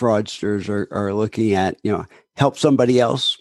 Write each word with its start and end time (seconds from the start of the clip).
fraudsters 0.00 0.68
are, 0.68 0.88
are 0.90 1.12
looking 1.12 1.52
at, 1.54 1.76
you 1.82 1.92
know, 1.92 2.06
help 2.36 2.56
somebody 2.56 2.98
else 2.98 3.36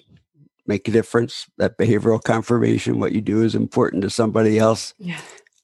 make 0.68 0.88
a 0.88 0.92
difference. 0.92 1.48
That 1.58 1.78
behavioral 1.78 2.22
confirmation, 2.22 3.00
what 3.00 3.14
you 3.14 3.22
do 3.22 3.42
is 3.42 3.56
important 3.56 4.04
to 4.04 4.10
somebody 4.10 4.60
else. 4.60 4.94
Yeah. 5.00 5.20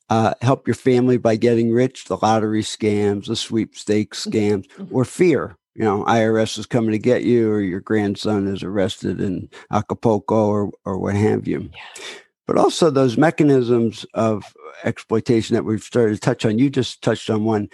Uh, 0.09 0.33
help 0.41 0.67
your 0.67 0.75
family 0.75 1.17
by 1.17 1.35
getting 1.35 1.71
rich, 1.71 2.05
the 2.05 2.17
lottery 2.21 2.61
scams, 2.61 3.25
the 3.27 3.35
sweepstakes 3.35 4.25
Mm-hmm. 4.25 4.37
scams, 4.81 4.87
or 4.91 5.03
fear. 5.03 5.57
You 5.73 5.83
know, 5.83 6.05
IRS 6.05 6.57
is 6.57 6.65
coming 6.65 6.91
to 6.91 6.99
get 6.99 7.23
you, 7.23 7.51
or 7.51 7.59
your 7.59 7.81
grandson 7.81 8.47
is 8.47 8.63
arrested 8.63 9.19
in 9.19 9.49
Acapulco, 9.71 10.47
or 10.47 10.71
or 10.85 10.97
what 10.97 11.15
have 11.15 11.47
you. 11.47 11.69
Yeah. 11.73 12.03
But 12.47 12.57
also 12.57 12.89
those 12.89 13.17
mechanisms 13.17 14.05
of 14.13 14.43
exploitation 14.83 15.55
that 15.55 15.65
we've 15.65 15.81
started 15.83 16.13
to 16.13 16.19
touch 16.21 16.45
on. 16.45 16.59
You 16.59 16.69
just 16.69 17.01
touched 17.01 17.29
on 17.29 17.43
one, 17.43 17.67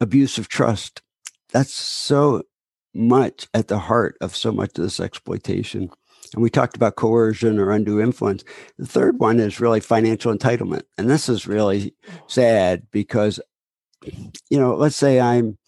abuse 0.00 0.36
of 0.36 0.48
trust. 0.48 1.00
That's 1.52 1.72
so 1.72 2.42
much 2.96 3.46
at 3.54 3.68
the 3.68 3.78
heart 3.78 4.16
of 4.20 4.34
so 4.34 4.50
much 4.52 4.70
of 4.78 4.84
this 4.84 5.00
exploitation. 5.00 5.90
And 6.34 6.42
we 6.42 6.50
talked 6.50 6.76
about 6.76 6.96
coercion 6.96 7.58
or 7.58 7.70
undue 7.70 8.00
influence. 8.00 8.42
The 8.78 8.86
third 8.86 9.20
one 9.20 9.38
is 9.38 9.60
really 9.60 9.80
financial 9.80 10.34
entitlement. 10.34 10.82
And 10.98 11.08
this 11.08 11.28
is 11.28 11.46
really 11.46 11.94
sad 12.26 12.86
because, 12.90 13.38
you 14.02 14.58
know, 14.58 14.74
let's 14.74 14.96
say 14.96 15.20
I'm, 15.20 15.58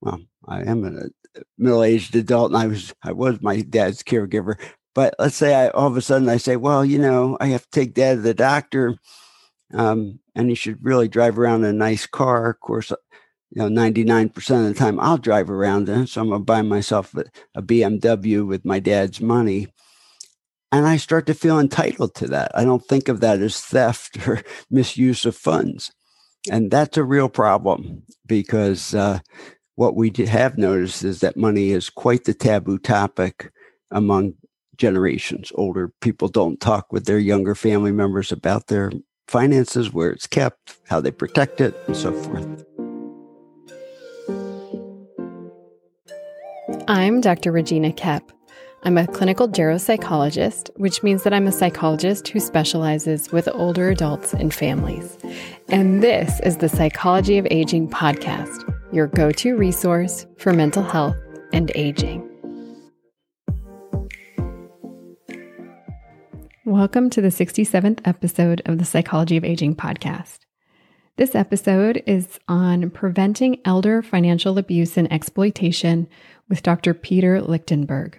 well, 0.00 0.20
I 0.46 0.62
am 0.62 0.84
a 0.84 1.36
middle-aged 1.56 2.14
adult 2.14 2.50
and 2.50 2.60
I 2.60 2.66
was, 2.66 2.94
I 3.02 3.12
was 3.12 3.40
my 3.40 3.62
dad's 3.62 4.02
caregiver. 4.02 4.56
But 4.94 5.14
let's 5.18 5.36
say 5.36 5.54
I 5.54 5.68
all 5.70 5.86
of 5.86 5.96
a 5.96 6.02
sudden 6.02 6.28
I 6.28 6.36
say, 6.36 6.56
well, 6.56 6.84
you 6.84 6.98
know, 6.98 7.38
I 7.40 7.46
have 7.46 7.62
to 7.62 7.70
take 7.70 7.94
dad 7.94 8.16
to 8.16 8.20
the 8.20 8.34
doctor. 8.34 8.96
Um, 9.72 10.20
and 10.34 10.50
he 10.50 10.54
should 10.54 10.84
really 10.84 11.08
drive 11.08 11.38
around 11.38 11.64
in 11.64 11.70
a 11.70 11.72
nice 11.72 12.06
car. 12.06 12.50
Of 12.50 12.60
course, 12.60 12.92
you 13.54 13.68
know, 13.68 13.82
99% 13.82 14.36
of 14.36 14.64
the 14.68 14.74
time 14.74 14.98
I'll 14.98 15.18
drive 15.18 15.50
around 15.50 15.88
it. 15.88 16.08
So 16.08 16.22
I'm 16.22 16.28
going 16.28 16.40
to 16.40 16.44
buy 16.44 16.62
myself 16.62 17.14
a, 17.14 17.24
a 17.54 17.62
BMW 17.62 18.46
with 18.46 18.64
my 18.64 18.78
dad's 18.80 19.20
money. 19.20 19.68
And 20.70 20.86
I 20.86 20.96
start 20.96 21.26
to 21.26 21.34
feel 21.34 21.60
entitled 21.60 22.14
to 22.16 22.28
that. 22.28 22.50
I 22.54 22.64
don't 22.64 22.84
think 22.86 23.08
of 23.08 23.20
that 23.20 23.40
as 23.40 23.60
theft 23.60 24.16
or 24.26 24.42
misuse 24.70 25.26
of 25.26 25.36
funds. 25.36 25.92
And 26.50 26.70
that's 26.70 26.96
a 26.96 27.04
real 27.04 27.28
problem 27.28 28.02
because 28.26 28.94
uh, 28.94 29.20
what 29.74 29.94
we 29.94 30.10
have 30.26 30.56
noticed 30.56 31.04
is 31.04 31.20
that 31.20 31.36
money 31.36 31.70
is 31.70 31.90
quite 31.90 32.24
the 32.24 32.34
taboo 32.34 32.78
topic 32.78 33.52
among 33.90 34.34
generations. 34.76 35.52
Older 35.54 35.92
people 36.00 36.28
don't 36.28 36.58
talk 36.58 36.90
with 36.90 37.04
their 37.04 37.18
younger 37.18 37.54
family 37.54 37.92
members 37.92 38.32
about 38.32 38.68
their 38.68 38.90
finances, 39.28 39.92
where 39.92 40.10
it's 40.10 40.26
kept, 40.26 40.78
how 40.88 41.00
they 41.00 41.10
protect 41.10 41.60
it, 41.60 41.74
and 41.86 41.96
so 41.96 42.12
forth. 42.12 42.64
I'm 46.86 47.20
Dr. 47.20 47.50
Regina 47.50 47.90
Koepp. 47.90 48.22
I'm 48.84 48.96
a 48.96 49.08
clinical 49.08 49.48
geropsychologist, 49.48 50.70
which 50.76 51.02
means 51.02 51.24
that 51.24 51.34
I'm 51.34 51.48
a 51.48 51.52
psychologist 51.52 52.28
who 52.28 52.38
specializes 52.38 53.32
with 53.32 53.48
older 53.52 53.88
adults 53.88 54.32
and 54.32 54.54
families. 54.54 55.18
And 55.70 56.04
this 56.04 56.38
is 56.40 56.58
the 56.58 56.68
Psychology 56.68 57.36
of 57.36 57.48
Aging 57.50 57.88
podcast, 57.88 58.62
your 58.92 59.08
go 59.08 59.32
to 59.32 59.56
resource 59.56 60.24
for 60.38 60.52
mental 60.52 60.84
health 60.84 61.16
and 61.52 61.72
aging. 61.74 62.28
Welcome 66.64 67.10
to 67.10 67.20
the 67.20 67.28
67th 67.28 67.98
episode 68.04 68.62
of 68.66 68.78
the 68.78 68.84
Psychology 68.84 69.36
of 69.36 69.44
Aging 69.44 69.74
podcast. 69.74 70.38
This 71.18 71.34
episode 71.34 72.02
is 72.06 72.40
on 72.48 72.88
preventing 72.88 73.60
elder 73.66 74.00
financial 74.00 74.56
abuse 74.56 74.96
and 74.96 75.12
exploitation 75.12 76.08
with 76.48 76.62
Dr. 76.62 76.94
Peter 76.94 77.42
Lichtenberg. 77.42 78.18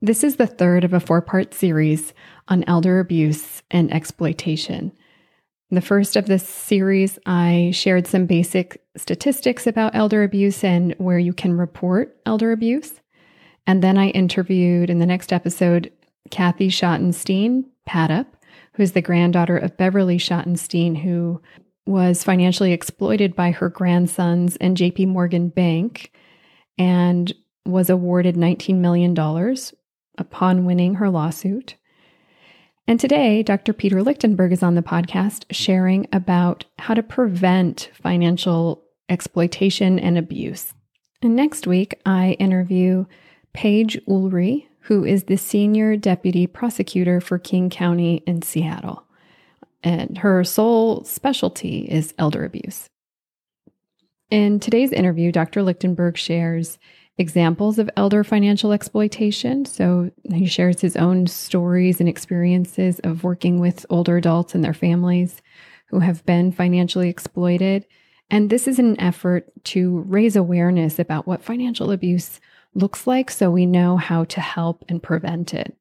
This 0.00 0.24
is 0.24 0.36
the 0.36 0.48
third 0.48 0.82
of 0.82 0.92
a 0.92 0.98
four 0.98 1.22
part 1.22 1.54
series 1.54 2.12
on 2.48 2.64
elder 2.66 2.98
abuse 2.98 3.62
and 3.70 3.94
exploitation. 3.94 4.90
In 5.70 5.76
the 5.76 5.80
first 5.80 6.16
of 6.16 6.26
this 6.26 6.46
series, 6.46 7.16
I 7.26 7.70
shared 7.72 8.08
some 8.08 8.26
basic 8.26 8.82
statistics 8.96 9.68
about 9.68 9.94
elder 9.94 10.24
abuse 10.24 10.64
and 10.64 10.96
where 10.98 11.20
you 11.20 11.32
can 11.32 11.56
report 11.56 12.16
elder 12.26 12.50
abuse. 12.50 13.00
And 13.68 13.84
then 13.84 13.96
I 13.96 14.08
interviewed 14.08 14.90
in 14.90 14.98
the 14.98 15.06
next 15.06 15.32
episode 15.32 15.92
Kathy 16.32 16.70
Schottenstein, 16.70 17.66
Paddup, 17.86 18.26
who's 18.74 18.92
the 18.92 19.00
granddaughter 19.00 19.56
of 19.56 19.76
Beverly 19.76 20.18
Schottenstein, 20.18 21.00
who 21.00 21.40
was 21.86 22.24
financially 22.24 22.72
exploited 22.72 23.34
by 23.34 23.50
her 23.50 23.68
grandsons 23.68 24.56
and 24.56 24.76
JP 24.76 25.08
Morgan 25.08 25.48
Bank 25.48 26.12
and 26.78 27.32
was 27.66 27.90
awarded 27.90 28.36
$19 28.36 28.76
million 28.76 29.16
upon 30.18 30.64
winning 30.64 30.94
her 30.94 31.10
lawsuit. 31.10 31.76
And 32.86 32.98
today, 32.98 33.42
Dr. 33.42 33.72
Peter 33.72 34.02
Lichtenberg 34.02 34.52
is 34.52 34.62
on 34.62 34.74
the 34.74 34.82
podcast 34.82 35.44
sharing 35.50 36.08
about 36.12 36.64
how 36.78 36.94
to 36.94 37.02
prevent 37.02 37.90
financial 37.94 38.82
exploitation 39.08 39.98
and 39.98 40.18
abuse. 40.18 40.74
And 41.20 41.36
next 41.36 41.66
week, 41.66 41.94
I 42.04 42.32
interview 42.40 43.06
Paige 43.52 44.00
Ulrey, 44.08 44.66
who 44.80 45.04
is 45.04 45.24
the 45.24 45.36
senior 45.36 45.96
deputy 45.96 46.46
prosecutor 46.48 47.20
for 47.20 47.38
King 47.38 47.70
County 47.70 48.22
in 48.26 48.42
Seattle. 48.42 49.04
And 49.82 50.18
her 50.18 50.44
sole 50.44 51.04
specialty 51.04 51.80
is 51.80 52.14
elder 52.18 52.44
abuse. 52.44 52.88
In 54.30 54.60
today's 54.60 54.92
interview, 54.92 55.32
Dr. 55.32 55.62
Lichtenberg 55.62 56.16
shares 56.16 56.78
examples 57.18 57.78
of 57.78 57.90
elder 57.96 58.24
financial 58.24 58.72
exploitation. 58.72 59.64
So 59.64 60.10
he 60.32 60.46
shares 60.46 60.80
his 60.80 60.96
own 60.96 61.26
stories 61.26 62.00
and 62.00 62.08
experiences 62.08 62.98
of 63.00 63.24
working 63.24 63.60
with 63.60 63.84
older 63.90 64.16
adults 64.16 64.54
and 64.54 64.64
their 64.64 64.72
families 64.72 65.42
who 65.88 65.98
have 66.00 66.24
been 66.24 66.52
financially 66.52 67.10
exploited. 67.10 67.86
And 68.30 68.48
this 68.48 68.66
is 68.66 68.78
an 68.78 68.98
effort 68.98 69.52
to 69.64 70.00
raise 70.08 70.36
awareness 70.36 70.98
about 70.98 71.26
what 71.26 71.44
financial 71.44 71.90
abuse 71.90 72.40
looks 72.74 73.06
like 73.06 73.30
so 73.30 73.50
we 73.50 73.66
know 73.66 73.98
how 73.98 74.24
to 74.24 74.40
help 74.40 74.84
and 74.88 75.02
prevent 75.02 75.52
it. 75.52 75.76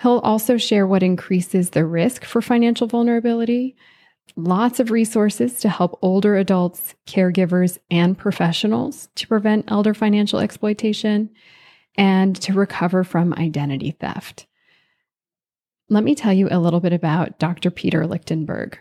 He'll 0.00 0.18
also 0.18 0.56
share 0.56 0.86
what 0.86 1.02
increases 1.02 1.70
the 1.70 1.84
risk 1.86 2.24
for 2.24 2.42
financial 2.42 2.86
vulnerability, 2.86 3.76
lots 4.36 4.80
of 4.80 4.90
resources 4.90 5.60
to 5.60 5.68
help 5.68 5.98
older 6.02 6.36
adults, 6.36 6.94
caregivers, 7.06 7.78
and 7.90 8.16
professionals 8.18 9.08
to 9.16 9.28
prevent 9.28 9.70
elder 9.70 9.94
financial 9.94 10.40
exploitation 10.40 11.30
and 11.96 12.34
to 12.36 12.52
recover 12.52 13.04
from 13.04 13.34
identity 13.34 13.92
theft. 13.92 14.46
Let 15.88 16.04
me 16.04 16.14
tell 16.14 16.32
you 16.32 16.48
a 16.50 16.58
little 16.58 16.80
bit 16.80 16.92
about 16.92 17.38
Dr. 17.38 17.70
Peter 17.70 18.06
Lichtenberg. 18.06 18.78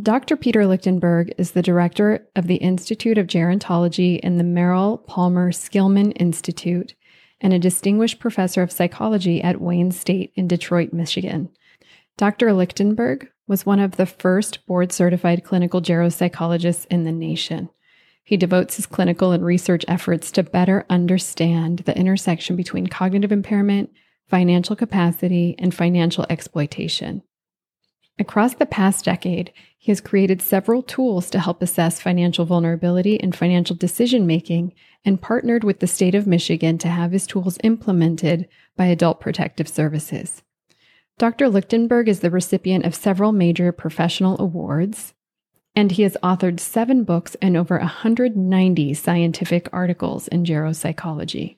Dr. 0.00 0.36
Peter 0.36 0.64
Lichtenberg 0.66 1.32
is 1.38 1.52
the 1.52 1.62
director 1.62 2.28
of 2.36 2.46
the 2.46 2.56
Institute 2.56 3.18
of 3.18 3.26
Gerontology 3.26 4.20
in 4.20 4.38
the 4.38 4.44
Merrill 4.44 4.98
Palmer 4.98 5.50
Skillman 5.50 6.12
Institute 6.16 6.94
and 7.40 7.52
a 7.52 7.58
distinguished 7.58 8.18
professor 8.18 8.62
of 8.62 8.72
psychology 8.72 9.42
at 9.42 9.60
Wayne 9.60 9.90
State 9.92 10.32
in 10.34 10.48
Detroit, 10.48 10.92
Michigan. 10.92 11.50
Dr. 12.16 12.52
Lichtenberg 12.52 13.30
was 13.46 13.64
one 13.64 13.80
of 13.80 13.96
the 13.96 14.06
first 14.06 14.66
board 14.66 14.92
certified 14.92 15.44
clinical 15.44 15.80
geropsychologists 15.80 16.86
in 16.90 17.04
the 17.04 17.12
nation. 17.12 17.70
He 18.24 18.36
devotes 18.36 18.76
his 18.76 18.86
clinical 18.86 19.32
and 19.32 19.44
research 19.44 19.84
efforts 19.88 20.30
to 20.32 20.42
better 20.42 20.84
understand 20.90 21.80
the 21.80 21.96
intersection 21.96 22.56
between 22.56 22.86
cognitive 22.86 23.32
impairment, 23.32 23.90
financial 24.26 24.76
capacity, 24.76 25.54
and 25.58 25.74
financial 25.74 26.26
exploitation. 26.28 27.22
Across 28.18 28.54
the 28.54 28.66
past 28.66 29.04
decade, 29.04 29.52
he 29.78 29.92
has 29.92 30.00
created 30.00 30.42
several 30.42 30.82
tools 30.82 31.30
to 31.30 31.38
help 31.38 31.62
assess 31.62 32.00
financial 32.00 32.44
vulnerability 32.44 33.20
and 33.20 33.34
financial 33.34 33.76
decision 33.76 34.26
making 34.26 34.74
and 35.04 35.22
partnered 35.22 35.62
with 35.62 35.78
the 35.78 35.86
state 35.86 36.16
of 36.16 36.26
Michigan 36.26 36.78
to 36.78 36.88
have 36.88 37.12
his 37.12 37.26
tools 37.26 37.58
implemented 37.62 38.48
by 38.76 38.86
Adult 38.86 39.20
Protective 39.20 39.68
Services. 39.68 40.42
Dr. 41.16 41.48
Lichtenberg 41.48 42.08
is 42.08 42.20
the 42.20 42.30
recipient 42.30 42.84
of 42.84 42.94
several 42.94 43.32
major 43.32 43.70
professional 43.72 44.40
awards, 44.40 45.14
and 45.74 45.92
he 45.92 46.02
has 46.02 46.16
authored 46.22 46.58
seven 46.58 47.04
books 47.04 47.36
and 47.40 47.56
over 47.56 47.78
190 47.78 48.94
scientific 48.94 49.68
articles 49.72 50.26
in 50.28 50.44
geropsychology. 50.44 51.56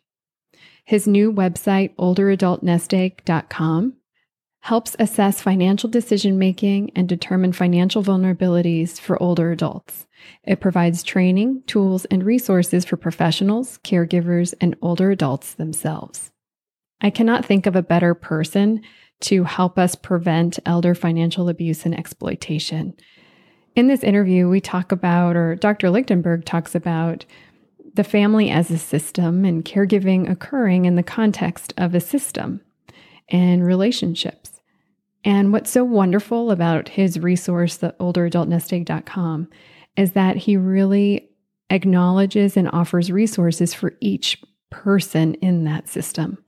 His 0.84 1.06
new 1.06 1.32
website, 1.32 1.94
olderadultnestegg.com, 1.96 3.94
helps 4.60 4.94
assess 4.98 5.40
financial 5.40 5.88
decision 5.88 6.38
making 6.38 6.90
and 6.94 7.08
determine 7.08 7.52
financial 7.52 8.02
vulnerabilities 8.02 9.00
for 9.00 9.20
older 9.22 9.50
adults. 9.50 10.06
It 10.44 10.60
provides 10.60 11.02
training, 11.02 11.62
tools, 11.66 12.04
and 12.06 12.22
resources 12.22 12.84
for 12.84 12.96
professionals, 12.96 13.78
caregivers, 13.78 14.52
and 14.60 14.76
older 14.82 15.10
adults 15.10 15.54
themselves. 15.54 16.30
I 17.00 17.08
cannot 17.10 17.46
think 17.46 17.66
of 17.66 17.74
a 17.74 17.82
better 17.82 18.14
person 18.14 18.82
to 19.20 19.44
help 19.44 19.78
us 19.78 19.94
prevent 19.94 20.58
elder 20.66 20.94
financial 20.94 21.48
abuse 21.48 21.86
and 21.86 21.98
exploitation. 21.98 22.94
In 23.74 23.86
this 23.86 24.02
interview, 24.02 24.48
we 24.48 24.60
talk 24.60 24.92
about, 24.92 25.36
or 25.36 25.54
Dr. 25.54 25.90
Lichtenberg 25.90 26.44
talks 26.44 26.74
about, 26.74 27.24
the 27.94 28.04
family 28.04 28.50
as 28.50 28.70
a 28.70 28.78
system 28.78 29.44
and 29.44 29.64
caregiving 29.64 30.30
occurring 30.30 30.84
in 30.84 30.96
the 30.96 31.02
context 31.02 31.72
of 31.76 31.94
a 31.94 32.00
system 32.00 32.60
and 33.28 33.64
relationships. 33.64 34.49
And 35.24 35.52
what's 35.52 35.70
so 35.70 35.84
wonderful 35.84 36.50
about 36.50 36.88
his 36.88 37.18
resource, 37.18 37.76
the 37.76 37.94
olderadultnestegg.com, 38.00 39.48
is 39.96 40.12
that 40.12 40.36
he 40.36 40.56
really 40.56 41.28
acknowledges 41.68 42.56
and 42.56 42.70
offers 42.72 43.12
resources 43.12 43.74
for 43.74 43.94
each 44.00 44.42
person 44.70 45.34
in 45.34 45.64
that 45.64 45.88
system 45.88 46.38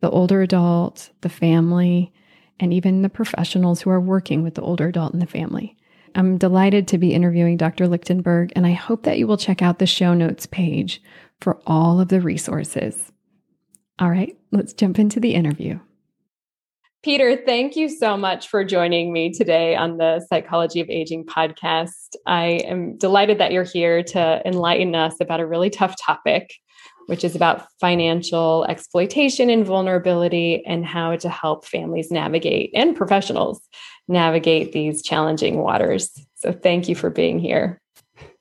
the 0.00 0.10
older 0.10 0.42
adult, 0.42 1.10
the 1.22 1.28
family, 1.28 2.12
and 2.60 2.72
even 2.72 3.02
the 3.02 3.08
professionals 3.08 3.80
who 3.80 3.90
are 3.90 4.00
working 4.00 4.44
with 4.44 4.54
the 4.54 4.62
older 4.62 4.86
adult 4.86 5.12
and 5.12 5.20
the 5.20 5.26
family. 5.26 5.76
I'm 6.14 6.38
delighted 6.38 6.86
to 6.88 6.98
be 6.98 7.14
interviewing 7.14 7.56
Dr. 7.56 7.88
Lichtenberg, 7.88 8.52
and 8.54 8.64
I 8.64 8.72
hope 8.72 9.02
that 9.02 9.18
you 9.18 9.26
will 9.26 9.36
check 9.36 9.60
out 9.60 9.80
the 9.80 9.86
show 9.86 10.14
notes 10.14 10.46
page 10.46 11.02
for 11.40 11.60
all 11.66 12.00
of 12.00 12.08
the 12.08 12.20
resources. 12.20 13.10
All 13.98 14.10
right, 14.10 14.36
let's 14.52 14.72
jump 14.72 14.98
into 14.98 15.18
the 15.18 15.34
interview. 15.34 15.80
Peter, 17.04 17.36
thank 17.36 17.76
you 17.76 17.88
so 17.88 18.16
much 18.16 18.48
for 18.48 18.64
joining 18.64 19.12
me 19.12 19.32
today 19.32 19.76
on 19.76 19.98
the 19.98 20.24
Psychology 20.28 20.80
of 20.80 20.90
Aging 20.90 21.24
podcast. 21.24 22.16
I 22.26 22.60
am 22.64 22.96
delighted 22.96 23.38
that 23.38 23.52
you're 23.52 23.62
here 23.62 24.02
to 24.02 24.42
enlighten 24.44 24.96
us 24.96 25.14
about 25.20 25.38
a 25.38 25.46
really 25.46 25.70
tough 25.70 25.94
topic, 26.04 26.52
which 27.06 27.22
is 27.22 27.36
about 27.36 27.68
financial 27.80 28.66
exploitation 28.68 29.48
and 29.48 29.64
vulnerability 29.64 30.64
and 30.66 30.84
how 30.84 31.14
to 31.14 31.28
help 31.28 31.64
families 31.64 32.10
navigate 32.10 32.72
and 32.74 32.96
professionals 32.96 33.60
navigate 34.08 34.72
these 34.72 35.00
challenging 35.00 35.58
waters. 35.58 36.10
So, 36.34 36.52
thank 36.52 36.88
you 36.88 36.96
for 36.96 37.10
being 37.10 37.38
here. 37.38 37.80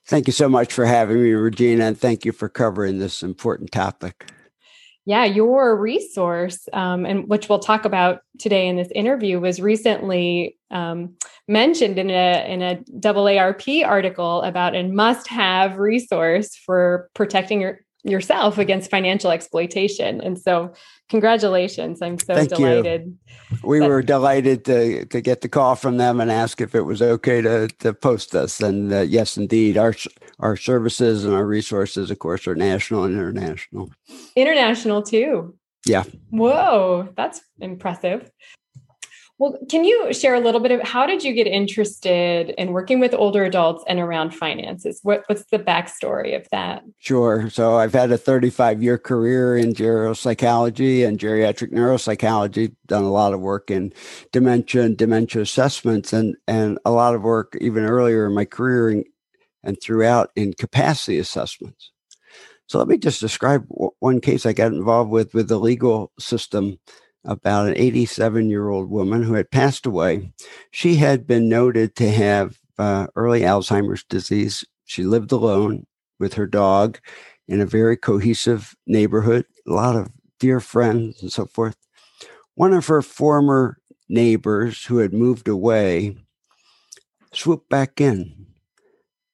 Thank 0.08 0.26
you 0.26 0.34
so 0.34 0.50
much 0.50 0.74
for 0.74 0.86
having 0.86 1.22
me, 1.22 1.32
Regina, 1.34 1.86
and 1.86 1.98
thank 2.00 2.26
you 2.26 2.32
for 2.32 2.50
covering 2.50 2.98
this 2.98 3.22
important 3.22 3.72
topic 3.72 4.32
yeah, 5.08 5.24
your 5.24 5.80
resource, 5.80 6.68
um, 6.74 7.06
and 7.06 7.30
which 7.30 7.48
we'll 7.48 7.60
talk 7.60 7.86
about 7.86 8.20
today 8.40 8.68
in 8.68 8.76
this 8.76 8.90
interview, 8.94 9.40
was 9.40 9.62
recently 9.62 10.58
um, 10.70 11.16
mentioned 11.48 11.98
in 11.98 12.10
a 12.10 12.46
in 12.46 12.62
a 12.62 12.76
AARP 13.00 13.88
article 13.88 14.42
about 14.42 14.76
a 14.76 14.84
must-have 14.84 15.78
resource 15.78 16.58
for 16.58 17.10
protecting 17.14 17.62
your 17.62 17.80
yourself 18.04 18.58
against 18.58 18.92
financial 18.92 19.32
exploitation. 19.32 20.20
And 20.20 20.38
so, 20.38 20.74
congratulations! 21.08 22.02
I'm 22.02 22.20
so 22.20 22.36
Thank 22.36 22.50
delighted. 22.50 23.06
You. 23.06 23.47
We 23.64 23.82
were 23.82 24.02
delighted 24.02 24.66
to 24.66 25.06
to 25.06 25.22
get 25.22 25.42
the 25.42 25.50
call 25.50 25.76
from 25.76 25.98
them 25.98 26.20
and 26.20 26.32
ask 26.32 26.62
if 26.62 26.76
it 26.76 26.82
was 26.82 27.02
okay 27.02 27.42
to 27.42 27.68
to 27.80 27.94
post 27.94 28.36
us. 28.36 28.62
And 28.62 28.94
uh, 28.94 29.02
yes, 29.02 29.38
indeed, 29.38 29.78
our 29.78 29.94
our 30.40 30.56
services 30.56 31.26
and 31.26 31.34
our 31.34 31.46
resources, 31.46 32.12
of 32.12 32.20
course, 32.20 32.48
are 32.48 32.56
national 32.56 33.04
and 33.04 33.16
international. 33.16 33.90
International 34.36 35.02
too. 35.02 35.56
Yeah. 35.86 36.04
Whoa, 36.30 37.10
that's 37.16 37.42
impressive. 37.60 38.30
Well, 39.40 39.56
can 39.70 39.84
you 39.84 40.12
share 40.14 40.34
a 40.34 40.40
little 40.40 40.60
bit 40.60 40.72
of 40.72 40.82
how 40.82 41.06
did 41.06 41.24
you 41.24 41.32
get 41.32 41.46
interested 41.46 42.50
in 42.58 42.72
working 42.72 43.00
with 43.00 43.14
older 43.14 43.46
adults 43.46 43.84
and 43.88 44.00
around 44.00 44.34
finances? 44.34 45.00
What, 45.04 45.24
what's 45.28 45.46
the 45.52 45.60
backstory 45.60 46.36
of 46.36 46.48
that? 46.52 46.82
Sure. 46.98 47.48
So 47.52 47.76
I've 47.76 47.94
had 47.94 48.12
a 48.12 48.18
35 48.18 48.82
year 48.82 48.98
career 48.98 49.56
in 49.56 49.74
geropsychology 49.74 51.08
and 51.08 51.20
geriatric 51.20 51.72
neuropsychology, 51.72 52.76
done 52.88 53.04
a 53.04 53.12
lot 53.12 53.34
of 53.34 53.40
work 53.40 53.70
in 53.70 53.94
dementia 54.32 54.82
and 54.82 54.98
dementia 54.98 55.44
assessments 55.44 56.14
and, 56.14 56.36
and 56.48 56.80
a 56.84 56.90
lot 56.90 57.14
of 57.14 57.22
work 57.22 57.56
even 57.62 57.84
earlier 57.84 58.26
in 58.26 58.34
my 58.34 58.46
career 58.46 58.90
in, 58.90 59.04
and 59.64 59.78
throughout 59.80 60.32
in 60.36 60.54
capacity 60.54 61.20
assessments. 61.20 61.92
So 62.68 62.80
let 62.80 62.88
me 62.88 62.98
just 62.98 63.22
describe 63.22 63.66
one 64.00 64.20
case 64.20 64.46
I 64.46 64.54
got 64.54 64.74
involved 64.74 65.12
with 65.12 65.34
with 65.34 65.48
the 65.48 65.60
legal 65.60 66.12
system 66.20 66.80
about 67.26 67.68
an 67.68 67.74
87 67.78 68.50
year 68.50 68.70
old 68.70 68.90
woman 68.90 69.24
who 69.24 69.34
had 69.34 69.52
passed 69.52 69.86
away. 69.86 70.32
She 70.72 70.96
had 70.96 71.28
been 71.28 71.50
noted 71.50 71.96
to 71.96 72.10
have 72.10 72.58
uh, 72.78 73.08
early 73.16 73.42
Alzheimer's 73.42 74.04
disease. 74.04 74.64
She 74.86 75.04
lived 75.04 75.32
alone 75.32 75.86
with 76.20 76.34
her 76.36 76.48
dog 76.48 77.00
in 77.48 77.62
a 77.62 77.66
very 77.66 77.98
cohesive 77.98 78.76
neighborhood, 78.86 79.46
a 79.68 79.72
lot 79.72 79.96
of 79.96 80.10
dear 80.40 80.60
friends 80.60 81.22
and 81.22 81.32
so 81.32 81.46
forth. 81.46 81.76
One 82.56 82.74
of 82.74 82.88
her 82.88 83.02
former 83.02 83.78
neighbors 84.10 84.86
who 84.86 84.98
had 84.98 85.14
moved 85.14 85.48
away 85.48 86.16
swooped 87.34 87.70
back 87.70 88.02
in, 88.02 88.48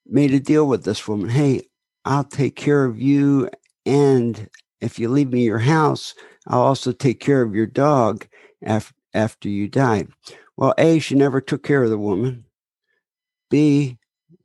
made 0.05 0.33
a 0.33 0.39
deal 0.39 0.67
with 0.67 0.83
this 0.83 1.07
woman. 1.07 1.29
Hey, 1.29 1.61
I'll 2.05 2.23
take 2.23 2.55
care 2.55 2.85
of 2.85 2.99
you. 2.99 3.49
And 3.85 4.49
if 4.81 4.99
you 4.99 5.09
leave 5.09 5.31
me 5.31 5.43
your 5.43 5.59
house, 5.59 6.13
I'll 6.47 6.61
also 6.61 6.91
take 6.91 7.19
care 7.19 7.41
of 7.41 7.55
your 7.55 7.65
dog 7.65 8.27
after, 8.61 8.93
after 9.13 9.49
you 9.49 9.67
die. 9.67 10.07
Well, 10.57 10.73
A, 10.77 10.99
she 10.99 11.15
never 11.15 11.41
took 11.41 11.63
care 11.63 11.83
of 11.83 11.89
the 11.89 11.97
woman. 11.97 12.45
B, 13.49 13.97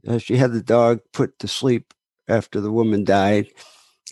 uh, 0.06 0.19
she 0.19 0.37
had 0.37 0.53
the 0.53 0.62
dog 0.62 1.00
put 1.12 1.39
to 1.39 1.49
sleep 1.49 1.93
after 2.29 2.61
the 2.61 2.73
woman 2.73 3.05
died. 3.05 3.49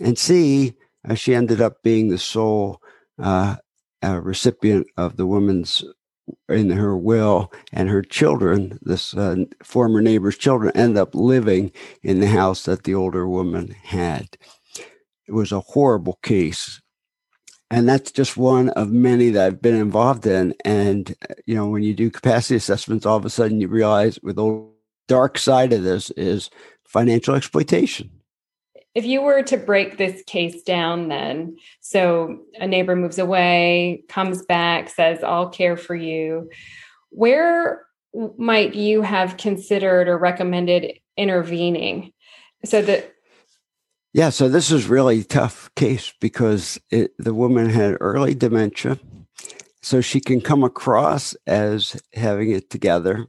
And 0.00 0.18
C, 0.18 0.74
uh, 1.08 1.14
she 1.14 1.34
ended 1.34 1.60
up 1.60 1.82
being 1.82 2.08
the 2.08 2.18
sole 2.18 2.80
uh, 3.18 3.56
uh 4.02 4.20
recipient 4.20 4.86
of 4.98 5.16
the 5.16 5.26
woman's 5.26 5.82
in 6.48 6.70
her 6.70 6.96
will, 6.96 7.52
and 7.72 7.88
her 7.88 8.02
children, 8.02 8.78
this 8.82 9.14
uh, 9.14 9.36
former 9.62 10.00
neighbor's 10.00 10.36
children, 10.36 10.72
end 10.74 10.98
up 10.98 11.14
living 11.14 11.72
in 12.02 12.20
the 12.20 12.26
house 12.26 12.64
that 12.64 12.84
the 12.84 12.94
older 12.94 13.28
woman 13.28 13.68
had. 13.84 14.36
It 15.28 15.32
was 15.32 15.52
a 15.52 15.60
horrible 15.60 16.18
case 16.22 16.80
and 17.70 17.88
that's 17.88 18.12
just 18.12 18.36
one 18.36 18.68
of 18.70 18.90
many 18.90 19.30
that 19.30 19.46
I've 19.46 19.62
been 19.62 19.74
involved 19.74 20.26
in. 20.26 20.54
And 20.64 21.14
you 21.46 21.54
know, 21.54 21.68
when 21.68 21.82
you 21.82 21.94
do 21.94 22.10
capacity 22.10 22.56
assessments, 22.56 23.06
all 23.06 23.16
of 23.16 23.24
a 23.24 23.30
sudden 23.30 23.60
you 23.60 23.68
realize 23.68 24.18
with 24.22 24.36
the 24.36 24.68
dark 25.08 25.38
side 25.38 25.72
of 25.72 25.82
this 25.82 26.10
is 26.10 26.50
financial 26.84 27.34
exploitation. 27.34 28.10
If 28.94 29.04
you 29.04 29.20
were 29.20 29.42
to 29.42 29.56
break 29.58 29.98
this 29.98 30.22
case 30.26 30.62
down, 30.62 31.08
then 31.08 31.56
so 31.80 32.38
a 32.58 32.66
neighbor 32.66 32.96
moves 32.96 33.18
away, 33.18 34.04
comes 34.08 34.44
back, 34.46 34.88
says, 34.88 35.22
"I'll 35.22 35.50
care 35.50 35.76
for 35.76 35.94
you," 35.94 36.48
where 37.10 37.84
might 38.38 38.74
you 38.74 39.02
have 39.02 39.36
considered 39.36 40.08
or 40.08 40.16
recommended 40.16 40.98
intervening 41.18 42.12
so 42.64 42.80
that 42.80 43.12
yeah, 44.16 44.30
so 44.30 44.48
this 44.48 44.70
is 44.70 44.88
really 44.88 45.22
tough 45.24 45.70
case 45.74 46.14
because 46.22 46.80
it, 46.90 47.12
the 47.18 47.34
woman 47.34 47.68
had 47.68 47.98
early 48.00 48.34
dementia, 48.34 48.98
so 49.82 50.00
she 50.00 50.20
can 50.20 50.40
come 50.40 50.64
across 50.64 51.34
as 51.46 52.02
having 52.14 52.50
it 52.50 52.70
together. 52.70 53.26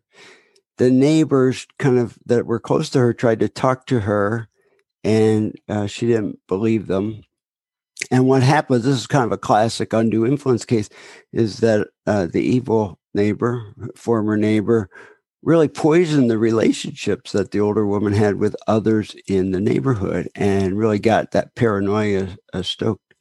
The 0.78 0.90
neighbors, 0.90 1.68
kind 1.78 2.00
of 2.00 2.18
that 2.26 2.46
were 2.46 2.62
close 2.62 2.90
to 2.92 3.00
her, 3.00 3.14
tried 3.14 3.42
to 3.42 3.50
talk 3.50 3.86
to 3.88 4.00
her, 4.00 4.48
and 5.04 5.54
uh, 5.68 5.88
she 5.88 6.08
didn't 6.08 6.40
believe 6.48 6.88
them. 6.88 7.22
And 8.10 8.26
what 8.26 8.42
happens? 8.42 8.86
This 8.86 8.96
is 8.96 9.08
kind 9.08 9.26
of 9.26 9.34
a 9.34 9.38
classic 9.38 9.92
undue 9.92 10.26
influence 10.26 10.64
case. 10.64 10.88
Is 11.34 11.58
that 11.58 11.90
uh, 12.06 12.28
the 12.28 12.42
evil 12.42 12.98
neighbor, 13.14 13.74
former 13.98 14.38
neighbor, 14.38 14.90
really 15.48 15.70
poisoned 15.70 16.30
the 16.30 16.38
relationships 16.38 17.32
that 17.32 17.52
the 17.52 17.60
older 17.62 17.88
woman 17.88 18.12
had 18.12 18.36
with 18.36 18.54
others 18.68 19.16
in 19.28 19.52
the 19.52 19.62
neighborhood 19.62 20.28
and 20.36 20.78
really 20.78 21.00
got 21.00 21.32
that 21.32 21.56
paranoia 21.56 22.36
uh, 22.52 22.62
stoked. 22.62 23.14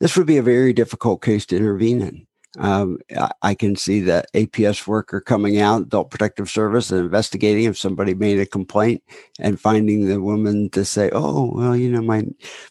This 0.00 0.16
would 0.16 0.26
be 0.26 0.38
a 0.38 0.42
very 0.42 0.72
difficult 0.72 1.20
case 1.20 1.44
to 1.46 1.56
intervene 1.56 2.00
in. 2.00 2.26
Um, 2.58 2.98
I, 3.40 3.54
can 3.54 3.76
see 3.76 4.00
the 4.00 4.24
APS 4.34 4.86
worker 4.86 5.22
coming 5.22 5.58
out, 5.58 5.82
Adult 5.82 6.10
Protective 6.10 6.50
Service, 6.50 6.90
and 6.90 7.00
investigating 7.00 7.64
if 7.64 7.78
somebody 7.78 8.12
made 8.12 8.38
a 8.40 8.44
complaint 8.44 9.02
and 9.40 9.58
finding 9.58 10.06
the 10.06 10.20
woman 10.20 10.68
to 10.70 10.84
say, 10.84 11.08
"Oh, 11.14 11.50
well, 11.54 11.74
you 11.74 11.90
know, 11.90 12.02
my 12.02 12.24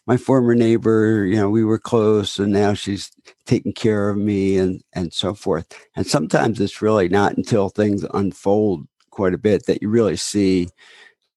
my 0.06 0.16
former 0.16 0.54
neighbor, 0.54 1.24
you 1.24 1.34
know, 1.34 1.50
we 1.50 1.64
were 1.64 1.80
close, 1.80 2.38
and 2.38 2.52
now 2.52 2.74
she's 2.74 3.10
taking 3.44 3.72
care 3.72 4.08
of 4.08 4.18
me 4.18 4.56
and 4.56 4.82
and 4.92 5.12
so 5.12 5.34
forth. 5.34 5.66
And 5.96 6.06
sometimes 6.06 6.60
it's 6.60 6.80
really 6.80 7.08
not 7.08 7.36
until 7.36 7.68
things 7.68 8.04
unfold 8.14 8.86
quite 9.10 9.34
a 9.34 9.38
bit 9.38 9.66
that 9.66 9.82
you 9.82 9.88
really 9.88 10.16
see 10.16 10.68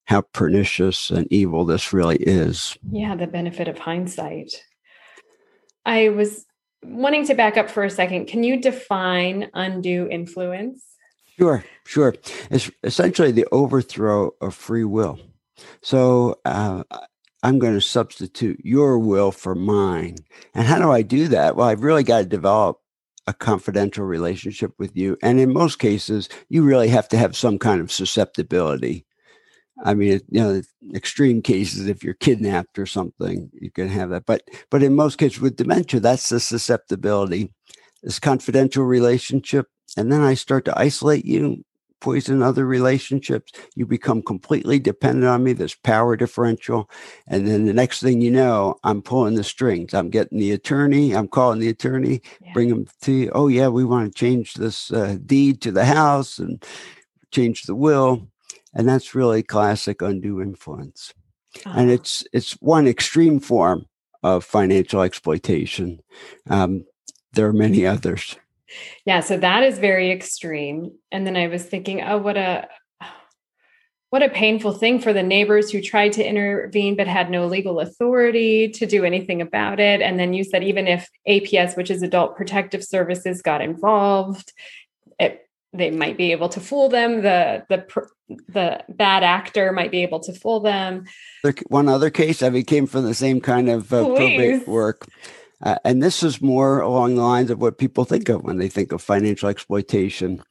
how 0.06 0.22
pernicious 0.22 1.10
and 1.10 1.28
evil 1.32 1.66
this 1.66 1.92
really 1.92 2.18
is. 2.18 2.78
Yeah, 2.92 3.16
the 3.16 3.26
benefit 3.26 3.68
of 3.68 3.80
hindsight. 3.80 4.64
I 5.86 6.10
was 6.10 6.46
wanting 6.84 7.26
to 7.28 7.36
back 7.36 7.58
up 7.58 7.70
for 7.70 7.84
a 7.84 7.90
second. 7.90 8.28
Can 8.28 8.44
you 8.44 8.62
define 8.62 9.50
undue 9.54 10.08
influence? 10.10 10.84
Sure, 11.38 11.66
sure. 11.86 12.16
It's 12.50 12.72
essentially 12.84 13.32
the 13.32 13.48
overthrow 13.52 14.32
of 14.42 14.56
free 14.56 14.86
will. 14.86 15.20
So 15.82 16.40
uh, 16.46 16.84
I'm 17.44 17.60
going 17.60 17.74
to 17.74 17.82
substitute 17.82 18.60
your 18.64 18.98
will 18.98 19.32
for 19.32 19.56
mine. 19.56 20.16
And 20.54 20.66
how 20.66 20.80
do 20.80 20.92
I 20.92 21.02
do 21.02 21.28
that? 21.30 21.56
Well, 21.56 21.68
I've 21.68 21.84
really 21.84 22.04
got 22.04 22.20
to 22.20 22.26
develop 22.26 22.80
a 23.28 23.34
confidential 23.34 24.06
relationship 24.06 24.72
with 24.78 24.96
you. 24.96 25.18
And 25.22 25.40
in 25.40 25.52
most 25.52 25.80
cases, 25.80 26.30
you 26.50 26.64
really 26.64 26.90
have 26.90 27.08
to 27.10 27.18
have 27.18 27.36
some 27.36 27.58
kind 27.58 27.82
of 27.82 27.92
susceptibility 27.92 29.05
I 29.84 29.94
mean, 29.94 30.22
you 30.30 30.42
know, 30.42 30.62
extreme 30.94 31.42
cases, 31.42 31.88
if 31.88 32.04
you're 32.04 32.14
kidnapped 32.14 32.80
or 32.80 32.86
something, 32.86 33.50
you 33.54 33.72
can 33.72 33.90
have 33.90 34.10
that. 34.12 34.26
But 34.26 34.44
but 34.70 34.84
in 34.84 34.96
most 34.96 35.18
cases 35.18 35.42
with 35.42 35.58
dementia, 35.58 36.00
that's 36.00 36.30
the 36.30 36.40
susceptibility, 36.40 37.52
this 38.02 38.20
confidential 38.20 38.86
relationship. 38.86 39.68
And 39.98 40.12
then 40.12 40.22
I 40.22 40.34
start 40.34 40.66
to 40.66 40.80
isolate 40.80 41.26
you, 41.26 41.64
poison 42.00 42.42
other 42.42 42.66
relationships. 42.66 43.52
You 43.76 43.86
become 43.86 44.22
completely 44.22 44.80
dependent 44.80 45.26
on 45.26 45.44
me. 45.44 45.54
There's 45.54 45.76
power 45.76 46.16
differential. 46.16 46.90
And 47.28 47.48
then 47.48 47.66
the 47.66 47.74
next 47.74 48.02
thing 48.02 48.22
you 48.22 48.32
know, 48.32 48.76
I'm 48.84 49.02
pulling 49.02 49.36
the 49.36 49.44
strings. 49.44 49.94
I'm 49.94 50.10
getting 50.10 50.40
the 50.40 50.52
attorney. 50.52 51.16
I'm 51.16 51.28
calling 51.28 51.60
the 51.60 51.70
attorney, 51.70 52.22
yeah. 52.42 52.54
bring 52.54 52.70
them 52.70 52.88
to 53.02 53.12
you. 53.12 53.32
Oh, 53.34 53.48
yeah, 53.48 53.68
we 53.68 53.84
want 53.84 54.12
to 54.12 54.18
change 54.18 54.54
this 54.54 54.92
uh, 54.92 55.18
deed 55.26 55.62
to 55.62 55.72
the 55.72 55.86
house 55.86 56.40
and 56.40 56.64
change 57.32 57.64
the 57.64 57.76
will 57.76 58.28
and 58.76 58.88
that's 58.88 59.16
really 59.16 59.42
classic 59.42 60.02
undue 60.02 60.42
influence. 60.42 61.14
And 61.66 61.90
ah. 61.90 61.94
it's 61.94 62.24
it's 62.34 62.54
one 62.54 62.88
extreme 62.88 63.40
form 63.40 63.88
of 64.22 64.44
financial 64.44 65.02
exploitation. 65.02 66.02
Um, 66.50 66.86
there 67.34 67.48
are 67.48 67.54
many 67.54 67.86
others. 67.86 68.36
Yeah 69.06 69.22
so 69.22 69.38
that 69.38 69.64
is 69.64 69.80
very 69.80 70.12
extreme. 70.12 70.92
And 71.12 71.26
then 71.26 71.38
i 71.38 71.48
was 71.48 71.64
thinking 71.64 72.02
oh 72.02 72.18
what 72.18 72.36
a 72.38 72.68
what 74.10 74.24
a 74.24 74.30
painful 74.30 74.72
thing 74.72 75.00
for 75.00 75.12
the 75.12 75.24
neighbors 75.24 75.70
who 75.70 75.82
tried 75.82 76.14
to 76.14 76.24
intervene 76.24 76.96
but 76.96 77.08
had 77.08 77.30
no 77.30 77.48
legal 77.48 77.80
authority 77.80 78.70
to 78.70 78.86
do 78.86 79.04
anything 79.04 79.42
about 79.42 79.80
it. 79.80 80.02
And 80.02 80.20
then 80.20 80.34
you 80.34 80.44
said 80.44 80.64
even 80.64 80.88
if 80.88 81.10
aps 81.28 81.78
which 81.78 81.92
is 81.92 82.02
adult 82.02 82.36
protective 82.36 82.84
services 82.84 83.42
got 83.42 83.62
involved 83.62 84.52
it 85.20 85.45
they 85.78 85.92
might 85.92 86.18
be 86.18 86.32
able 86.32 86.50
to 86.50 86.60
fool 86.60 86.90
them. 86.90 87.22
The 87.22 87.66
the 87.70 87.86
the 88.48 88.84
bad 88.90 89.24
actor 89.24 89.72
might 89.72 89.92
be 89.92 90.02
able 90.04 90.20
to 90.22 90.34
fool 90.34 90.60
them. 90.60 91.06
One 91.68 91.88
other 91.88 92.10
case 92.10 92.42
i 92.42 92.50
mean 92.50 92.66
came 92.66 92.88
from 92.88 93.06
the 93.06 93.14
same 93.14 93.42
kind 93.42 93.70
of 93.70 93.94
uh, 93.94 94.04
probate 94.06 94.68
work. 94.68 95.08
Uh, 95.62 95.78
and 95.86 96.04
this 96.04 96.22
is 96.22 96.42
more 96.42 96.82
along 96.82 97.16
the 97.16 97.22
lines 97.22 97.50
of 97.50 97.62
what 97.62 97.78
people 97.78 98.04
think 98.04 98.30
of 98.30 98.44
when 98.44 98.58
they 98.58 98.68
think 98.68 98.92
of 98.92 99.02
financial 99.02 99.50
exploitation. 99.50 100.44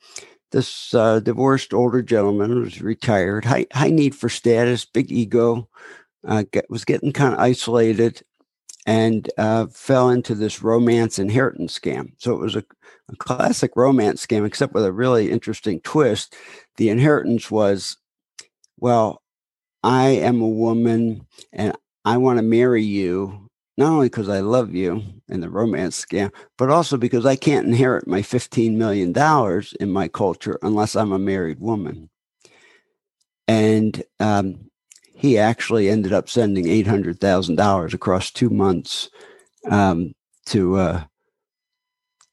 This 0.51 0.95
uh, 0.95 1.21
divorced 1.21 1.75
older 1.75 2.03
gentleman 2.03 2.61
was 2.61 2.81
retired 2.81 3.45
high, 3.45 3.67
high 3.73 3.91
need 3.91 4.15
for 4.15 4.29
status 4.29 4.85
big 4.85 5.13
ego 5.13 5.69
uh, 6.27 6.45
get, 6.51 6.71
was 6.71 6.85
getting 6.85 7.13
kind 7.13 7.35
of 7.35 7.41
isolated 7.41 8.23
and 8.87 9.31
uh, 9.39 9.67
fell 9.67 10.11
into 10.11 10.35
this 10.35 10.63
romance 10.63 11.19
inheritance 11.19 11.79
scam. 11.79 12.13
So 12.19 12.35
it 12.35 12.41
was 12.41 12.57
a, 12.57 12.65
a, 13.09 13.17
classic 13.17 13.73
romance 13.77 14.25
scam, 14.25 14.47
except 14.47 14.75
with 14.75 14.85
a 14.85 14.93
really 14.93 15.31
interesting 15.31 15.81
twist. 15.81 16.35
The 16.77 16.91
inheritance 16.91 17.51
was, 17.51 17.97
well, 18.79 19.23
I 19.83 20.09
am 20.09 20.41
a 20.41 20.49
woman 20.49 21.27
and 21.53 21.75
I 22.05 22.19
want 22.19 22.39
to 22.39 22.43
marry 22.43 22.83
you, 22.83 23.49
not 23.79 23.91
only 23.91 24.07
because 24.07 24.29
I 24.29 24.41
love 24.41 24.75
you 24.75 25.03
in 25.29 25.41
the 25.41 25.49
romance 25.49 26.05
scam, 26.05 26.31
but 26.59 26.71
also 26.71 26.97
because 26.97 27.25
I 27.25 27.37
can't 27.37 27.67
inherit 27.67 28.07
my 28.07 28.21
$15 28.21 28.75
million 28.75 29.15
in 29.81 29.91
my 29.91 30.09
culture 30.09 30.59
unless 30.63 30.95
I'm 30.95 31.13
a 31.13 31.19
married 31.19 31.61
woman. 31.61 32.11
And 33.49 34.03
um, 34.21 34.71
he 35.15 35.39
actually 35.39 35.89
ended 35.89 36.13
up 36.13 36.29
sending 36.29 36.69
eight 36.69 36.87
hundred 36.87 37.21
thousand 37.21 37.57
dollars 37.57 37.95
across 37.95 38.31
two 38.31 38.51
months 38.51 39.09
um, 39.71 40.15
to 40.47 40.77
uh, 40.77 41.05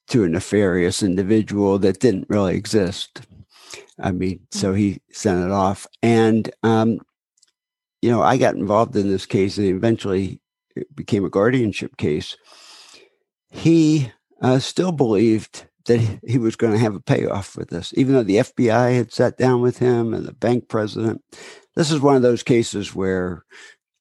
to 0.08 0.24
a 0.24 0.30
nefarious 0.30 1.04
individual 1.04 1.80
that 1.80 2.00
didn't 2.00 2.30
really 2.30 2.56
exist. 2.56 3.22
I 4.00 4.12
mean, 4.12 4.42
so 4.52 4.74
he 4.74 5.00
sent 5.12 5.46
it 5.46 5.52
off, 5.52 5.86
and 6.02 6.52
um, 6.64 7.00
you 8.02 8.10
know, 8.10 8.22
I 8.22 8.38
got 8.38 8.56
involved 8.56 8.96
in 8.96 9.10
this 9.10 9.26
case, 9.26 9.58
and 9.58 9.68
eventually 9.68 10.42
it 10.76 10.94
became 10.96 11.24
a 11.24 11.30
guardianship 11.30 11.98
case. 11.98 12.36
He 13.50 14.12
uh, 14.42 14.60
still 14.60 14.92
believed 14.92 15.66
that 15.86 16.20
he 16.26 16.38
was 16.38 16.56
going 16.56 16.74
to 16.74 16.80
have 16.80 16.96
a 16.96 17.00
payoff 17.00 17.56
with 17.56 17.70
this, 17.70 17.94
even 17.96 18.14
though 18.14 18.24
the 18.24 18.38
FBI 18.38 18.96
had 18.96 19.12
sat 19.12 19.38
down 19.38 19.62
with 19.62 19.78
him 19.78 20.14
and 20.14 20.26
the 20.26 20.34
bank 20.34 20.68
president 20.68 21.24
this 21.76 21.92
is 21.92 22.00
one 22.00 22.16
of 22.16 22.22
those 22.22 22.44
cases 22.44 22.94
where 22.94 23.46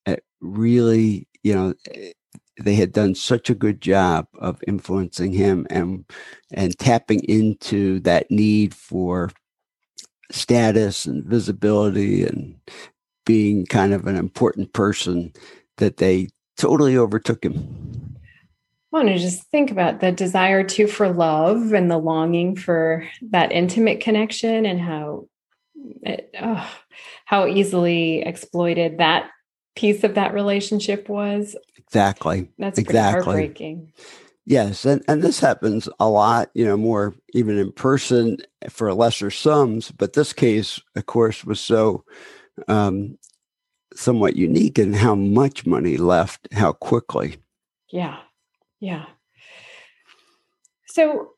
it 0.06 0.24
really, 0.40 1.28
you 1.42 1.54
know, 1.54 1.74
eh, 1.92 2.12
they 2.60 2.74
had 2.74 2.92
done 2.92 3.14
such 3.14 3.48
a 3.48 3.54
good 3.54 3.80
job 3.80 4.26
of 4.38 4.62
influencing 4.66 5.32
him 5.32 5.66
and 5.70 6.04
and 6.52 6.78
tapping 6.78 7.20
into 7.24 8.00
that 8.00 8.30
need 8.30 8.74
for 8.74 9.30
status 10.30 11.06
and 11.06 11.24
visibility 11.24 12.22
and 12.24 12.54
being 13.24 13.64
kind 13.66 13.92
of 13.94 14.06
an 14.06 14.16
important 14.16 14.72
person 14.72 15.32
that 15.78 15.96
they 15.96 16.28
totally 16.58 16.96
overtook 16.96 17.44
him. 17.44 18.16
I 18.92 18.96
want 18.96 19.08
to 19.08 19.18
just 19.18 19.44
think 19.50 19.70
about 19.70 20.00
the 20.00 20.10
desire 20.10 20.64
to 20.64 20.86
for 20.86 21.08
love 21.08 21.72
and 21.72 21.90
the 21.90 21.98
longing 21.98 22.56
for 22.56 23.08
that 23.30 23.52
intimate 23.52 24.00
connection 24.00 24.66
and 24.66 24.80
how 24.80 25.28
it, 26.02 26.34
oh, 26.40 26.70
how 27.24 27.46
easily 27.46 28.22
exploited 28.22 28.98
that 28.98 29.30
piece 29.76 30.04
of 30.04 30.14
that 30.14 30.34
relationship 30.34 31.08
was. 31.08 31.56
Exactly. 31.78 32.50
That's 32.58 32.78
exactly. 32.78 33.22
heartbreaking. 33.24 33.92
Yes, 34.46 34.84
and, 34.84 35.04
and 35.06 35.22
this 35.22 35.38
happens 35.38 35.88
a 36.00 36.08
lot, 36.08 36.50
you 36.54 36.64
know, 36.64 36.76
more 36.76 37.14
even 37.34 37.56
in 37.56 37.70
person 37.72 38.38
for 38.68 38.92
lesser 38.92 39.30
sums. 39.30 39.90
But 39.92 40.14
this 40.14 40.32
case, 40.32 40.80
of 40.96 41.06
course, 41.06 41.44
was 41.44 41.60
so 41.60 42.04
um, 42.66 43.16
somewhat 43.94 44.36
unique 44.36 44.78
in 44.78 44.92
how 44.92 45.14
much 45.14 45.66
money 45.66 45.98
left, 45.98 46.48
how 46.52 46.72
quickly. 46.72 47.36
Yeah, 47.92 48.18
yeah. 48.80 49.06
So 50.86 51.32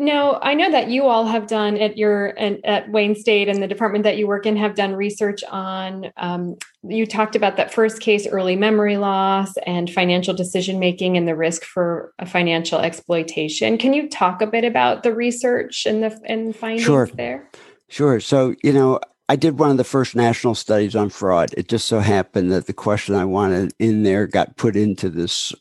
now, 0.00 0.38
I 0.40 0.54
know 0.54 0.70
that 0.70 0.90
you 0.90 1.06
all 1.06 1.26
have 1.26 1.48
done 1.48 1.76
at 1.76 1.98
your 1.98 2.28
and 2.38 2.64
at 2.64 2.88
Wayne 2.88 3.16
State 3.16 3.48
and 3.48 3.60
the 3.60 3.66
department 3.66 4.04
that 4.04 4.16
you 4.16 4.28
work 4.28 4.46
in 4.46 4.56
have 4.56 4.76
done 4.76 4.94
research 4.94 5.42
on. 5.50 6.12
Um, 6.16 6.56
you 6.84 7.04
talked 7.04 7.34
about 7.34 7.56
that 7.56 7.74
first 7.74 8.00
case, 8.00 8.24
early 8.24 8.54
memory 8.54 8.96
loss 8.96 9.56
and 9.66 9.90
financial 9.90 10.34
decision 10.34 10.78
making, 10.78 11.16
and 11.16 11.26
the 11.26 11.34
risk 11.34 11.64
for 11.64 12.14
financial 12.26 12.78
exploitation. 12.78 13.76
Can 13.76 13.92
you 13.92 14.08
talk 14.08 14.40
a 14.40 14.46
bit 14.46 14.64
about 14.64 15.02
the 15.02 15.12
research 15.12 15.84
and 15.84 16.04
the 16.04 16.16
and 16.24 16.54
findings 16.54 16.84
sure. 16.84 17.08
there? 17.14 17.50
Sure. 17.88 18.20
So 18.20 18.54
you 18.62 18.72
know, 18.72 19.00
I 19.28 19.34
did 19.34 19.58
one 19.58 19.72
of 19.72 19.78
the 19.78 19.84
first 19.84 20.14
national 20.14 20.54
studies 20.54 20.94
on 20.94 21.10
fraud. 21.10 21.52
It 21.56 21.68
just 21.68 21.88
so 21.88 21.98
happened 21.98 22.52
that 22.52 22.66
the 22.66 22.72
question 22.72 23.16
I 23.16 23.24
wanted 23.24 23.74
in 23.80 24.04
there 24.04 24.28
got 24.28 24.56
put 24.56 24.76
into 24.76 25.10
this 25.10 25.52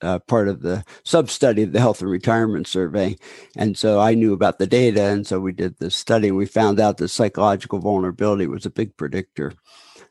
uh, 0.00 0.18
part 0.20 0.48
of 0.48 0.62
the 0.62 0.84
sub 1.04 1.30
study 1.30 1.62
of 1.62 1.72
the 1.72 1.80
health 1.80 2.00
and 2.00 2.10
retirement 2.10 2.66
survey. 2.66 3.16
And 3.56 3.76
so 3.76 4.00
I 4.00 4.14
knew 4.14 4.32
about 4.32 4.58
the 4.58 4.66
data. 4.66 5.04
And 5.04 5.26
so 5.26 5.40
we 5.40 5.52
did 5.52 5.78
this 5.78 5.96
study 5.96 6.30
we 6.30 6.46
found 6.46 6.80
out 6.80 6.98
that 6.98 7.08
psychological 7.08 7.78
vulnerability 7.78 8.46
was 8.46 8.66
a 8.66 8.70
big 8.70 8.96
predictor 8.96 9.52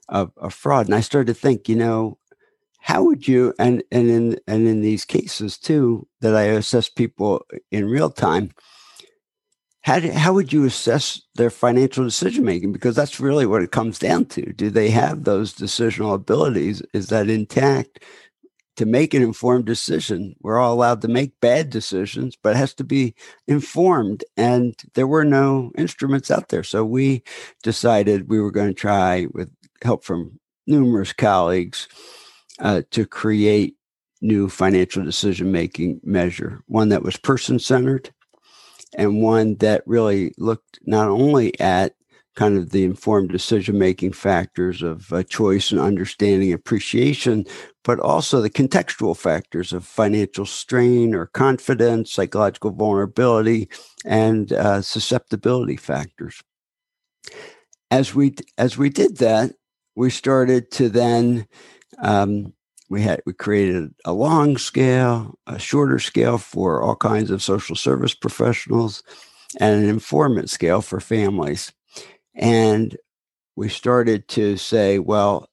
of, 0.09 0.31
of 0.37 0.53
fraud. 0.53 0.87
And 0.87 0.95
I 0.95 1.01
started 1.01 1.33
to 1.33 1.39
think, 1.39 1.69
you 1.69 1.75
know, 1.75 2.17
how 2.79 3.03
would 3.03 3.27
you 3.27 3.53
and 3.59 3.83
and 3.91 4.09
in 4.09 4.39
and 4.47 4.67
in 4.67 4.81
these 4.81 5.05
cases 5.05 5.57
too 5.57 6.07
that 6.21 6.35
I 6.35 6.43
assess 6.43 6.89
people 6.89 7.45
in 7.69 7.87
real 7.87 8.09
time, 8.09 8.51
how, 9.83 9.99
do, 9.99 10.11
how 10.11 10.33
would 10.33 10.53
you 10.53 10.65
assess 10.65 11.21
their 11.35 11.49
financial 11.49 12.03
decision 12.03 12.45
making? 12.45 12.71
Because 12.71 12.95
that's 12.95 13.19
really 13.19 13.45
what 13.45 13.63
it 13.63 13.71
comes 13.71 13.97
down 13.97 14.25
to. 14.25 14.53
Do 14.53 14.69
they 14.69 14.89
have 14.91 15.23
those 15.23 15.53
decisional 15.53 16.13
abilities? 16.13 16.81
Is 16.93 17.07
that 17.07 17.29
intact? 17.29 18.03
To 18.81 18.85
make 18.87 19.13
an 19.13 19.21
informed 19.21 19.65
decision. 19.65 20.35
We're 20.41 20.57
all 20.57 20.73
allowed 20.73 21.03
to 21.03 21.07
make 21.07 21.39
bad 21.39 21.69
decisions, 21.69 22.35
but 22.35 22.55
it 22.55 22.57
has 22.57 22.73
to 22.75 22.83
be 22.83 23.13
informed. 23.47 24.23
And 24.35 24.75
there 24.95 25.05
were 25.05 25.23
no 25.23 25.71
instruments 25.77 26.31
out 26.31 26.49
there. 26.49 26.63
So 26.63 26.83
we 26.83 27.21
decided 27.61 28.27
we 28.27 28.39
were 28.39 28.49
going 28.49 28.69
to 28.69 28.73
try, 28.73 29.27
with 29.33 29.51
help 29.83 30.03
from 30.03 30.39
numerous 30.65 31.13
colleagues, 31.13 31.87
uh, 32.57 32.81
to 32.89 33.05
create 33.05 33.75
new 34.19 34.49
financial 34.49 35.03
decision 35.03 35.51
making 35.51 36.01
measure, 36.03 36.63
one 36.65 36.89
that 36.89 37.03
was 37.03 37.17
person 37.17 37.59
centered 37.59 38.11
and 38.97 39.21
one 39.21 39.57
that 39.57 39.83
really 39.85 40.33
looked 40.39 40.79
not 40.87 41.07
only 41.07 41.59
at 41.59 41.93
kind 42.35 42.57
of 42.57 42.69
the 42.69 42.83
informed 42.83 43.29
decision 43.29 43.77
making 43.77 44.13
factors 44.13 44.81
of 44.81 45.11
uh, 45.11 45.23
choice 45.23 45.71
and 45.71 45.79
understanding 45.79 46.53
appreciation 46.53 47.45
but 47.83 47.99
also 47.99 48.41
the 48.41 48.49
contextual 48.49 49.17
factors 49.17 49.73
of 49.73 49.85
financial 49.85 50.45
strain 50.45 51.15
or 51.15 51.25
confidence 51.27 52.13
psychological 52.13 52.71
vulnerability 52.71 53.67
and 54.05 54.53
uh, 54.53 54.81
susceptibility 54.81 55.75
factors. 55.75 56.41
As 57.89 58.15
we 58.15 58.35
as 58.57 58.77
we 58.77 58.89
did 58.89 59.17
that 59.17 59.53
we 59.95 60.09
started 60.09 60.71
to 60.71 60.89
then 60.89 61.47
um, 61.99 62.53
we 62.89 63.01
had 63.01 63.21
we 63.25 63.33
created 63.33 63.93
a 64.05 64.13
long 64.13 64.57
scale 64.57 65.37
a 65.47 65.59
shorter 65.59 65.99
scale 65.99 66.37
for 66.37 66.81
all 66.81 66.95
kinds 66.95 67.31
of 67.31 67.43
social 67.43 67.75
service 67.75 68.13
professionals 68.13 69.03
and 69.59 69.83
an 69.83 69.89
informant 69.89 70.49
scale 70.49 70.81
for 70.81 71.01
families 71.01 71.73
and 72.35 72.97
we 73.55 73.69
started 73.69 74.27
to 74.29 74.57
say, 74.57 74.99
well, 74.99 75.47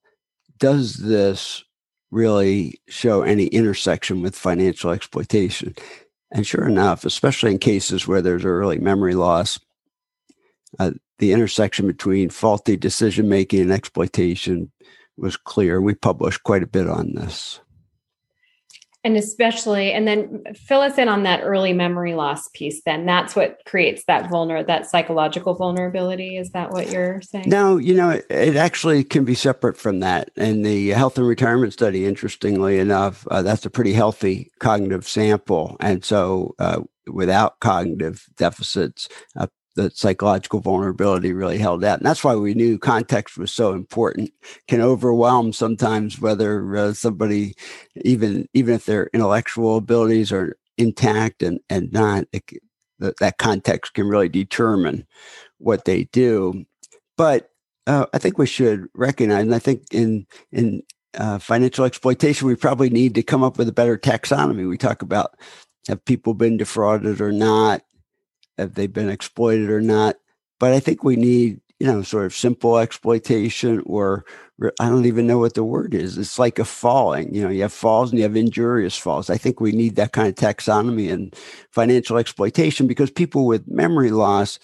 does 0.58 0.94
this 0.94 1.64
really 2.10 2.80
show 2.88 3.22
any 3.22 3.46
intersection 3.46 4.22
with 4.22 4.36
financial 4.36 4.90
exploitation? 4.90 5.74
And 6.30 6.46
sure 6.46 6.66
enough, 6.66 7.04
especially 7.04 7.52
in 7.52 7.58
cases 7.58 8.06
where 8.06 8.22
there's 8.22 8.44
early 8.44 8.78
memory 8.78 9.14
loss, 9.14 9.58
uh, 10.78 10.92
the 11.18 11.32
intersection 11.32 11.86
between 11.86 12.30
faulty 12.30 12.76
decision 12.76 13.28
making 13.28 13.60
and 13.60 13.72
exploitation 13.72 14.70
was 15.16 15.36
clear. 15.36 15.80
We 15.80 15.94
published 15.94 16.42
quite 16.44 16.62
a 16.62 16.66
bit 16.66 16.88
on 16.88 17.14
this 17.14 17.60
and 19.04 19.16
especially 19.16 19.92
and 19.92 20.08
then 20.08 20.42
fill 20.54 20.80
us 20.80 20.98
in 20.98 21.08
on 21.08 21.22
that 21.22 21.40
early 21.42 21.72
memory 21.72 22.14
loss 22.14 22.48
piece 22.48 22.82
then. 22.84 23.06
That's 23.06 23.36
what 23.36 23.60
creates 23.64 24.04
that 24.06 24.30
vulner 24.30 24.66
that 24.66 24.90
psychological 24.90 25.54
vulnerability. 25.54 26.36
Is 26.36 26.50
that 26.50 26.70
what 26.70 26.90
you're 26.90 27.20
saying? 27.22 27.48
No 27.48 27.76
you 27.76 27.94
know 27.94 28.10
it, 28.10 28.26
it 28.28 28.56
actually 28.56 29.04
can 29.04 29.24
be 29.24 29.34
separate 29.34 29.76
from 29.76 30.00
that. 30.00 30.30
And 30.36 30.64
the 30.64 30.90
health 30.90 31.16
and 31.18 31.26
retirement 31.26 31.72
study 31.72 32.06
interestingly 32.06 32.78
enough 32.78 33.26
uh, 33.30 33.42
that's 33.42 33.66
a 33.66 33.70
pretty 33.70 33.92
healthy 33.92 34.50
cognitive 34.58 35.06
sample. 35.06 35.76
And 35.80 36.04
so 36.04 36.54
uh, 36.58 36.82
without 37.06 37.60
cognitive 37.60 38.26
deficits 38.36 39.08
uh, 39.36 39.46
the 39.78 39.92
psychological 39.94 40.58
vulnerability 40.58 41.32
really 41.32 41.56
held 41.56 41.84
out. 41.84 41.98
And 41.98 42.06
that's 42.06 42.24
why 42.24 42.34
we 42.34 42.52
knew 42.52 42.78
context 42.78 43.38
was 43.38 43.52
so 43.52 43.72
important. 43.72 44.32
Can 44.66 44.80
overwhelm 44.80 45.52
sometimes 45.52 46.20
whether 46.20 46.76
uh, 46.76 46.92
somebody, 46.94 47.54
even 47.94 48.48
even 48.54 48.74
if 48.74 48.86
their 48.86 49.08
intellectual 49.14 49.76
abilities 49.76 50.32
are 50.32 50.56
intact 50.76 51.44
and 51.44 51.60
and 51.70 51.92
not, 51.92 52.24
it, 52.32 52.42
that, 52.98 53.38
context 53.38 53.94
can 53.94 54.08
really 54.08 54.28
determine 54.28 55.06
what 55.58 55.84
they 55.84 56.04
do. 56.04 56.64
But 57.16 57.50
uh, 57.86 58.06
I 58.12 58.18
think 58.18 58.36
we 58.36 58.46
should 58.46 58.88
recognize, 58.94 59.42
and 59.42 59.54
I 59.54 59.60
think 59.60 59.84
in 59.92 60.26
in 60.50 60.82
uh, 61.16 61.38
financial 61.38 61.84
exploitation, 61.84 62.48
we 62.48 62.56
probably 62.56 62.90
need 62.90 63.14
to 63.14 63.22
come 63.22 63.44
up 63.44 63.58
with 63.58 63.68
a 63.68 63.72
better 63.72 63.96
taxonomy. 63.96 64.68
We 64.68 64.76
talk 64.76 65.02
about 65.02 65.38
have 65.86 66.04
people 66.04 66.34
been 66.34 66.56
defrauded 66.56 67.20
or 67.20 67.30
not? 67.30 67.82
Have 68.58 68.74
they 68.74 68.86
been 68.86 69.08
exploited 69.08 69.70
or 69.70 69.80
not? 69.80 70.16
But 70.60 70.72
I 70.72 70.80
think 70.80 71.04
we 71.04 71.16
need, 71.16 71.60
you 71.78 71.86
know, 71.86 72.02
sort 72.02 72.26
of 72.26 72.34
simple 72.34 72.78
exploitation 72.78 73.82
or 73.86 74.24
I 74.80 74.88
don't 74.88 75.06
even 75.06 75.26
know 75.26 75.38
what 75.38 75.54
the 75.54 75.62
word 75.62 75.94
is. 75.94 76.18
It's 76.18 76.38
like 76.38 76.58
a 76.58 76.64
falling. 76.64 77.32
You 77.32 77.44
know, 77.44 77.48
you 77.48 77.62
have 77.62 77.72
falls 77.72 78.10
and 78.10 78.18
you 78.18 78.24
have 78.24 78.34
injurious 78.34 78.96
falls. 78.96 79.30
I 79.30 79.36
think 79.36 79.60
we 79.60 79.70
need 79.70 79.94
that 79.96 80.12
kind 80.12 80.28
of 80.28 80.34
taxonomy 80.34 81.08
in 81.08 81.30
financial 81.70 82.18
exploitation 82.18 82.88
because 82.88 83.10
people 83.10 83.46
with 83.46 83.68
memory 83.68 84.10
loss 84.10 84.58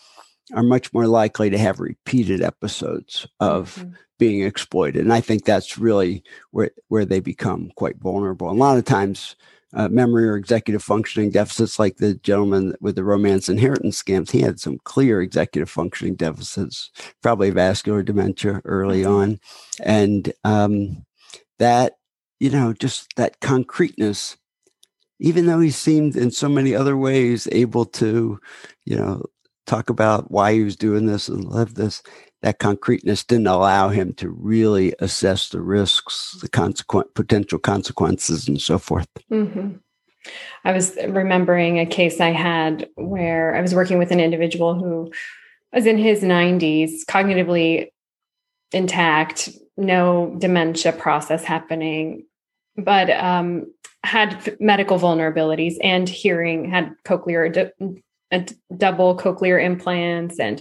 are 0.52 0.64
much 0.64 0.92
more 0.92 1.06
likely 1.06 1.48
to 1.48 1.58
have 1.58 1.78
repeated 1.78 2.42
episodes 2.42 3.26
of 3.38 3.76
mm-hmm. 3.76 3.92
being 4.18 4.42
exploited. 4.42 5.02
And 5.02 5.12
I 5.12 5.20
think 5.20 5.44
that's 5.44 5.78
really 5.78 6.24
where 6.50 6.72
where 6.88 7.04
they 7.04 7.20
become 7.20 7.70
quite 7.76 7.96
vulnerable. 7.98 8.50
And 8.50 8.58
a 8.58 8.60
lot 8.60 8.76
of 8.76 8.84
times 8.84 9.36
uh, 9.74 9.88
memory 9.88 10.28
or 10.28 10.36
executive 10.36 10.82
functioning 10.82 11.30
deficits, 11.30 11.78
like 11.78 11.96
the 11.96 12.14
gentleman 12.14 12.74
with 12.80 12.94
the 12.94 13.04
romance 13.04 13.48
inheritance 13.48 14.02
scams. 14.02 14.30
He 14.30 14.40
had 14.40 14.60
some 14.60 14.78
clear 14.84 15.20
executive 15.20 15.70
functioning 15.70 16.14
deficits, 16.14 16.90
probably 17.22 17.50
vascular 17.50 18.02
dementia 18.02 18.60
early 18.64 19.02
mm-hmm. 19.02 19.12
on. 19.12 19.40
And 19.82 20.32
um, 20.44 21.04
that, 21.58 21.94
you 22.40 22.50
know, 22.50 22.72
just 22.72 23.14
that 23.16 23.40
concreteness, 23.40 24.36
even 25.20 25.46
though 25.46 25.60
he 25.60 25.70
seemed 25.70 26.16
in 26.16 26.30
so 26.30 26.48
many 26.48 26.74
other 26.74 26.96
ways 26.96 27.48
able 27.52 27.84
to, 27.86 28.38
you 28.84 28.96
know, 28.96 29.24
talk 29.66 29.88
about 29.88 30.30
why 30.30 30.52
he 30.52 30.62
was 30.62 30.76
doing 30.76 31.06
this 31.06 31.28
and 31.28 31.44
live 31.44 31.74
this, 31.74 32.02
that 32.44 32.58
concreteness 32.58 33.24
didn't 33.24 33.46
allow 33.46 33.88
him 33.88 34.12
to 34.12 34.28
really 34.28 34.94
assess 34.98 35.48
the 35.48 35.62
risks, 35.62 36.36
the 36.42 36.48
consequent 36.48 37.14
potential 37.14 37.58
consequences, 37.58 38.46
and 38.46 38.60
so 38.60 38.76
forth. 38.76 39.08
Mm-hmm. 39.32 39.76
I 40.62 40.72
was 40.72 40.94
remembering 41.08 41.78
a 41.78 41.86
case 41.86 42.20
I 42.20 42.32
had 42.32 42.86
where 42.96 43.56
I 43.56 43.62
was 43.62 43.74
working 43.74 43.96
with 43.98 44.10
an 44.10 44.20
individual 44.20 44.74
who 44.74 45.10
was 45.72 45.86
in 45.86 45.96
his 45.96 46.20
90s, 46.20 47.06
cognitively 47.06 47.88
intact, 48.72 49.48
no 49.78 50.36
dementia 50.38 50.92
process 50.92 51.44
happening, 51.44 52.26
but 52.76 53.08
um, 53.08 53.72
had 54.02 54.54
medical 54.60 54.98
vulnerabilities 54.98 55.76
and 55.82 56.10
hearing, 56.10 56.68
had 56.68 56.94
cochlear, 57.06 57.70
double 58.76 59.16
cochlear 59.16 59.64
implants, 59.64 60.38
and 60.38 60.60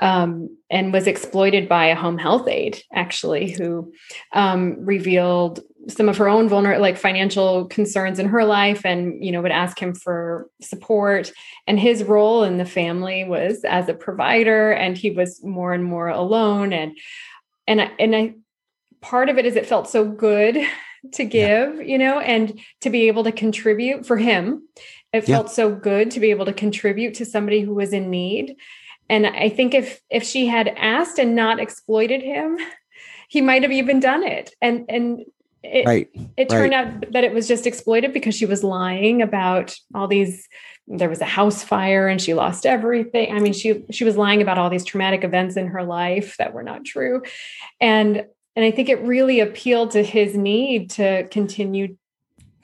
um, 0.00 0.56
and 0.70 0.92
was 0.92 1.06
exploited 1.06 1.68
by 1.68 1.86
a 1.86 1.96
home 1.96 2.18
health 2.18 2.46
aide, 2.48 2.82
actually, 2.92 3.50
who 3.50 3.92
um, 4.32 4.76
revealed 4.84 5.60
some 5.88 6.08
of 6.08 6.16
her 6.18 6.28
own 6.28 6.48
vulnerable, 6.48 6.82
like 6.82 6.96
financial 6.96 7.66
concerns 7.66 8.18
in 8.18 8.28
her 8.28 8.44
life, 8.44 8.84
and 8.84 9.24
you 9.24 9.32
know 9.32 9.42
would 9.42 9.50
ask 9.50 9.80
him 9.80 9.94
for 9.94 10.48
support. 10.60 11.32
And 11.66 11.80
his 11.80 12.04
role 12.04 12.44
in 12.44 12.58
the 12.58 12.64
family 12.64 13.24
was 13.24 13.64
as 13.64 13.88
a 13.88 13.94
provider, 13.94 14.70
and 14.72 14.96
he 14.96 15.10
was 15.10 15.42
more 15.42 15.72
and 15.72 15.84
more 15.84 16.08
alone. 16.08 16.72
And 16.72 16.96
and 17.66 17.80
I, 17.80 17.90
and 17.98 18.14
I, 18.14 18.34
part 19.00 19.28
of 19.28 19.38
it 19.38 19.46
is 19.46 19.56
it 19.56 19.66
felt 19.66 19.88
so 19.88 20.04
good 20.04 20.58
to 21.12 21.24
give, 21.24 21.76
yeah. 21.76 21.82
you 21.82 21.98
know, 21.98 22.20
and 22.20 22.60
to 22.82 22.90
be 22.90 23.08
able 23.08 23.24
to 23.24 23.32
contribute 23.32 24.06
for 24.06 24.16
him. 24.16 24.62
It 25.10 25.22
felt 25.22 25.50
so 25.50 25.74
good 25.74 26.10
to 26.10 26.20
be 26.20 26.30
able 26.30 26.44
to 26.44 26.52
contribute 26.52 27.14
to 27.14 27.24
somebody 27.24 27.62
who 27.62 27.72
was 27.72 27.94
in 27.94 28.10
need 28.10 28.56
and 29.08 29.26
i 29.26 29.48
think 29.48 29.74
if 29.74 30.00
if 30.10 30.22
she 30.22 30.46
had 30.46 30.68
asked 30.68 31.18
and 31.18 31.34
not 31.34 31.60
exploited 31.60 32.22
him 32.22 32.58
he 33.28 33.40
might 33.40 33.62
have 33.62 33.72
even 33.72 34.00
done 34.00 34.22
it 34.22 34.54
and 34.60 34.84
and 34.88 35.24
it, 35.62 35.86
right. 35.86 36.08
it 36.36 36.48
turned 36.48 36.72
right. 36.72 36.86
out 36.86 37.12
that 37.12 37.24
it 37.24 37.34
was 37.34 37.48
just 37.48 37.66
exploited 37.66 38.12
because 38.12 38.34
she 38.34 38.46
was 38.46 38.62
lying 38.62 39.22
about 39.22 39.74
all 39.92 40.06
these 40.06 40.48
there 40.86 41.08
was 41.08 41.20
a 41.20 41.26
house 41.26 41.62
fire 41.62 42.08
and 42.08 42.22
she 42.22 42.32
lost 42.32 42.64
everything 42.64 43.34
i 43.34 43.38
mean 43.38 43.52
she 43.52 43.84
she 43.90 44.04
was 44.04 44.16
lying 44.16 44.40
about 44.40 44.56
all 44.56 44.70
these 44.70 44.84
traumatic 44.84 45.24
events 45.24 45.56
in 45.56 45.66
her 45.66 45.82
life 45.82 46.36
that 46.38 46.54
were 46.54 46.62
not 46.62 46.84
true 46.84 47.22
and 47.80 48.24
and 48.56 48.64
i 48.64 48.70
think 48.70 48.88
it 48.88 49.00
really 49.02 49.40
appealed 49.40 49.90
to 49.90 50.02
his 50.02 50.36
need 50.36 50.90
to 50.90 51.26
continue 51.28 51.96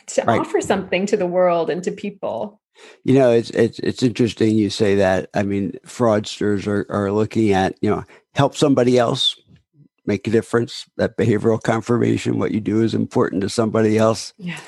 to 0.07 0.22
right. 0.22 0.40
offer 0.40 0.61
something 0.61 1.07
to 1.07 1.16
the 1.16 1.26
world 1.26 1.70
and 1.70 1.83
to 1.83 1.90
people 1.90 2.61
you 3.04 3.14
know, 3.14 3.30
it's 3.30 3.50
it's 3.50 3.78
it's 3.80 4.02
interesting 4.02 4.56
you 4.56 4.70
say 4.70 4.94
that. 4.96 5.30
I 5.34 5.42
mean, 5.42 5.72
fraudsters 5.87 6.66
are 6.66 6.87
are 6.90 7.12
looking 7.12 7.52
at 7.52 7.76
you 7.80 7.90
know 7.90 8.04
help 8.34 8.56
somebody 8.56 8.98
else 8.98 9.37
make 10.06 10.26
a 10.26 10.30
difference. 10.30 10.87
That 10.96 11.16
behavioral 11.16 11.62
confirmation, 11.62 12.38
what 12.38 12.52
you 12.52 12.60
do 12.60 12.82
is 12.82 12.94
important 12.94 13.42
to 13.42 13.48
somebody 13.48 13.98
else. 13.98 14.32
Yeah. 14.38 14.58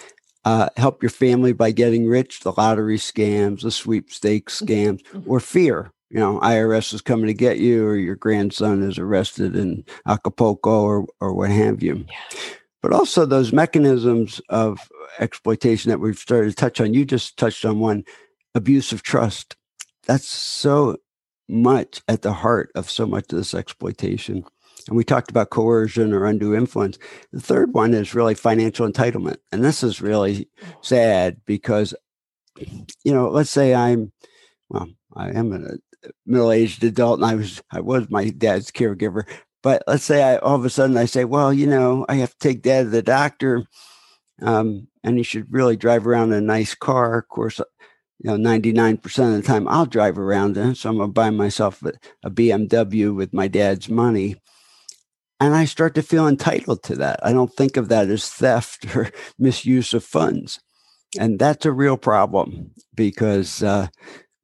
Uh, 0.44 0.68
help 0.76 1.02
your 1.02 1.10
family 1.10 1.52
by 1.52 1.72
getting 1.72 2.06
rich, 2.06 2.40
the 2.40 2.52
lottery 2.52 2.98
scams, 2.98 3.62
the 3.62 3.70
sweepstakes 3.70 4.60
mm-hmm. 4.60 4.72
scams, 4.72 5.02
mm-hmm. 5.02 5.30
or 5.30 5.40
fear. 5.40 5.90
You 6.08 6.20
know, 6.20 6.38
IRS 6.38 6.94
is 6.94 7.02
coming 7.02 7.26
to 7.26 7.34
get 7.34 7.58
you, 7.58 7.84
or 7.84 7.96
your 7.96 8.14
grandson 8.14 8.82
is 8.84 8.96
arrested 8.96 9.56
in 9.56 9.84
Acapulco, 10.06 10.82
or 10.82 11.06
or 11.20 11.34
what 11.34 11.50
have 11.50 11.82
you. 11.82 12.04
Yeah. 12.08 12.38
But 12.82 12.92
also 12.92 13.26
those 13.26 13.52
mechanisms 13.52 14.40
of 14.48 14.88
exploitation 15.18 15.90
that 15.90 15.98
we've 15.98 16.18
started 16.18 16.50
to 16.50 16.56
touch 16.56 16.80
on. 16.80 16.94
You 16.94 17.04
just 17.04 17.36
touched 17.36 17.64
on 17.64 17.80
one 17.80 18.04
abuse 18.54 18.92
of 18.92 19.02
trust. 19.02 19.56
That's 20.06 20.28
so 20.28 20.96
much 21.48 22.02
at 22.08 22.22
the 22.22 22.32
heart 22.32 22.70
of 22.74 22.90
so 22.90 23.06
much 23.06 23.32
of 23.32 23.38
this 23.38 23.54
exploitation. 23.54 24.44
And 24.88 24.96
we 24.96 25.04
talked 25.04 25.30
about 25.30 25.50
coercion 25.50 26.12
or 26.12 26.26
undue 26.26 26.54
influence. 26.54 26.98
The 27.32 27.40
third 27.40 27.74
one 27.74 27.92
is 27.94 28.14
really 28.14 28.34
financial 28.34 28.88
entitlement. 28.88 29.38
And 29.50 29.64
this 29.64 29.82
is 29.82 30.00
really 30.00 30.48
sad 30.80 31.40
because, 31.44 31.94
you 32.56 33.12
know, 33.12 33.28
let's 33.28 33.50
say 33.50 33.74
I'm, 33.74 34.12
well, 34.68 34.88
I 35.14 35.30
am 35.30 35.52
a 35.52 36.08
middle-aged 36.26 36.84
adult 36.84 37.20
and 37.20 37.26
I 37.26 37.34
was 37.34 37.62
I 37.70 37.80
was 37.80 38.10
my 38.10 38.30
dad's 38.30 38.70
caregiver. 38.70 39.24
But 39.66 39.82
let's 39.88 40.04
say 40.04 40.22
I 40.22 40.36
all 40.36 40.54
of 40.54 40.64
a 40.64 40.70
sudden 40.70 40.96
I 40.96 41.06
say, 41.06 41.24
well, 41.24 41.52
you 41.52 41.66
know, 41.66 42.06
I 42.08 42.14
have 42.18 42.30
to 42.30 42.38
take 42.38 42.62
dad 42.62 42.84
to 42.84 42.88
the 42.88 43.02
doctor 43.02 43.66
um, 44.40 44.86
and 45.02 45.18
you 45.18 45.24
should 45.24 45.52
really 45.52 45.76
drive 45.76 46.06
around 46.06 46.30
in 46.30 46.38
a 46.38 46.40
nice 46.40 46.76
car. 46.76 47.18
Of 47.18 47.26
course, 47.26 47.58
you 48.20 48.30
know, 48.30 48.36
99% 48.36 49.02
of 49.04 49.32
the 49.32 49.42
time 49.42 49.66
I'll 49.66 49.84
drive 49.84 50.18
around 50.18 50.56
in. 50.56 50.76
So 50.76 50.90
I'm 50.90 50.98
to 50.98 51.08
buy 51.08 51.30
myself 51.30 51.82
a, 51.82 51.94
a 52.22 52.30
BMW 52.30 53.12
with 53.12 53.34
my 53.34 53.48
dad's 53.48 53.88
money. 53.88 54.36
And 55.40 55.52
I 55.52 55.64
start 55.64 55.96
to 55.96 56.02
feel 56.02 56.28
entitled 56.28 56.84
to 56.84 56.94
that. 56.98 57.18
I 57.24 57.32
don't 57.32 57.52
think 57.52 57.76
of 57.76 57.88
that 57.88 58.08
as 58.08 58.28
theft 58.28 58.86
or 58.94 59.10
misuse 59.36 59.92
of 59.94 60.04
funds. 60.04 60.60
And 61.18 61.40
that's 61.40 61.66
a 61.66 61.72
real 61.72 61.96
problem 61.96 62.70
because 62.94 63.64
uh, 63.64 63.88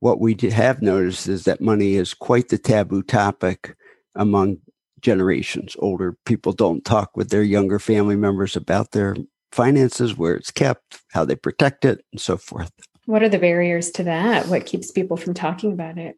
what 0.01 0.19
we 0.19 0.37
have 0.51 0.83
noticed 0.83 1.29
is 1.29 1.45
that 1.45 1.61
money 1.61 1.95
is 1.95 2.13
quite 2.13 2.49
the 2.49 2.59
taboo 2.59 3.05
topic 3.05 3.77
among 4.17 4.59
generations. 5.03 5.77
Older 5.79 6.17
people 6.25 6.53
don't 6.53 6.85
talk 6.85 7.17
with 7.17 7.31
their 7.31 7.43
younger 7.43 7.79
family 7.79 8.17
members 8.17 8.57
about 8.57 8.93
their 8.93 9.17
finances, 9.51 10.17
where 10.17 10.35
it's 10.35 10.51
kept, 10.51 11.01
how 11.13 11.25
they 11.25 11.37
protect 11.37 11.85
it, 11.85 12.05
and 12.13 12.21
so 12.21 12.37
forth. 12.37 12.73
What 13.07 13.23
are 13.23 13.29
the 13.29 13.39
barriers 13.39 13.91
to 13.93 14.05
that? 14.05 14.47
What 14.47 14.65
keeps 14.65 14.91
people 14.91 15.17
from 15.17 15.35
talking 15.35 15.73
about 15.73 15.99
it? 15.99 16.17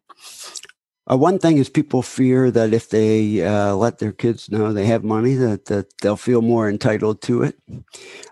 Uh, 1.11 1.17
one 1.17 1.37
thing 1.37 1.57
is 1.57 1.69
people 1.69 2.01
fear 2.01 2.49
that 2.49 2.73
if 2.73 2.89
they 2.89 3.45
uh, 3.45 3.75
let 3.75 3.99
their 3.99 4.11
kids 4.11 4.49
know 4.49 4.73
they 4.73 4.85
have 4.85 5.03
money, 5.03 5.35
that, 5.35 5.65
that 5.65 5.85
they'll 6.01 6.15
feel 6.15 6.41
more 6.41 6.67
entitled 6.67 7.21
to 7.21 7.43
it. 7.43 7.55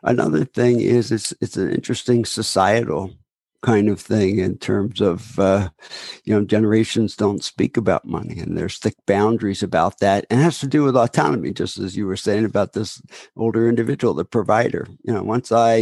Another 0.02 0.46
thing 0.46 0.80
is 0.80 1.12
it's 1.12 1.34
it's 1.39 1.58
an 1.58 1.72
interesting 1.72 2.26
societal 2.26 3.12
kind 3.63 3.89
of 3.89 3.99
thing 3.99 4.39
in 4.39 4.58
terms 4.58 5.02
of 5.02 5.39
uh, 5.39 5.69
you 6.26 6.34
know 6.34 6.43
generations 6.45 7.15
don't 7.15 7.43
speak 7.43 7.78
about 7.78 8.06
money 8.06 8.38
and 8.39 8.58
there's 8.58 8.78
thick 8.78 8.95
boundaries 9.08 9.63
about 9.63 9.99
that 9.99 10.26
and 10.30 10.39
it 10.39 10.43
has 10.43 10.60
to 10.60 10.67
do 10.67 10.84
with 10.84 10.95
autonomy 10.95 11.52
just 11.52 11.80
as 11.80 11.95
you 11.95 12.06
were 12.06 12.17
saying 12.17 12.45
about 12.45 12.73
this 12.73 13.02
older 13.38 13.67
individual 13.67 14.13
the 14.13 14.26
provider 14.26 14.86
you 15.04 15.13
know 15.13 15.23
once 15.23 15.52
i 15.52 15.78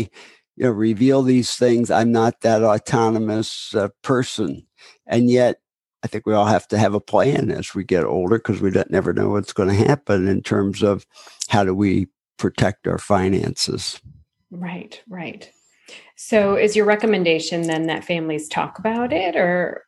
you 0.55 0.63
know 0.65 0.69
reveal 0.69 1.23
these 1.23 1.55
things 1.55 1.89
i'm 1.89 2.11
not 2.11 2.39
that 2.41 2.63
autonomous 2.63 3.73
uh, 3.75 3.89
person 4.03 4.65
and 5.07 5.29
yet 5.29 5.57
I 6.03 6.07
think 6.07 6.25
we 6.25 6.33
all 6.33 6.47
have 6.47 6.67
to 6.69 6.79
have 6.79 6.95
a 6.95 6.99
plan 6.99 7.51
as 7.51 7.75
we 7.75 7.83
get 7.83 8.05
older 8.05 8.39
because 8.39 8.59
we 8.59 8.71
don't, 8.71 8.89
never 8.89 9.13
know 9.13 9.29
what's 9.29 9.53
going 9.53 9.69
to 9.69 9.75
happen 9.75 10.27
in 10.27 10.41
terms 10.41 10.81
of 10.81 11.05
how 11.47 11.63
do 11.63 11.75
we 11.75 12.07
protect 12.37 12.87
our 12.87 12.97
finances. 12.97 14.01
Right, 14.49 14.99
right. 15.07 15.51
So, 16.15 16.55
is 16.55 16.75
your 16.75 16.85
recommendation 16.85 17.63
then 17.63 17.87
that 17.87 18.03
families 18.03 18.47
talk 18.47 18.79
about 18.79 19.11
it, 19.13 19.35
or 19.35 19.85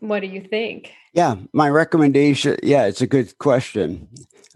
what 0.00 0.20
do 0.20 0.26
you 0.26 0.40
think? 0.40 0.92
Yeah, 1.12 1.36
my 1.52 1.68
recommendation. 1.68 2.56
Yeah, 2.62 2.86
it's 2.86 3.00
a 3.00 3.06
good 3.06 3.36
question. 3.38 4.08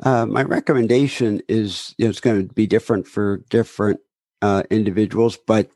Uh, 0.03 0.27
my 0.27 0.43
recommendation 0.43 1.40
is 1.49 1.95
you 1.99 2.07
know, 2.07 2.11
it's 2.11 2.21
going 2.21 2.49
to 2.49 2.55
be 2.55 2.67
different 2.67 3.07
for 3.07 3.38
different 3.49 4.01
uh, 4.43 4.62
individuals, 4.71 5.38
but 5.47 5.71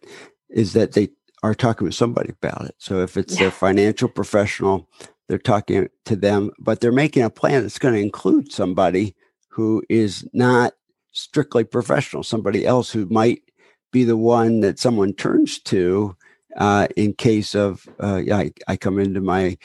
is 0.50 0.72
that 0.72 0.92
they 0.92 1.08
are 1.42 1.54
talking 1.54 1.84
with 1.84 1.94
somebody 1.94 2.30
about 2.30 2.66
it. 2.66 2.74
So 2.78 3.00
if 3.00 3.16
it's 3.16 3.34
yeah. 3.34 3.42
their 3.42 3.50
financial 3.50 4.08
professional, 4.08 4.88
they're 5.28 5.38
talking 5.38 5.88
to 6.06 6.16
them, 6.16 6.50
but 6.58 6.80
they're 6.80 6.92
making 6.92 7.22
a 7.22 7.30
plan 7.30 7.62
that's 7.62 7.78
going 7.78 7.94
to 7.94 8.00
include 8.00 8.52
somebody 8.52 9.14
who 9.48 9.82
is 9.88 10.26
not 10.32 10.72
strictly 11.12 11.64
professional, 11.64 12.22
somebody 12.22 12.66
else 12.66 12.90
who 12.90 13.06
might 13.06 13.42
be 13.92 14.04
the 14.04 14.16
one 14.16 14.60
that 14.60 14.78
someone 14.78 15.12
turns 15.12 15.58
to 15.60 16.16
uh, 16.56 16.88
in 16.96 17.12
case 17.14 17.54
of, 17.54 17.88
uh, 18.00 18.22
I, 18.32 18.52
I, 18.66 18.76
come 18.76 18.98
into 18.98 19.20
my 19.20 19.56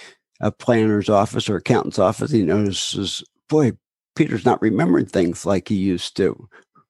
uh, 0.42 0.52
planner's 0.52 1.10
office 1.10 1.50
or 1.50 1.56
accountant's 1.56 1.98
office, 1.98 2.32
he 2.32 2.44
notices, 2.44 3.24
boy, 3.50 3.72
Peter's 4.16 4.46
not 4.46 4.62
remembering 4.62 5.08
things 5.08 5.46
like 5.46 5.70
he 5.70 5.76
used 5.76 6.16
to. 6.18 6.48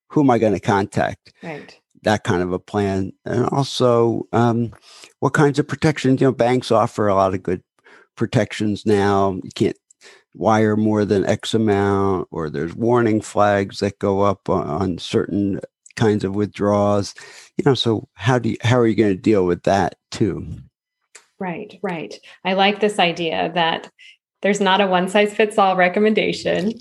Who 0.10 0.22
am 0.22 0.30
I 0.30 0.40
going 0.40 0.54
to 0.54 0.60
contact? 0.60 1.32
Right 1.42 1.80
that 2.04 2.24
kind 2.24 2.42
of 2.42 2.52
a 2.54 2.60
plan. 2.60 3.14
And 3.26 3.46
also, 3.48 4.28
um, 4.32 4.74
what 5.20 5.34
kinds 5.34 5.60
of 5.60 5.68
protections? 5.68 6.22
You 6.22 6.28
know, 6.28 6.32
banks 6.34 6.72
offer 6.72 7.08
a 7.08 7.16
lot 7.16 7.34
of 7.34 7.44
good 7.44 7.64
protections 8.16 8.86
now. 8.86 9.40
You 9.44 9.50
can't 9.56 9.78
wire 10.34 10.76
more 10.76 11.06
than 11.06 11.26
X 11.26 11.54
amount, 11.54 12.28
or 12.32 12.50
there's 12.50 12.76
warning 12.76 13.22
flags 13.22 13.80
that 13.80 14.00
go 14.00 14.22
up 14.22 14.50
on, 14.50 14.68
on 14.68 14.98
certain 14.98 15.60
kinds 15.96 16.24
of 16.24 16.36
withdrawals. 16.36 17.14
You 17.58 17.64
know, 17.66 17.74
so 17.74 18.08
how 18.14 18.40
do 18.40 18.50
you, 18.50 18.58
how 18.62 18.80
are 18.80 18.88
you 18.88 18.96
going 18.96 19.16
to 19.16 19.22
deal 19.22 19.46
with 19.46 19.64
that 19.64 19.96
too? 20.12 20.48
Right, 21.40 21.78
right. 21.82 22.14
I 22.46 22.54
like 22.54 22.80
this 22.80 23.00
idea 23.00 23.52
that 23.54 23.92
there's 24.42 24.62
not 24.62 24.82
a 24.82 24.88
one 24.88 25.10
size 25.10 25.34
fits 25.34 25.58
all 25.58 25.76
recommendation. 25.76 26.74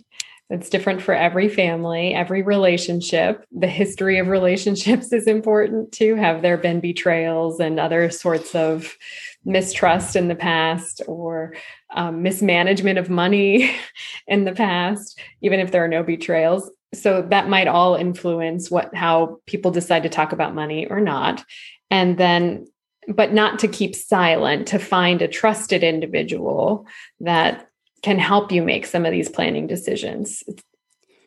It's 0.50 0.68
different 0.68 1.00
for 1.00 1.14
every 1.14 1.48
family, 1.48 2.12
every 2.12 2.42
relationship. 2.42 3.46
The 3.52 3.68
history 3.68 4.18
of 4.18 4.28
relationships 4.28 5.12
is 5.12 5.26
important 5.26 5.92
too. 5.92 6.14
Have 6.16 6.42
there 6.42 6.58
been 6.58 6.80
betrayals 6.80 7.58
and 7.58 7.80
other 7.80 8.10
sorts 8.10 8.54
of 8.54 8.96
mistrust 9.44 10.14
in 10.14 10.28
the 10.28 10.34
past 10.34 11.00
or 11.08 11.54
um, 11.94 12.22
mismanagement 12.22 12.98
of 12.98 13.08
money 13.08 13.74
in 14.26 14.44
the 14.44 14.52
past, 14.52 15.18
even 15.40 15.58
if 15.58 15.70
there 15.70 15.84
are 15.84 15.88
no 15.88 16.02
betrayals? 16.02 16.70
So 16.94 17.22
that 17.22 17.48
might 17.48 17.68
all 17.68 17.94
influence 17.94 18.70
what 18.70 18.94
how 18.94 19.40
people 19.46 19.70
decide 19.70 20.02
to 20.02 20.08
talk 20.08 20.32
about 20.32 20.54
money 20.54 20.86
or 20.86 21.00
not. 21.00 21.44
And 21.90 22.18
then 22.18 22.66
but 23.08 23.32
not 23.32 23.58
to 23.58 23.68
keep 23.68 23.96
silent, 23.96 24.68
to 24.68 24.78
find 24.78 25.22
a 25.22 25.28
trusted 25.28 25.82
individual 25.82 26.86
that 27.20 27.68
can 28.02 28.18
help 28.18 28.52
you 28.52 28.62
make 28.62 28.86
some 28.86 29.04
of 29.04 29.12
these 29.12 29.28
planning 29.28 29.66
decisions. 29.66 30.44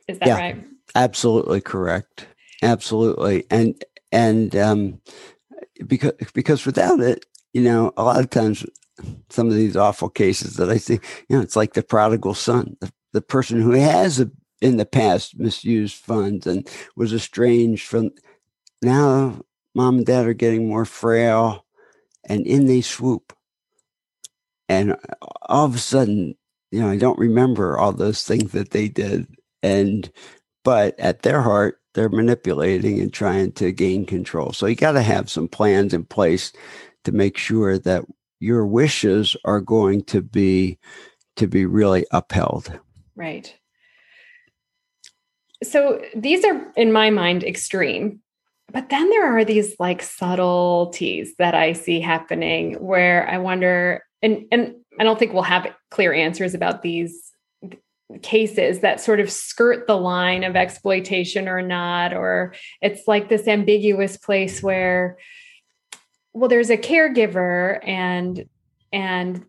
Is 0.07 0.19
that 0.19 0.27
yeah, 0.27 0.37
right? 0.37 0.63
Absolutely 0.93 1.61
correct. 1.61 2.27
Absolutely. 2.61 3.45
And 3.49 3.83
and 4.11 4.55
um 4.55 5.01
because 5.87 6.13
because 6.33 6.65
without 6.65 6.99
it, 6.99 7.25
you 7.53 7.61
know, 7.61 7.91
a 7.97 8.03
lot 8.03 8.19
of 8.19 8.29
times 8.29 8.65
some 9.29 9.47
of 9.47 9.55
these 9.55 9.75
awful 9.75 10.09
cases 10.09 10.55
that 10.55 10.69
I 10.69 10.77
see, 10.77 10.99
you 11.29 11.35
know, 11.35 11.41
it's 11.41 11.55
like 11.55 11.73
the 11.73 11.83
prodigal 11.83 12.33
son, 12.33 12.77
the, 12.79 12.91
the 13.11 13.21
person 13.21 13.61
who 13.61 13.71
has 13.71 14.19
a, 14.19 14.29
in 14.61 14.77
the 14.77 14.85
past 14.85 15.37
misused 15.37 15.95
funds 15.95 16.47
and 16.47 16.67
was 16.95 17.13
estranged 17.13 17.85
from 17.85 18.11
now 18.81 19.39
mom 19.73 19.97
and 19.97 20.05
dad 20.05 20.25
are 20.25 20.33
getting 20.33 20.67
more 20.67 20.85
frail 20.85 21.65
and 22.27 22.47
in 22.47 22.65
they 22.65 22.81
swoop. 22.81 23.33
And 24.67 24.93
uh, 24.93 24.95
all 25.43 25.65
of 25.65 25.75
a 25.75 25.79
sudden 25.79 26.35
you 26.75 26.81
know, 26.81 26.89
I 26.89 26.97
don't 26.97 27.17
remember 27.17 27.77
all 27.77 27.93
those 27.93 28.23
things 28.23 28.51
that 28.51 28.71
they 28.71 28.89
did. 28.89 29.27
And, 29.63 30.11
but 30.65 30.99
at 30.99 31.21
their 31.21 31.41
heart, 31.41 31.79
they're 31.93 32.09
manipulating 32.09 32.99
and 32.99 33.13
trying 33.13 33.53
to 33.53 33.71
gain 33.71 34.05
control. 34.05 34.51
So 34.51 34.65
you 34.65 34.75
got 34.75 34.91
to 34.91 35.01
have 35.01 35.29
some 35.29 35.47
plans 35.47 35.93
in 35.93 36.03
place 36.03 36.51
to 37.05 37.13
make 37.13 37.37
sure 37.37 37.79
that 37.79 38.03
your 38.41 38.65
wishes 38.65 39.37
are 39.45 39.61
going 39.61 40.03
to 40.03 40.21
be 40.21 40.77
to 41.37 41.47
be 41.47 41.65
really 41.65 42.05
upheld. 42.11 42.77
Right. 43.15 43.55
So 45.63 46.01
these 46.15 46.43
are 46.45 46.71
in 46.75 46.91
my 46.91 47.09
mind 47.09 47.43
extreme. 47.43 48.21
But 48.71 48.89
then 48.89 49.09
there 49.09 49.37
are 49.37 49.45
these 49.45 49.75
like 49.79 50.01
subtleties 50.01 51.35
that 51.37 51.55
I 51.55 51.73
see 51.73 52.01
happening 52.01 52.73
where 52.75 53.29
I 53.29 53.37
wonder 53.37 54.03
and 54.21 54.45
and 54.51 54.75
I 54.99 55.03
don't 55.03 55.19
think 55.19 55.33
we'll 55.33 55.43
have 55.43 55.67
clear 55.91 56.13
answers 56.13 56.53
about 56.53 56.81
these 56.81 57.31
cases 58.21 58.79
that 58.79 58.99
sort 58.99 59.19
of 59.19 59.31
skirt 59.31 59.87
the 59.87 59.97
line 59.97 60.43
of 60.43 60.55
exploitation 60.55 61.47
or 61.47 61.61
not 61.61 62.13
or 62.13 62.53
it's 62.81 63.07
like 63.07 63.29
this 63.29 63.47
ambiguous 63.47 64.15
place 64.17 64.61
where 64.61 65.17
well 66.33 66.47
there's 66.47 66.69
a 66.69 66.77
caregiver 66.77 67.79
and 67.87 68.47
and 68.93 69.45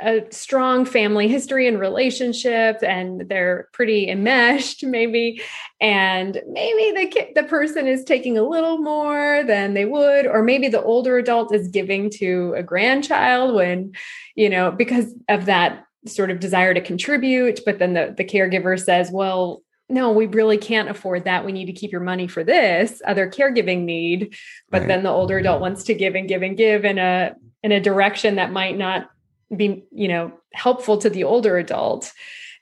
a 0.00 0.22
strong 0.30 0.84
family 0.84 1.28
history 1.28 1.66
and 1.66 1.78
relationship 1.78 2.78
and 2.82 3.28
they're 3.28 3.68
pretty 3.72 4.08
enmeshed 4.08 4.84
maybe 4.84 5.40
and 5.80 6.40
maybe 6.48 6.92
the 6.92 7.28
the 7.34 7.46
person 7.48 7.86
is 7.86 8.04
taking 8.04 8.38
a 8.38 8.42
little 8.42 8.78
more 8.78 9.42
than 9.44 9.74
they 9.74 9.84
would 9.84 10.26
or 10.26 10.42
maybe 10.42 10.68
the 10.68 10.82
older 10.82 11.18
adult 11.18 11.54
is 11.54 11.68
giving 11.68 12.10
to 12.10 12.54
a 12.56 12.62
grandchild 12.62 13.54
when 13.54 13.92
you 14.34 14.48
know 14.48 14.70
because 14.70 15.14
of 15.28 15.46
that 15.46 15.84
sort 16.06 16.30
of 16.30 16.40
desire 16.40 16.74
to 16.74 16.80
contribute 16.80 17.60
but 17.64 17.78
then 17.78 17.94
the 17.94 18.14
the 18.16 18.24
caregiver 18.24 18.78
says 18.78 19.10
well 19.10 19.62
no, 19.88 20.12
we 20.12 20.26
really 20.26 20.56
can't 20.56 20.88
afford 20.88 21.24
that. 21.24 21.44
We 21.44 21.52
need 21.52 21.66
to 21.66 21.72
keep 21.72 21.92
your 21.92 22.00
money 22.00 22.26
for 22.26 22.42
this 22.42 23.02
other 23.06 23.28
caregiving 23.28 23.84
need. 23.84 24.34
But 24.70 24.80
right. 24.80 24.88
then 24.88 25.02
the 25.02 25.10
older 25.10 25.38
adult 25.38 25.60
wants 25.60 25.84
to 25.84 25.94
give 25.94 26.14
and 26.14 26.26
give 26.26 26.42
and 26.42 26.56
give 26.56 26.84
in 26.84 26.98
a 26.98 27.34
in 27.62 27.72
a 27.72 27.80
direction 27.80 28.36
that 28.36 28.52
might 28.52 28.76
not 28.76 29.08
be 29.56 29.84
you 29.90 30.08
know 30.08 30.32
helpful 30.52 30.98
to 30.98 31.10
the 31.10 31.24
older 31.24 31.58
adult 31.58 32.12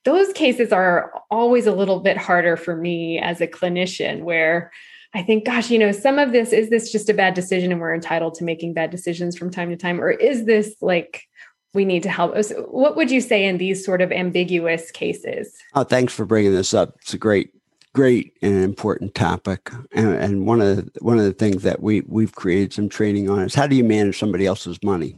those 0.04 0.32
cases 0.32 0.72
are 0.72 1.12
always 1.30 1.66
a 1.66 1.72
little 1.72 2.00
bit 2.00 2.16
harder 2.16 2.56
for 2.56 2.76
me 2.76 3.18
as 3.18 3.40
a 3.40 3.46
clinician 3.46 4.22
where 4.22 4.72
I 5.14 5.22
think, 5.22 5.44
gosh, 5.44 5.70
you 5.70 5.78
know, 5.78 5.92
some 5.92 6.18
of 6.18 6.32
this 6.32 6.52
is 6.52 6.70
this 6.70 6.90
just 6.90 7.08
a 7.10 7.14
bad 7.14 7.34
decision 7.34 7.70
and 7.70 7.80
we're 7.80 7.94
entitled 7.94 8.34
to 8.36 8.44
making 8.44 8.72
bad 8.72 8.90
decisions 8.90 9.36
from 9.36 9.50
time 9.50 9.68
to 9.70 9.76
time? 9.76 10.00
Or 10.00 10.10
is 10.10 10.46
this 10.46 10.74
like 10.80 11.28
we 11.74 11.84
need 11.84 12.02
to 12.04 12.10
help 12.10 12.32
oh, 12.34 12.38
us? 12.38 12.52
What 12.68 12.96
would 12.96 13.10
you 13.10 13.20
say 13.20 13.44
in 13.44 13.58
these 13.58 13.84
sort 13.84 14.00
of 14.00 14.10
ambiguous 14.10 14.90
cases? 14.90 15.54
Oh, 15.74 15.84
thanks 15.84 16.14
for 16.14 16.24
bringing 16.24 16.52
this 16.52 16.72
up. 16.72 16.96
It's 17.02 17.12
a 17.12 17.18
great, 17.18 17.50
great 17.94 18.38
and 18.40 18.64
important 18.64 19.14
topic. 19.14 19.70
And, 19.92 20.14
and 20.14 20.46
one 20.46 20.62
of 20.62 20.76
the, 20.76 21.00
one 21.00 21.18
of 21.18 21.24
the 21.24 21.34
things 21.34 21.62
that 21.62 21.82
we 21.82 22.00
we've 22.02 22.34
created 22.34 22.72
some 22.72 22.88
training 22.88 23.28
on 23.28 23.40
is 23.40 23.54
how 23.54 23.66
do 23.66 23.76
you 23.76 23.84
manage 23.84 24.18
somebody 24.18 24.46
else's 24.46 24.82
money? 24.82 25.16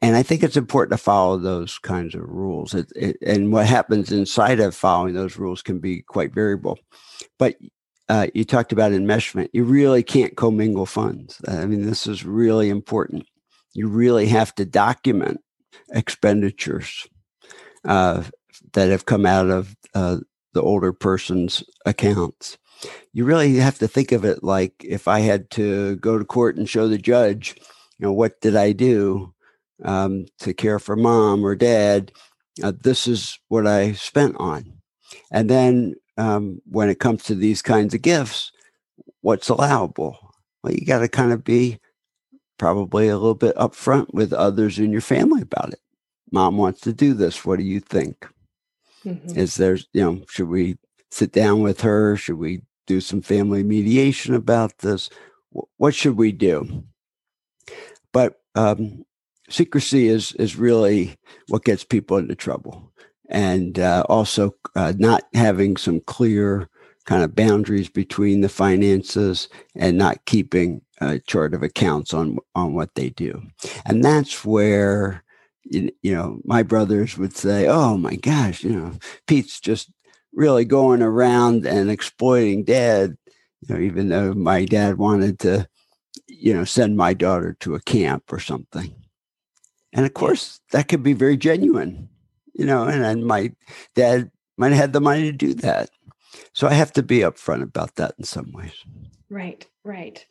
And 0.00 0.14
I 0.14 0.22
think 0.22 0.42
it's 0.42 0.56
important 0.56 0.92
to 0.92 1.02
follow 1.02 1.38
those 1.38 1.78
kinds 1.78 2.14
of 2.14 2.22
rules. 2.22 2.72
It, 2.72 2.92
it, 2.94 3.16
and 3.26 3.52
what 3.52 3.66
happens 3.66 4.12
inside 4.12 4.60
of 4.60 4.74
following 4.74 5.14
those 5.14 5.38
rules 5.38 5.60
can 5.60 5.80
be 5.80 6.02
quite 6.02 6.32
variable. 6.32 6.78
But 7.38 7.56
uh, 8.08 8.28
you 8.32 8.44
talked 8.44 8.72
about 8.72 8.92
enmeshment. 8.92 9.48
You 9.52 9.64
really 9.64 10.02
can't 10.02 10.36
commingle 10.36 10.86
funds. 10.86 11.40
I 11.48 11.66
mean, 11.66 11.82
this 11.82 12.06
is 12.06 12.24
really 12.24 12.68
important. 12.68 13.26
You 13.74 13.88
really 13.88 14.26
have 14.28 14.54
to 14.54 14.64
document 14.64 15.40
expenditures 15.90 17.06
uh, 17.84 18.24
that 18.72 18.88
have 18.90 19.06
come 19.06 19.26
out 19.26 19.50
of 19.50 19.76
uh, 19.94 20.18
the 20.52 20.62
older 20.62 20.92
person's 20.92 21.64
accounts. 21.84 22.56
You 23.12 23.24
really 23.24 23.56
have 23.56 23.78
to 23.78 23.88
think 23.88 24.12
of 24.12 24.24
it 24.24 24.44
like 24.44 24.74
if 24.84 25.08
I 25.08 25.20
had 25.20 25.50
to 25.52 25.96
go 25.96 26.18
to 26.18 26.24
court 26.24 26.56
and 26.56 26.68
show 26.68 26.88
the 26.88 26.98
judge, 26.98 27.56
you 27.98 28.06
know, 28.06 28.12
what 28.12 28.40
did 28.40 28.54
I 28.54 28.72
do? 28.72 29.34
Um, 29.84 30.26
to 30.40 30.52
care 30.54 30.78
for 30.78 30.96
mom 30.96 31.44
or 31.44 31.54
dad, 31.54 32.12
uh, 32.62 32.72
this 32.82 33.06
is 33.06 33.38
what 33.48 33.66
I 33.66 33.92
spent 33.92 34.36
on. 34.38 34.72
And 35.30 35.48
then 35.48 35.94
um, 36.16 36.60
when 36.66 36.88
it 36.88 36.98
comes 37.00 37.22
to 37.24 37.34
these 37.34 37.62
kinds 37.62 37.94
of 37.94 38.02
gifts, 38.02 38.52
what's 39.20 39.48
allowable? 39.48 40.18
Well, 40.62 40.72
you 40.72 40.84
got 40.84 41.00
to 41.00 41.08
kind 41.08 41.32
of 41.32 41.44
be 41.44 41.78
probably 42.58 43.08
a 43.08 43.16
little 43.16 43.34
bit 43.34 43.54
upfront 43.56 44.12
with 44.12 44.32
others 44.32 44.78
in 44.78 44.90
your 44.90 45.00
family 45.00 45.42
about 45.42 45.72
it. 45.72 45.80
Mom 46.32 46.56
wants 46.58 46.80
to 46.80 46.92
do 46.92 47.14
this. 47.14 47.44
What 47.44 47.58
do 47.58 47.64
you 47.64 47.80
think? 47.80 48.26
Mm-hmm. 49.04 49.38
Is 49.38 49.56
there, 49.56 49.78
you 49.92 50.02
know, 50.02 50.24
should 50.28 50.48
we 50.48 50.76
sit 51.10 51.32
down 51.32 51.62
with 51.62 51.80
her? 51.82 52.16
Should 52.16 52.38
we 52.38 52.62
do 52.86 53.00
some 53.00 53.22
family 53.22 53.62
mediation 53.62 54.34
about 54.34 54.78
this? 54.78 55.08
What 55.76 55.94
should 55.94 56.16
we 56.16 56.32
do? 56.32 56.84
But 58.12 58.40
um, 58.54 59.04
secrecy 59.48 60.08
is 60.08 60.32
is 60.32 60.56
really 60.56 61.16
what 61.48 61.64
gets 61.64 61.84
people 61.84 62.16
into 62.16 62.34
trouble, 62.34 62.92
and 63.28 63.78
uh, 63.78 64.04
also 64.08 64.54
uh, 64.76 64.92
not 64.96 65.24
having 65.34 65.76
some 65.76 66.00
clear 66.00 66.68
kind 67.06 67.22
of 67.22 67.34
boundaries 67.34 67.88
between 67.88 68.42
the 68.42 68.48
finances 68.48 69.48
and 69.74 69.96
not 69.96 70.24
keeping 70.26 70.82
a 71.00 71.18
chart 71.20 71.54
of 71.54 71.62
accounts 71.62 72.12
on 72.12 72.38
on 72.54 72.74
what 72.74 72.94
they 72.94 73.10
do, 73.10 73.42
and 73.86 74.04
that's 74.04 74.44
where 74.44 75.24
you, 75.64 75.90
you 76.02 76.14
know 76.14 76.40
my 76.44 76.62
brothers 76.62 77.16
would 77.18 77.36
say, 77.36 77.66
"Oh 77.66 77.96
my 77.96 78.16
gosh, 78.16 78.64
you 78.64 78.70
know 78.72 78.92
Pete's 79.26 79.60
just 79.60 79.90
really 80.32 80.64
going 80.64 81.02
around 81.02 81.66
and 81.66 81.90
exploiting 81.90 82.64
dad." 82.64 83.16
You 83.62 83.74
know, 83.74 83.80
even 83.80 84.08
though 84.08 84.34
my 84.34 84.64
dad 84.66 84.98
wanted 84.98 85.40
to, 85.40 85.68
you 86.28 86.54
know, 86.54 86.64
send 86.64 86.96
my 86.96 87.12
daughter 87.12 87.56
to 87.60 87.74
a 87.74 87.80
camp 87.80 88.32
or 88.32 88.38
something 88.38 88.94
and 89.92 90.04
of 90.04 90.14
course, 90.14 90.60
that 90.72 90.88
could 90.88 91.02
be 91.02 91.12
very 91.12 91.36
genuine, 91.36 92.08
you 92.54 92.66
know, 92.66 92.84
and, 92.84 93.04
and 93.04 93.26
my 93.26 93.52
dad 93.94 94.30
might 94.56 94.70
have 94.70 94.78
had 94.78 94.92
the 94.92 95.00
money 95.00 95.22
to 95.22 95.32
do 95.32 95.54
that. 95.54 95.90
So 96.52 96.66
I 96.66 96.74
have 96.74 96.92
to 96.94 97.02
be 97.02 97.18
upfront 97.18 97.62
about 97.62 97.96
that 97.96 98.14
in 98.18 98.24
some 98.24 98.52
ways. 98.52 98.72
Right, 99.30 99.66
right. 99.84 100.24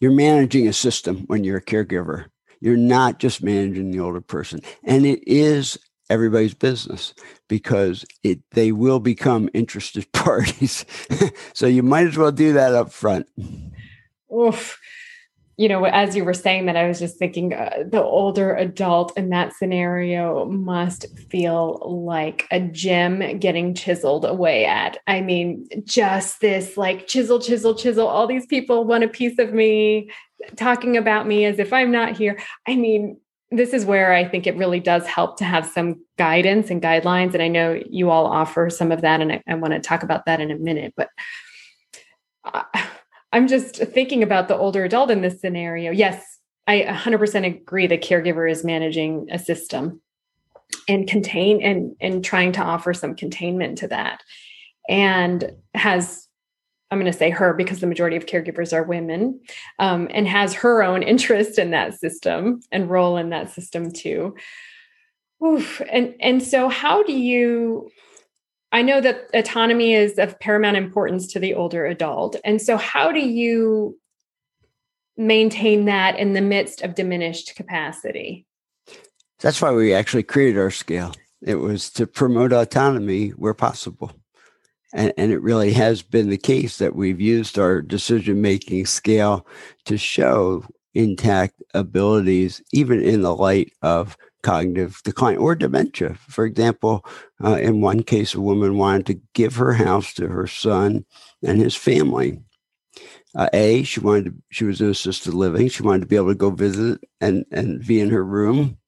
You're 0.00 0.12
managing 0.12 0.66
a 0.66 0.72
system 0.72 1.24
when 1.26 1.44
you're 1.44 1.58
a 1.58 1.64
caregiver. 1.64 2.26
You're 2.60 2.76
not 2.76 3.18
just 3.18 3.42
managing 3.42 3.90
the 3.90 4.00
older 4.00 4.20
person. 4.20 4.60
And 4.84 5.06
it 5.06 5.22
is 5.26 5.78
everybody's 6.10 6.54
business 6.54 7.14
because 7.48 8.04
it 8.22 8.40
they 8.50 8.72
will 8.72 8.98
become 8.98 9.48
interested 9.54 10.10
parties. 10.12 10.84
so 11.54 11.66
you 11.66 11.82
might 11.82 12.08
as 12.08 12.18
well 12.18 12.32
do 12.32 12.52
that 12.54 12.74
up 12.74 12.92
front. 12.92 13.26
Oof 14.34 14.79
you 15.60 15.68
know, 15.68 15.84
as 15.84 16.16
you 16.16 16.24
were 16.24 16.32
saying 16.32 16.64
that, 16.64 16.76
I 16.78 16.88
was 16.88 16.98
just 16.98 17.18
thinking 17.18 17.52
uh, 17.52 17.84
the 17.86 18.02
older 18.02 18.54
adult 18.54 19.14
in 19.18 19.28
that 19.28 19.52
scenario 19.54 20.46
must 20.46 21.04
feel 21.28 22.06
like 22.08 22.46
a 22.50 22.60
gem 22.60 23.38
getting 23.38 23.74
chiseled 23.74 24.24
away 24.24 24.64
at. 24.64 24.96
I 25.06 25.20
mean, 25.20 25.68
just 25.84 26.40
this 26.40 26.78
like 26.78 27.08
chisel, 27.08 27.40
chisel, 27.40 27.74
chisel. 27.74 28.08
All 28.08 28.26
these 28.26 28.46
people 28.46 28.86
want 28.86 29.04
a 29.04 29.08
piece 29.08 29.38
of 29.38 29.52
me, 29.52 30.10
talking 30.56 30.96
about 30.96 31.26
me 31.26 31.44
as 31.44 31.58
if 31.58 31.74
I'm 31.74 31.92
not 31.92 32.16
here. 32.16 32.38
I 32.66 32.76
mean, 32.76 33.20
this 33.50 33.74
is 33.74 33.84
where 33.84 34.14
I 34.14 34.26
think 34.26 34.46
it 34.46 34.56
really 34.56 34.80
does 34.80 35.06
help 35.06 35.36
to 35.40 35.44
have 35.44 35.66
some 35.66 36.02
guidance 36.16 36.70
and 36.70 36.80
guidelines. 36.80 37.34
And 37.34 37.42
I 37.42 37.48
know 37.48 37.78
you 37.86 38.08
all 38.08 38.24
offer 38.24 38.70
some 38.70 38.90
of 38.90 39.02
that, 39.02 39.20
and 39.20 39.30
I, 39.30 39.42
I 39.46 39.56
want 39.56 39.74
to 39.74 39.80
talk 39.80 40.02
about 40.04 40.24
that 40.24 40.40
in 40.40 40.50
a 40.50 40.56
minute. 40.56 40.94
But 40.96 41.10
uh, 42.44 42.62
I'm 43.32 43.46
just 43.46 43.76
thinking 43.76 44.22
about 44.22 44.48
the 44.48 44.56
older 44.56 44.84
adult 44.84 45.10
in 45.10 45.22
this 45.22 45.40
scenario. 45.40 45.92
Yes, 45.92 46.38
I 46.66 46.82
100% 46.82 47.46
agree 47.46 47.86
the 47.86 47.98
caregiver 47.98 48.50
is 48.50 48.64
managing 48.64 49.28
a 49.30 49.38
system 49.38 50.00
and 50.88 51.08
contain 51.08 51.62
and 51.62 51.96
and 52.00 52.24
trying 52.24 52.52
to 52.52 52.62
offer 52.62 52.94
some 52.94 53.14
containment 53.14 53.78
to 53.78 53.88
that 53.88 54.22
and 54.88 55.52
has 55.74 56.28
i'm 56.90 56.98
going 56.98 57.10
to 57.10 57.16
say 57.16 57.30
her 57.30 57.52
because 57.54 57.80
the 57.80 57.86
majority 57.86 58.16
of 58.16 58.26
caregivers 58.26 58.72
are 58.72 58.82
women 58.82 59.40
um, 59.78 60.08
and 60.12 60.28
has 60.28 60.54
her 60.54 60.82
own 60.82 61.02
interest 61.02 61.58
in 61.58 61.70
that 61.70 61.98
system 61.98 62.60
and 62.70 62.90
role 62.90 63.16
in 63.16 63.30
that 63.30 63.50
system 63.50 63.90
too 63.90 64.34
Oof. 65.44 65.80
and 65.90 66.14
and 66.20 66.42
so 66.42 66.68
how 66.68 67.02
do 67.02 67.12
you 67.12 67.90
I 68.72 68.82
know 68.82 69.00
that 69.00 69.28
autonomy 69.34 69.94
is 69.94 70.18
of 70.18 70.38
paramount 70.38 70.76
importance 70.76 71.26
to 71.28 71.40
the 71.40 71.54
older 71.54 71.86
adult. 71.86 72.36
And 72.44 72.62
so, 72.62 72.76
how 72.76 73.10
do 73.10 73.20
you 73.20 73.98
maintain 75.16 75.86
that 75.86 76.18
in 76.18 76.32
the 76.32 76.40
midst 76.40 76.82
of 76.82 76.94
diminished 76.94 77.54
capacity? 77.56 78.46
That's 79.40 79.60
why 79.60 79.72
we 79.72 79.92
actually 79.92 80.22
created 80.22 80.58
our 80.58 80.70
scale. 80.70 81.12
It 81.42 81.56
was 81.56 81.90
to 81.92 82.06
promote 82.06 82.52
autonomy 82.52 83.30
where 83.30 83.54
possible. 83.54 84.12
And, 84.92 85.12
and 85.16 85.32
it 85.32 85.40
really 85.40 85.72
has 85.72 86.02
been 86.02 86.30
the 86.30 86.36
case 86.36 86.78
that 86.78 86.94
we've 86.94 87.20
used 87.20 87.58
our 87.58 87.80
decision 87.80 88.40
making 88.40 88.86
scale 88.86 89.46
to 89.84 89.96
show 89.96 90.64
intact 90.94 91.62
abilities, 91.74 92.62
even 92.72 93.00
in 93.00 93.22
the 93.22 93.34
light 93.34 93.72
of 93.82 94.16
cognitive 94.42 95.00
decline 95.04 95.36
or 95.36 95.54
dementia. 95.54 96.14
For 96.28 96.44
example, 96.44 97.04
uh, 97.42 97.56
in 97.56 97.80
one 97.80 98.02
case, 98.02 98.34
a 98.34 98.40
woman 98.40 98.76
wanted 98.76 99.06
to 99.06 99.20
give 99.34 99.56
her 99.56 99.72
house 99.72 100.14
to 100.14 100.28
her 100.28 100.46
son 100.46 101.04
and 101.42 101.60
his 101.60 101.76
family. 101.76 102.40
Uh, 103.34 103.48
a, 103.52 103.82
she 103.84 104.00
wanted 104.00 104.24
to, 104.24 104.34
she 104.50 104.64
was 104.64 104.80
in 104.80 104.90
assisted 104.90 105.34
living. 105.34 105.68
She 105.68 105.82
wanted 105.82 106.00
to 106.00 106.06
be 106.06 106.16
able 106.16 106.28
to 106.28 106.34
go 106.34 106.50
visit 106.50 107.00
and, 107.20 107.44
and 107.52 107.86
be 107.86 108.00
in 108.00 108.10
her 108.10 108.24
room. 108.24 108.78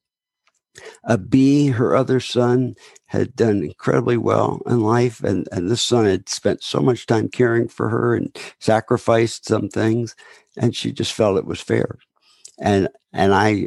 Uh, 1.05 1.19
B, 1.19 1.69
her 1.69 1.95
other 1.95 2.19
son 2.19 2.75
had 3.07 3.37
done 3.37 3.62
incredibly 3.62 4.17
well 4.17 4.62
in 4.67 4.81
life, 4.81 5.23
and, 5.23 5.47
and 5.53 5.71
this 5.71 5.83
son 5.83 6.07
had 6.07 6.29
spent 6.29 6.62
so 6.62 6.81
much 6.81 7.07
time 7.07 7.29
caring 7.29 7.69
for 7.69 7.91
her 7.91 8.15
and 8.15 8.37
sacrificed 8.59 9.47
some 9.47 9.69
things, 9.69 10.17
and 10.57 10.75
she 10.75 10.91
just 10.93 11.12
felt 11.12 11.37
it 11.37 11.45
was 11.45 11.61
fair. 11.61 11.99
And 12.59 12.88
and 13.12 13.35
I 13.35 13.67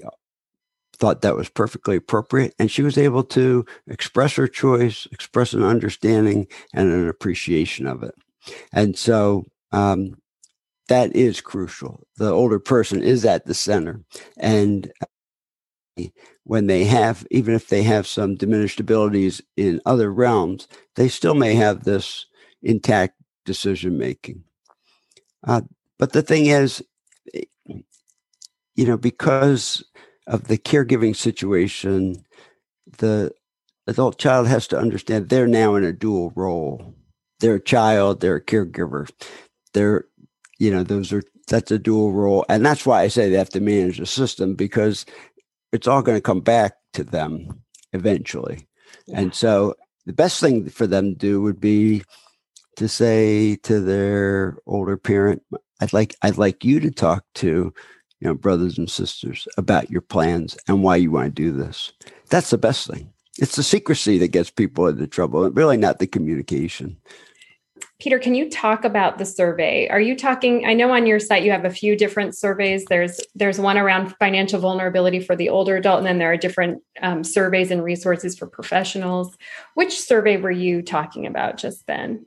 thought 0.95 1.21
that 1.21 1.35
was 1.35 1.49
perfectly 1.49 1.95
appropriate. 1.95 2.53
And 2.59 2.71
she 2.71 2.81
was 2.81 2.97
able 2.97 3.23
to 3.25 3.65
express 3.87 4.35
her 4.35 4.47
choice, 4.47 5.07
express 5.11 5.53
an 5.53 5.63
understanding 5.63 6.47
and 6.73 6.91
an 6.91 7.07
appreciation 7.07 7.87
of 7.87 8.03
it. 8.03 8.15
And 8.71 8.97
so 8.97 9.45
um, 9.71 10.17
that 10.87 11.15
is 11.15 11.41
crucial. 11.41 12.05
The 12.17 12.31
older 12.31 12.59
person 12.59 13.03
is 13.03 13.25
at 13.25 13.45
the 13.45 13.53
center. 13.53 14.01
And 14.37 14.91
when 16.43 16.67
they 16.67 16.83
have, 16.83 17.25
even 17.31 17.53
if 17.53 17.67
they 17.67 17.83
have 17.83 18.05
some 18.07 18.35
diminished 18.35 18.79
abilities 18.79 19.41
in 19.57 19.81
other 19.85 20.11
realms, 20.11 20.67
they 20.95 21.07
still 21.07 21.35
may 21.35 21.55
have 21.55 21.83
this 21.83 22.25
intact 22.61 23.15
decision 23.45 23.97
making. 23.97 24.43
Uh, 25.45 25.61
but 25.97 26.13
the 26.13 26.21
thing 26.21 26.47
is, 26.47 26.83
eh, 27.33 27.43
you 28.75 28.85
know, 28.85 28.97
because 28.97 29.83
of 30.27 30.47
the 30.47 30.57
caregiving 30.57 31.15
situation, 31.15 32.25
the 32.97 33.31
adult 33.87 34.17
child 34.17 34.47
has 34.47 34.67
to 34.67 34.77
understand 34.77 35.29
they're 35.29 35.47
now 35.47 35.75
in 35.75 35.83
a 35.83 35.93
dual 35.93 36.31
role. 36.35 36.95
They're 37.39 37.55
a 37.55 37.63
child, 37.63 38.21
they're 38.21 38.37
a 38.37 38.43
caregiver. 38.43 39.09
They're, 39.73 40.05
you 40.57 40.71
know, 40.71 40.83
those 40.83 41.11
are 41.11 41.21
that's 41.47 41.71
a 41.71 41.79
dual 41.79 42.11
role. 42.11 42.45
And 42.49 42.65
that's 42.65 42.85
why 42.85 43.01
I 43.01 43.07
say 43.07 43.29
they 43.29 43.37
have 43.37 43.49
to 43.49 43.59
manage 43.59 43.99
the 43.99 44.05
system 44.05 44.55
because 44.55 45.05
it's 45.71 45.87
all 45.87 46.01
going 46.01 46.17
to 46.17 46.21
come 46.21 46.41
back 46.41 46.73
to 46.93 47.03
them 47.03 47.61
eventually. 47.93 48.67
Yeah. 49.05 49.19
And 49.19 49.35
so 49.35 49.75
the 50.05 50.13
best 50.13 50.39
thing 50.39 50.69
for 50.69 50.87
them 50.87 51.11
to 51.11 51.15
do 51.15 51.41
would 51.41 51.59
be 51.59 52.03
to 52.77 52.87
say 52.87 53.57
to 53.57 53.79
their 53.79 54.57
older 54.65 54.97
parent, 54.97 55.43
I'd 55.81 55.93
like 55.93 56.15
I'd 56.21 56.37
like 56.37 56.63
you 56.63 56.79
to 56.79 56.91
talk 56.91 57.25
to 57.35 57.73
you 58.19 58.27
know, 58.27 58.33
brothers 58.33 58.77
and 58.77 58.89
sisters, 58.89 59.47
about 59.57 59.91
your 59.91 60.01
plans 60.01 60.57
and 60.67 60.83
why 60.83 60.95
you 60.95 61.11
want 61.11 61.35
to 61.35 61.41
do 61.41 61.51
this. 61.51 61.91
That's 62.29 62.49
the 62.49 62.57
best 62.57 62.87
thing. 62.87 63.11
It's 63.37 63.55
the 63.55 63.63
secrecy 63.63 64.17
that 64.19 64.29
gets 64.29 64.49
people 64.49 64.87
into 64.87 65.07
trouble, 65.07 65.49
really 65.51 65.77
not 65.77 65.99
the 65.99 66.07
communication. 66.07 66.97
Peter, 67.99 68.19
can 68.19 68.35
you 68.35 68.49
talk 68.49 68.83
about 68.83 69.17
the 69.17 69.25
survey? 69.25 69.87
Are 69.89 69.99
you 69.99 70.15
talking? 70.15 70.65
I 70.65 70.73
know 70.73 70.91
on 70.91 71.05
your 71.05 71.19
site 71.19 71.43
you 71.43 71.51
have 71.51 71.65
a 71.65 71.69
few 71.69 71.95
different 71.95 72.35
surveys. 72.35 72.85
There's 72.85 73.19
there's 73.35 73.59
one 73.59 73.77
around 73.77 74.15
financial 74.17 74.59
vulnerability 74.59 75.19
for 75.19 75.35
the 75.35 75.49
older 75.49 75.77
adult, 75.77 75.99
and 75.99 76.07
then 76.07 76.17
there 76.17 76.31
are 76.31 76.37
different 76.37 76.81
um, 77.01 77.23
surveys 77.23 77.71
and 77.71 77.83
resources 77.83 78.37
for 78.37 78.47
professionals. 78.47 79.37
Which 79.75 79.99
survey 79.99 80.37
were 80.37 80.51
you 80.51 80.81
talking 80.81 81.25
about 81.25 81.57
just 81.57 81.87
then? 81.87 82.25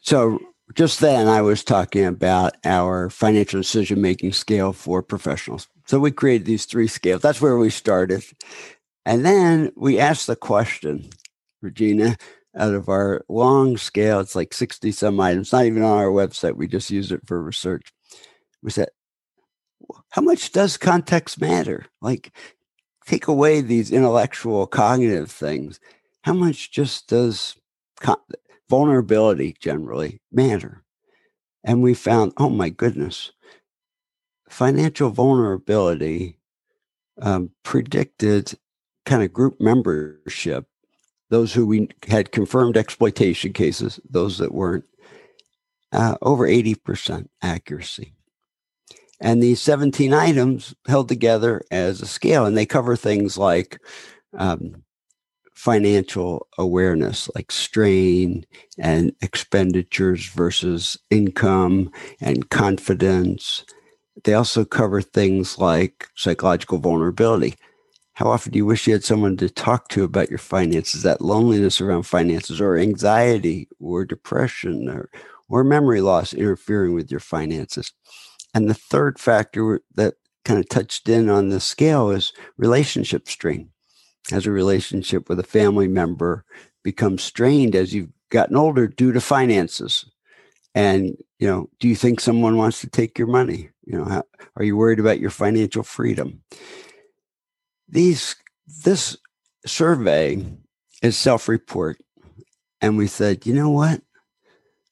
So 0.00 0.38
just 0.74 1.00
then 1.00 1.28
I 1.28 1.42
was 1.42 1.64
talking 1.64 2.04
about 2.04 2.54
our 2.64 3.10
financial 3.10 3.60
decision 3.60 4.00
making 4.00 4.32
scale 4.32 4.72
for 4.72 5.02
professionals. 5.02 5.68
So 5.86 5.98
we 5.98 6.10
created 6.10 6.46
these 6.46 6.64
three 6.64 6.86
scales. 6.86 7.22
That's 7.22 7.40
where 7.40 7.56
we 7.56 7.70
started. 7.70 8.24
And 9.04 9.24
then 9.24 9.72
we 9.76 9.98
asked 9.98 10.26
the 10.26 10.36
question, 10.36 11.10
Regina, 11.60 12.16
out 12.56 12.74
of 12.74 12.88
our 12.88 13.24
long 13.28 13.76
scale, 13.76 14.20
it's 14.20 14.36
like 14.36 14.52
60 14.52 14.92
some 14.92 15.18
items, 15.20 15.52
not 15.52 15.64
even 15.64 15.82
on 15.82 15.98
our 15.98 16.06
website. 16.06 16.56
We 16.56 16.68
just 16.68 16.90
use 16.90 17.10
it 17.10 17.26
for 17.26 17.42
research. 17.42 17.92
We 18.62 18.70
said, 18.70 18.88
how 20.10 20.22
much 20.22 20.52
does 20.52 20.76
context 20.76 21.40
matter? 21.40 21.86
Like, 22.00 22.32
take 23.06 23.26
away 23.26 23.60
these 23.60 23.90
intellectual, 23.90 24.66
cognitive 24.66 25.30
things. 25.30 25.80
How 26.22 26.34
much 26.34 26.70
just 26.70 27.08
does 27.08 27.56
vulnerability 28.72 29.54
generally 29.60 30.18
matter? 30.32 30.82
And 31.62 31.82
we 31.82 31.92
found, 31.92 32.32
oh 32.38 32.48
my 32.48 32.70
goodness, 32.70 33.32
financial 34.48 35.10
vulnerability 35.10 36.38
um, 37.20 37.50
predicted 37.64 38.54
kind 39.04 39.22
of 39.22 39.30
group 39.30 39.60
membership, 39.60 40.64
those 41.28 41.52
who 41.52 41.66
we 41.66 41.90
had 42.08 42.32
confirmed 42.32 42.78
exploitation 42.78 43.52
cases, 43.52 44.00
those 44.08 44.38
that 44.38 44.54
weren't, 44.54 44.84
uh, 45.92 46.16
over 46.22 46.48
80% 46.48 47.28
accuracy. 47.42 48.14
And 49.20 49.42
these 49.42 49.60
17 49.60 50.14
items 50.14 50.74
held 50.88 51.10
together 51.10 51.60
as 51.70 52.00
a 52.00 52.06
scale, 52.06 52.46
and 52.46 52.56
they 52.56 52.64
cover 52.64 52.96
things 52.96 53.36
like 53.36 53.78
um, 54.32 54.82
financial 55.62 56.48
awareness, 56.58 57.30
like 57.36 57.52
strain 57.52 58.44
and 58.78 59.14
expenditures 59.22 60.26
versus 60.26 60.98
income 61.08 61.88
and 62.20 62.50
confidence. 62.50 63.64
They 64.24 64.34
also 64.34 64.64
cover 64.64 65.00
things 65.00 65.58
like 65.58 66.08
psychological 66.16 66.78
vulnerability. 66.78 67.54
How 68.14 68.26
often 68.26 68.50
do 68.50 68.56
you 68.56 68.66
wish 68.66 68.88
you 68.88 68.92
had 68.92 69.04
someone 69.04 69.36
to 69.36 69.48
talk 69.48 69.86
to 69.90 70.02
about 70.02 70.30
your 70.30 70.38
finances, 70.40 71.04
that 71.04 71.20
loneliness 71.20 71.80
around 71.80 72.02
finances, 72.02 72.60
or 72.60 72.76
anxiety, 72.76 73.68
or 73.78 74.04
depression, 74.04 74.88
or, 74.88 75.10
or 75.48 75.62
memory 75.62 76.00
loss 76.00 76.34
interfering 76.34 76.92
with 76.92 77.08
your 77.08 77.20
finances? 77.20 77.92
And 78.52 78.68
the 78.68 78.74
third 78.74 79.20
factor 79.20 79.80
that 79.94 80.14
kind 80.44 80.58
of 80.58 80.68
touched 80.68 81.08
in 81.08 81.30
on 81.30 81.50
the 81.50 81.60
scale 81.60 82.10
is 82.10 82.32
relationship 82.56 83.28
strain. 83.28 83.71
As 84.30 84.46
a 84.46 84.52
relationship 84.52 85.28
with 85.28 85.40
a 85.40 85.44
family 85.44 85.88
member 85.88 86.44
becomes 86.84 87.22
strained 87.22 87.74
as 87.74 87.92
you've 87.92 88.12
gotten 88.30 88.56
older 88.56 88.86
due 88.86 89.12
to 89.12 89.20
finances. 89.20 90.06
And, 90.74 91.16
you 91.38 91.46
know, 91.46 91.68
do 91.80 91.88
you 91.88 91.96
think 91.96 92.20
someone 92.20 92.56
wants 92.56 92.80
to 92.80 92.88
take 92.88 93.18
your 93.18 93.28
money? 93.28 93.70
You 93.84 93.98
know, 93.98 94.04
how, 94.04 94.22
are 94.56 94.64
you 94.64 94.76
worried 94.76 95.00
about 95.00 95.20
your 95.20 95.30
financial 95.30 95.82
freedom? 95.82 96.42
These, 97.88 98.36
this 98.84 99.16
survey 99.66 100.44
is 101.02 101.16
self 101.16 101.48
report. 101.48 101.98
And 102.80 102.96
we 102.96 103.06
said, 103.06 103.46
you 103.46 103.54
know 103.54 103.70
what? 103.70 104.02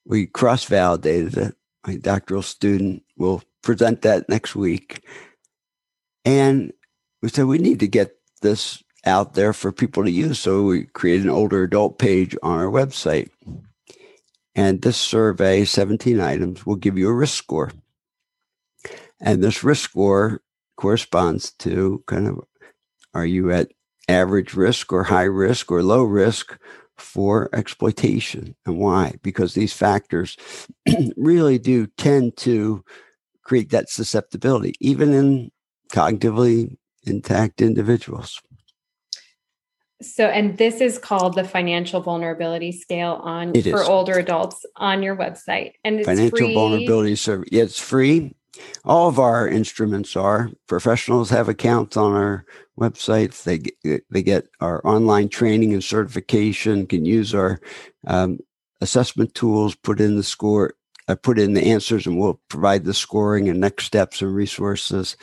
We 0.04 0.26
cross 0.26 0.64
validated 0.64 1.36
it. 1.36 1.54
My 1.86 1.96
doctoral 1.96 2.42
student 2.42 3.02
will 3.16 3.42
present 3.62 4.02
that 4.02 4.28
next 4.28 4.54
week. 4.54 5.04
And 6.24 6.72
we 7.22 7.28
said 7.28 7.46
we 7.46 7.58
need 7.58 7.80
to 7.80 7.88
get 7.88 8.16
this 8.42 8.82
out 9.04 9.34
there 9.34 9.52
for 9.52 9.72
people 9.72 10.04
to 10.04 10.10
use. 10.10 10.38
So 10.38 10.62
we 10.62 10.84
created 10.84 11.24
an 11.24 11.30
older 11.30 11.62
adult 11.62 11.98
page 11.98 12.36
on 12.42 12.58
our 12.58 12.70
website. 12.70 13.30
And 14.54 14.82
this 14.82 14.96
survey, 14.96 15.64
17 15.64 16.20
items, 16.20 16.66
will 16.66 16.76
give 16.76 16.98
you 16.98 17.08
a 17.08 17.14
risk 17.14 17.34
score. 17.34 17.70
And 19.20 19.42
this 19.42 19.62
risk 19.62 19.90
score 19.90 20.42
corresponds 20.76 21.52
to 21.52 22.02
kind 22.06 22.26
of 22.26 22.40
are 23.12 23.26
you 23.26 23.50
at 23.50 23.72
average 24.08 24.54
risk 24.54 24.92
or 24.92 25.04
high 25.04 25.24
risk 25.24 25.70
or 25.70 25.82
low 25.82 26.02
risk 26.02 26.58
for 26.96 27.48
exploitation 27.54 28.54
and 28.66 28.78
why? 28.78 29.14
Because 29.22 29.54
these 29.54 29.72
factors 29.72 30.36
really 31.16 31.58
do 31.58 31.86
tend 31.86 32.36
to 32.38 32.84
create 33.42 33.70
that 33.70 33.88
susceptibility, 33.88 34.74
even 34.80 35.12
in 35.12 35.50
cognitively 35.92 36.76
intact 37.04 37.60
individuals. 37.60 38.40
So, 40.02 40.26
and 40.26 40.56
this 40.56 40.80
is 40.80 40.98
called 40.98 41.34
the 41.34 41.44
financial 41.44 42.00
vulnerability 42.00 42.72
scale 42.72 43.20
on 43.22 43.54
It 43.54 43.64
for 43.64 43.82
is. 43.82 43.88
older 43.88 44.18
adults 44.18 44.64
on 44.76 45.02
your 45.02 45.14
website, 45.14 45.72
and 45.84 45.98
it's 45.98 46.06
Financial 46.06 46.38
free. 46.38 46.54
vulnerability 46.54 47.16
survey. 47.16 47.48
It's 47.52 47.78
free. 47.78 48.34
All 48.84 49.08
of 49.08 49.18
our 49.18 49.46
instruments 49.46 50.16
are. 50.16 50.50
Professionals 50.66 51.30
have 51.30 51.48
accounts 51.48 51.96
on 51.96 52.12
our 52.12 52.44
websites. 52.78 53.44
They 53.44 53.58
get, 53.58 54.04
they 54.10 54.22
get 54.22 54.48
our 54.60 54.84
online 54.86 55.28
training 55.28 55.72
and 55.72 55.84
certification. 55.84 56.86
Can 56.86 57.04
use 57.04 57.34
our 57.34 57.60
um, 58.06 58.38
assessment 58.80 59.34
tools. 59.34 59.74
Put 59.74 60.00
in 60.00 60.16
the 60.16 60.22
score. 60.22 60.74
I 61.08 61.14
put 61.14 61.38
in 61.38 61.54
the 61.54 61.64
answers, 61.64 62.06
and 62.06 62.18
we'll 62.18 62.40
provide 62.48 62.84
the 62.84 62.94
scoring 62.94 63.48
and 63.48 63.60
next 63.60 63.84
steps 63.84 64.22
and 64.22 64.34
resources. 64.34 65.16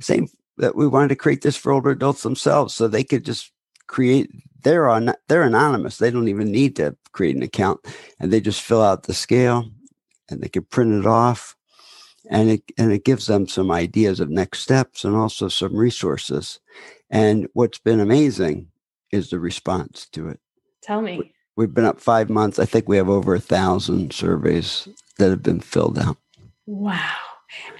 Same 0.00 0.28
that 0.56 0.74
we 0.74 0.88
wanted 0.88 1.08
to 1.08 1.16
create 1.16 1.42
this 1.42 1.56
for 1.56 1.72
older 1.72 1.90
adults 1.90 2.22
themselves, 2.22 2.74
so 2.74 2.88
they 2.88 3.04
could 3.04 3.24
just 3.24 3.52
create 3.88 4.30
they're 4.62 4.88
on 4.88 5.14
they're 5.28 5.42
anonymous. 5.42 5.98
They 5.98 6.10
don't 6.10 6.28
even 6.28 6.50
need 6.52 6.76
to 6.76 6.96
create 7.12 7.36
an 7.36 7.42
account 7.42 7.80
and 8.20 8.32
they 8.32 8.40
just 8.40 8.62
fill 8.62 8.82
out 8.82 9.04
the 9.04 9.14
scale 9.14 9.68
and 10.28 10.40
they 10.40 10.48
can 10.48 10.64
print 10.64 10.94
it 10.94 11.06
off 11.06 11.56
and 12.30 12.50
it 12.50 12.62
and 12.76 12.92
it 12.92 13.04
gives 13.04 13.26
them 13.26 13.48
some 13.48 13.70
ideas 13.70 14.20
of 14.20 14.30
next 14.30 14.60
steps 14.60 15.04
and 15.04 15.16
also 15.16 15.48
some 15.48 15.76
resources. 15.76 16.60
And 17.10 17.48
what's 17.54 17.78
been 17.78 18.00
amazing 18.00 18.68
is 19.10 19.30
the 19.30 19.40
response 19.40 20.06
to 20.12 20.28
it. 20.28 20.40
Tell 20.82 21.00
me. 21.00 21.32
we've 21.56 21.74
been 21.74 21.84
up 21.84 22.00
five 22.00 22.30
months. 22.30 22.58
I 22.58 22.64
think 22.64 22.88
we 22.88 22.96
have 22.96 23.08
over 23.08 23.34
a 23.34 23.40
thousand 23.40 24.12
surveys 24.12 24.88
that 25.18 25.30
have 25.30 25.42
been 25.42 25.60
filled 25.60 25.98
out. 25.98 26.16
Wow. 26.66 27.16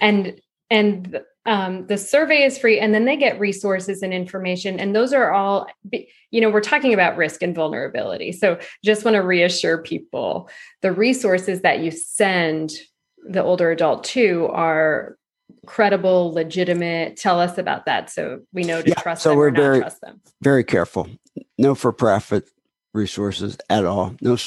And 0.01 0.39
and 0.69 1.21
um, 1.49 1.87
the 1.87 1.97
survey 1.97 2.43
is 2.43 2.57
free, 2.57 2.79
and 2.79 2.93
then 2.93 3.05
they 3.05 3.17
get 3.17 3.39
resources 3.39 4.03
and 4.03 4.13
information, 4.13 4.79
and 4.79 4.95
those 4.95 5.11
are 5.13 5.31
all. 5.31 5.67
You 6.31 6.41
know, 6.41 6.49
we're 6.51 6.61
talking 6.61 6.93
about 6.93 7.17
risk 7.17 7.41
and 7.41 7.55
vulnerability, 7.55 8.31
so 8.31 8.59
just 8.85 9.03
want 9.03 9.15
to 9.15 9.21
reassure 9.21 9.79
people: 9.79 10.47
the 10.81 10.91
resources 10.91 11.61
that 11.61 11.79
you 11.79 11.89
send 11.91 12.71
the 13.27 13.43
older 13.43 13.71
adult 13.71 14.03
to 14.05 14.47
are 14.53 15.17
credible, 15.65 16.31
legitimate. 16.31 17.17
Tell 17.17 17.39
us 17.39 17.57
about 17.57 17.85
that, 17.87 18.09
so 18.11 18.41
we 18.53 18.61
know 18.63 18.81
to 18.81 18.89
Yeah, 18.89 19.01
trust 19.01 19.23
so 19.23 19.29
them 19.29 19.37
we're 19.39 19.51
very- 19.51 19.79
trust 19.79 20.01
them. 20.01 20.21
very 20.41 20.63
careful. 20.63 21.07
No 21.57 21.73
for 21.75 21.91
profit 21.91 22.47
resources 22.93 23.57
at 23.69 23.85
all. 23.85 24.15
No, 24.21 24.37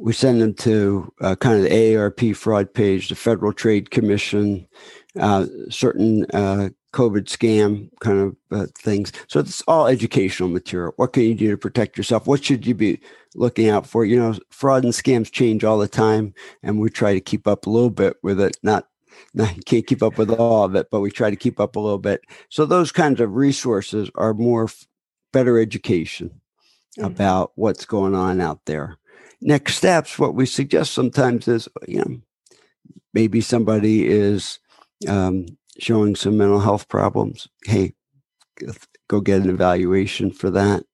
we 0.00 0.12
send 0.14 0.40
them 0.40 0.54
to 0.54 1.12
uh, 1.20 1.36
kind 1.36 1.56
of 1.56 1.62
the 1.62 1.70
AARP 1.70 2.34
fraud 2.34 2.72
page, 2.72 3.08
the 3.08 3.14
Federal 3.14 3.52
Trade 3.52 3.90
Commission, 3.90 4.66
uh, 5.18 5.46
certain 5.68 6.24
uh, 6.32 6.70
COVID 6.94 7.26
scam 7.26 7.90
kind 8.00 8.18
of 8.18 8.36
uh, 8.50 8.66
things. 8.74 9.12
So 9.28 9.40
it's 9.40 9.62
all 9.68 9.86
educational 9.86 10.48
material. 10.48 10.94
What 10.96 11.12
can 11.12 11.24
you 11.24 11.34
do 11.34 11.50
to 11.50 11.58
protect 11.58 11.98
yourself? 11.98 12.26
What 12.26 12.42
should 12.42 12.66
you 12.66 12.74
be 12.74 12.98
looking 13.34 13.68
out 13.68 13.86
for? 13.86 14.04
You 14.04 14.18
know, 14.18 14.34
fraud 14.50 14.84
and 14.84 14.92
scams 14.94 15.30
change 15.30 15.64
all 15.64 15.78
the 15.78 15.88
time, 15.88 16.34
and 16.62 16.80
we 16.80 16.88
try 16.88 17.12
to 17.12 17.20
keep 17.20 17.46
up 17.46 17.66
a 17.66 17.70
little 17.70 17.90
bit 17.90 18.16
with 18.22 18.40
it. 18.40 18.56
Not, 18.62 18.88
not 19.34 19.54
you 19.54 19.62
can't 19.62 19.86
keep 19.86 20.02
up 20.02 20.16
with 20.16 20.30
all 20.30 20.64
of 20.64 20.74
it, 20.74 20.88
but 20.90 21.00
we 21.00 21.10
try 21.10 21.28
to 21.28 21.36
keep 21.36 21.60
up 21.60 21.76
a 21.76 21.80
little 21.80 21.98
bit. 21.98 22.22
So 22.48 22.64
those 22.64 22.90
kinds 22.90 23.20
of 23.20 23.34
resources 23.34 24.10
are 24.14 24.32
more 24.32 24.68
better 25.32 25.60
education 25.60 26.40
Mhm. 26.98 27.04
about 27.06 27.52
what's 27.54 27.84
going 27.84 28.14
on 28.14 28.40
out 28.40 28.64
there. 28.66 28.96
Next 29.40 29.76
steps, 29.76 30.18
what 30.18 30.34
we 30.34 30.46
suggest 30.46 30.92
sometimes 30.92 31.48
is, 31.48 31.68
you 31.88 31.98
know, 31.98 32.20
maybe 33.14 33.40
somebody 33.40 34.06
is 34.06 34.58
um, 35.08 35.46
showing 35.78 36.14
some 36.14 36.36
mental 36.36 36.60
health 36.60 36.88
problems. 36.88 37.48
Hey, 37.64 37.94
go 39.08 39.20
get 39.20 39.42
an 39.42 39.50
evaluation 39.50 40.30
for 40.30 40.50
that. 40.50 40.84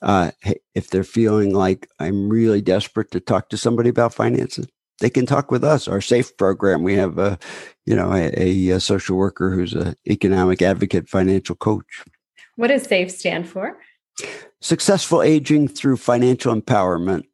Uh, 0.00 0.30
if 0.74 0.88
they're 0.90 1.04
feeling 1.04 1.54
like 1.54 1.88
I'm 1.98 2.28
really 2.28 2.60
desperate 2.60 3.10
to 3.12 3.20
talk 3.20 3.48
to 3.50 3.56
somebody 3.56 3.90
about 3.90 4.14
finances, 4.14 4.66
they 5.00 5.10
can 5.10 5.26
talk 5.26 5.50
with 5.50 5.64
us. 5.64 5.88
Our 5.88 6.00
SAFE 6.00 6.36
program, 6.36 6.82
we 6.82 6.94
have 6.94 7.18
a, 7.18 7.38
you 7.86 7.96
know, 7.96 8.12
a, 8.12 8.70
a 8.70 8.80
social 8.80 9.16
worker 9.16 9.50
who's 9.50 9.74
an 9.74 9.94
economic 10.08 10.62
advocate, 10.62 11.08
financial 11.08 11.56
coach. 11.56 12.04
What 12.56 12.68
does 12.68 12.84
SAFE 12.84 13.10
stand 13.10 13.48
for? 13.48 13.78
successful 14.60 15.22
aging 15.22 15.68
through 15.68 15.96
financial 15.96 16.54
empowerment. 16.54 17.24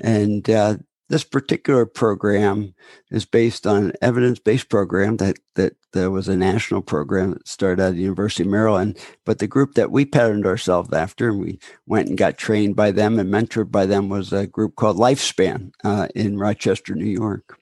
And 0.00 0.48
uh, 0.48 0.76
this 1.08 1.24
particular 1.24 1.86
program 1.86 2.74
is 3.10 3.24
based 3.24 3.66
on 3.66 3.84
an 3.84 3.92
evidence-based 4.00 4.68
program 4.68 5.18
that 5.18 5.38
that 5.54 6.10
was 6.10 6.28
a 6.28 6.36
national 6.36 6.82
program 6.82 7.32
that 7.32 7.46
started 7.46 7.82
at 7.82 7.94
the 7.94 8.00
University 8.00 8.42
of 8.42 8.48
Maryland. 8.48 8.98
But 9.24 9.38
the 9.38 9.46
group 9.46 9.74
that 9.74 9.92
we 9.92 10.04
patterned 10.04 10.46
ourselves 10.46 10.92
after, 10.92 11.28
and 11.28 11.40
we 11.40 11.60
went 11.86 12.08
and 12.08 12.18
got 12.18 12.36
trained 12.36 12.74
by 12.74 12.90
them 12.90 13.18
and 13.18 13.32
mentored 13.32 13.70
by 13.70 13.86
them, 13.86 14.08
was 14.08 14.32
a 14.32 14.46
group 14.46 14.74
called 14.76 14.96
Lifespan 14.96 15.70
uh, 15.84 16.08
in 16.14 16.38
Rochester, 16.38 16.94
New 16.94 17.04
York. 17.04 17.58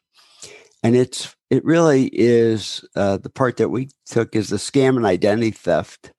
And 0.82 0.96
it's 0.96 1.36
it 1.50 1.64
really 1.64 2.06
is 2.12 2.84
uh, 2.96 3.18
the 3.18 3.28
part 3.28 3.58
that 3.58 3.68
we 3.68 3.90
took 4.06 4.34
is 4.34 4.48
the 4.48 4.56
scam 4.56 4.96
and 4.96 5.04
identity 5.04 5.50
theft 5.50 6.12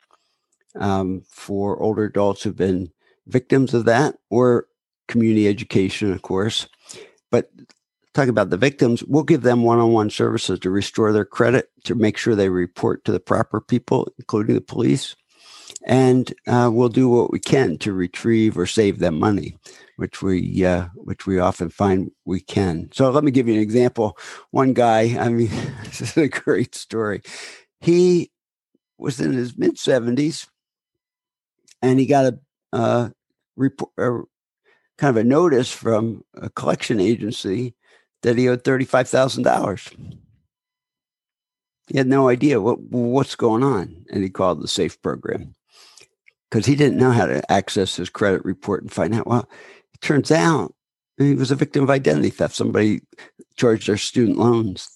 um, 0.80 1.24
for 1.28 1.82
older 1.82 2.04
adults 2.04 2.44
who've 2.44 2.56
been 2.56 2.92
victims 3.26 3.74
of 3.74 3.86
that 3.86 4.16
or 4.30 4.68
community 5.14 5.48
education, 5.48 6.12
of 6.12 6.24
course. 6.24 6.68
But 7.32 7.50
talk 8.14 8.28
about 8.28 8.50
the 8.50 8.58
victims, 8.58 9.04
we'll 9.04 9.24
give 9.24 9.44
them 9.44 9.64
one 9.64 9.80
on 9.80 9.94
one 9.94 10.10
services 10.10 10.60
to 10.60 10.70
restore 10.70 11.14
their 11.14 11.26
credit, 11.26 11.70
to 11.86 11.96
make 11.96 12.18
sure 12.18 12.36
they 12.36 12.50
report 12.50 13.06
to 13.06 13.12
the 13.12 13.20
proper 13.20 13.62
people, 13.62 14.12
including 14.18 14.56
the 14.56 14.62
police. 14.62 15.16
And 15.86 16.34
uh, 16.48 16.70
we'll 16.74 16.90
do 16.90 17.10
what 17.10 17.32
we 17.32 17.40
can 17.40 17.78
to 17.80 17.94
retrieve 17.94 18.58
or 18.58 18.66
save 18.66 19.00
them 19.00 19.20
money, 19.20 19.56
which 19.98 20.22
we 20.22 20.66
uh, 20.66 20.88
which 20.96 21.28
we 21.28 21.40
often 21.40 21.70
find 21.70 22.10
we 22.26 22.40
can. 22.40 22.90
So 22.94 23.10
let 23.12 23.24
me 23.24 23.32
give 23.32 23.48
you 23.48 23.56
an 23.56 23.60
example. 23.60 24.18
One 24.52 24.74
guy, 24.74 25.18
I 25.20 25.30
mean, 25.30 25.50
this 25.84 26.02
is 26.02 26.18
a 26.18 26.30
great 26.30 26.74
story. 26.74 27.22
He 27.82 28.32
was 28.98 29.20
in 29.20 29.34
his 29.34 29.58
mid 29.58 29.78
seventies, 29.78 30.48
and 31.82 32.00
he 32.00 32.06
got 32.06 32.34
a 32.34 32.40
uh, 32.72 33.10
report, 33.58 33.92
uh, 33.98 34.24
kind 34.98 35.18
of 35.18 35.24
a 35.24 35.28
notice 35.28 35.72
from 35.72 36.24
a 36.36 36.50
collection 36.50 37.00
agency 37.00 37.76
that 38.22 38.38
he 38.38 38.48
owed 38.48 38.64
thirty-five 38.64 39.08
thousand 39.08 39.44
dollars. 39.44 39.90
He 41.88 41.98
had 41.98 42.08
no 42.08 42.30
idea 42.30 42.62
what 42.62 42.80
what's 42.80 43.36
going 43.36 43.64
on, 43.64 44.06
and 44.12 44.24
he 44.24 44.30
called 44.30 44.62
the 44.62 44.68
SAFE 44.68 45.02
program 45.02 45.54
because 46.50 46.66
he 46.66 46.76
didn't 46.76 47.00
know 47.00 47.12
how 47.12 47.26
to 47.26 47.52
access 47.52 47.96
his 47.96 48.10
credit 48.10 48.46
report 48.46 48.84
and 48.84 48.92
find 48.92 49.14
out. 49.14 49.28
Well, 49.28 49.50
it 49.94 50.02
turns 50.02 50.32
out 50.32 50.76
he 51.18 51.36
was 51.36 51.52
a 51.52 51.56
victim 51.56 51.84
of 51.84 51.90
identity 51.90 52.30
theft. 52.30 52.56
Somebody 52.56 53.02
charged 53.56 53.88
their 53.88 53.98
student 53.98 54.38
loans 54.38 54.88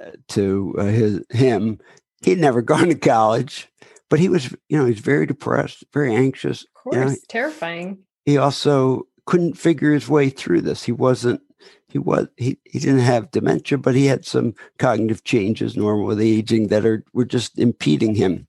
uh, 0.00 0.12
to 0.28 0.74
uh, 0.78 0.84
his 0.84 1.24
him. 1.30 1.78
He'd 2.22 2.38
never 2.38 2.62
gone 2.62 2.88
to 2.88 2.94
college, 2.94 3.68
but 4.08 4.20
he 4.20 4.28
was, 4.28 4.52
you 4.68 4.78
know, 4.78 4.86
he's 4.86 5.00
very 5.00 5.26
depressed, 5.26 5.84
very 5.92 6.14
anxious. 6.14 6.62
Of 6.62 6.74
course, 6.74 6.96
you 6.96 7.04
know, 7.04 7.16
terrifying. 7.28 7.98
He 8.24 8.38
also 8.38 9.06
couldn't 9.26 9.58
figure 9.58 9.92
his 9.92 10.08
way 10.08 10.28
through 10.30 10.60
this. 10.60 10.84
He 10.84 10.92
wasn't 10.92 11.40
he 11.88 11.98
was 11.98 12.26
he, 12.36 12.58
he 12.64 12.78
didn't 12.78 13.00
have 13.00 13.30
dementia, 13.30 13.78
but 13.78 13.94
he 13.94 14.06
had 14.06 14.24
some 14.24 14.54
cognitive 14.78 15.22
changes 15.24 15.76
normal 15.76 16.06
with 16.06 16.20
aging 16.20 16.66
that 16.68 16.84
are 16.84 17.04
were 17.12 17.24
just 17.24 17.58
impeding 17.58 18.16
him. 18.16 18.48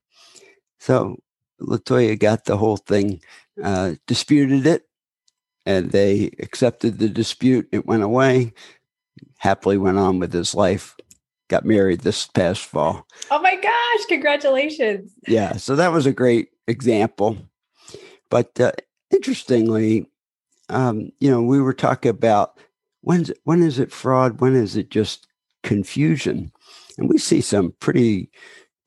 So 0.80 1.20
Latoya 1.62 2.20
got 2.20 2.46
the 2.46 2.58
whole 2.58 2.78
thing, 2.78 3.22
uh, 3.64 3.94
disputed 4.08 4.66
it, 4.66 4.88
and 5.66 5.92
they 5.92 6.32
accepted 6.40 6.98
the 6.98 7.08
dispute. 7.08 7.70
It 7.72 7.86
went 7.86 8.04
away. 8.04 8.54
Happily 9.38 9.78
went 9.78 10.00
on 10.00 10.20
with 10.20 10.34
his 10.34 10.56
life. 10.56 10.96
Got 11.48 11.66
married 11.66 12.02
this 12.02 12.26
past 12.26 12.64
fall. 12.64 13.06
Oh 13.30 13.40
my 13.42 13.56
gosh! 13.56 14.06
Congratulations. 14.08 15.12
Yeah, 15.28 15.58
so 15.58 15.76
that 15.76 15.92
was 15.92 16.08
a 16.08 16.12
great 16.12 16.50
example. 16.68 17.38
But 18.32 18.60
uh, 18.60 18.72
interestingly, 19.12 20.10
um, 20.70 21.11
you 21.20 21.30
know, 21.30 21.41
we 21.41 21.61
were 21.61 21.74
talking 21.74 22.09
about 22.09 22.57
when's 23.01 23.32
when 23.43 23.61
is 23.61 23.80
it 23.80 23.91
fraud? 23.91 24.41
When 24.41 24.55
is 24.55 24.76
it 24.76 24.89
just 24.89 25.28
confusion? 25.63 26.51
And 26.97 27.09
we 27.09 27.18
see 27.18 27.41
some 27.41 27.74
pretty 27.80 28.30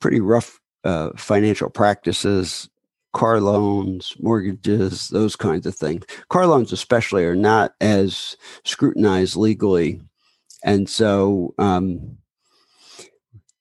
pretty 0.01 0.21
rough 0.21 0.61
uh, 0.85 1.11
financial 1.17 1.71
practices, 1.71 2.69
car 3.13 3.41
loans, 3.41 4.15
mortgages, 4.21 5.09
those 5.09 5.37
kinds 5.37 5.67
of 5.67 5.75
things. 5.75 6.05
Car 6.29 6.47
loans, 6.47 6.73
especially, 6.73 7.25
are 7.25 7.37
not 7.37 7.75
as 7.81 8.37
scrutinized 8.65 9.37
legally, 9.37 10.01
and 10.65 10.89
so 10.89 11.55
um, 11.59 12.19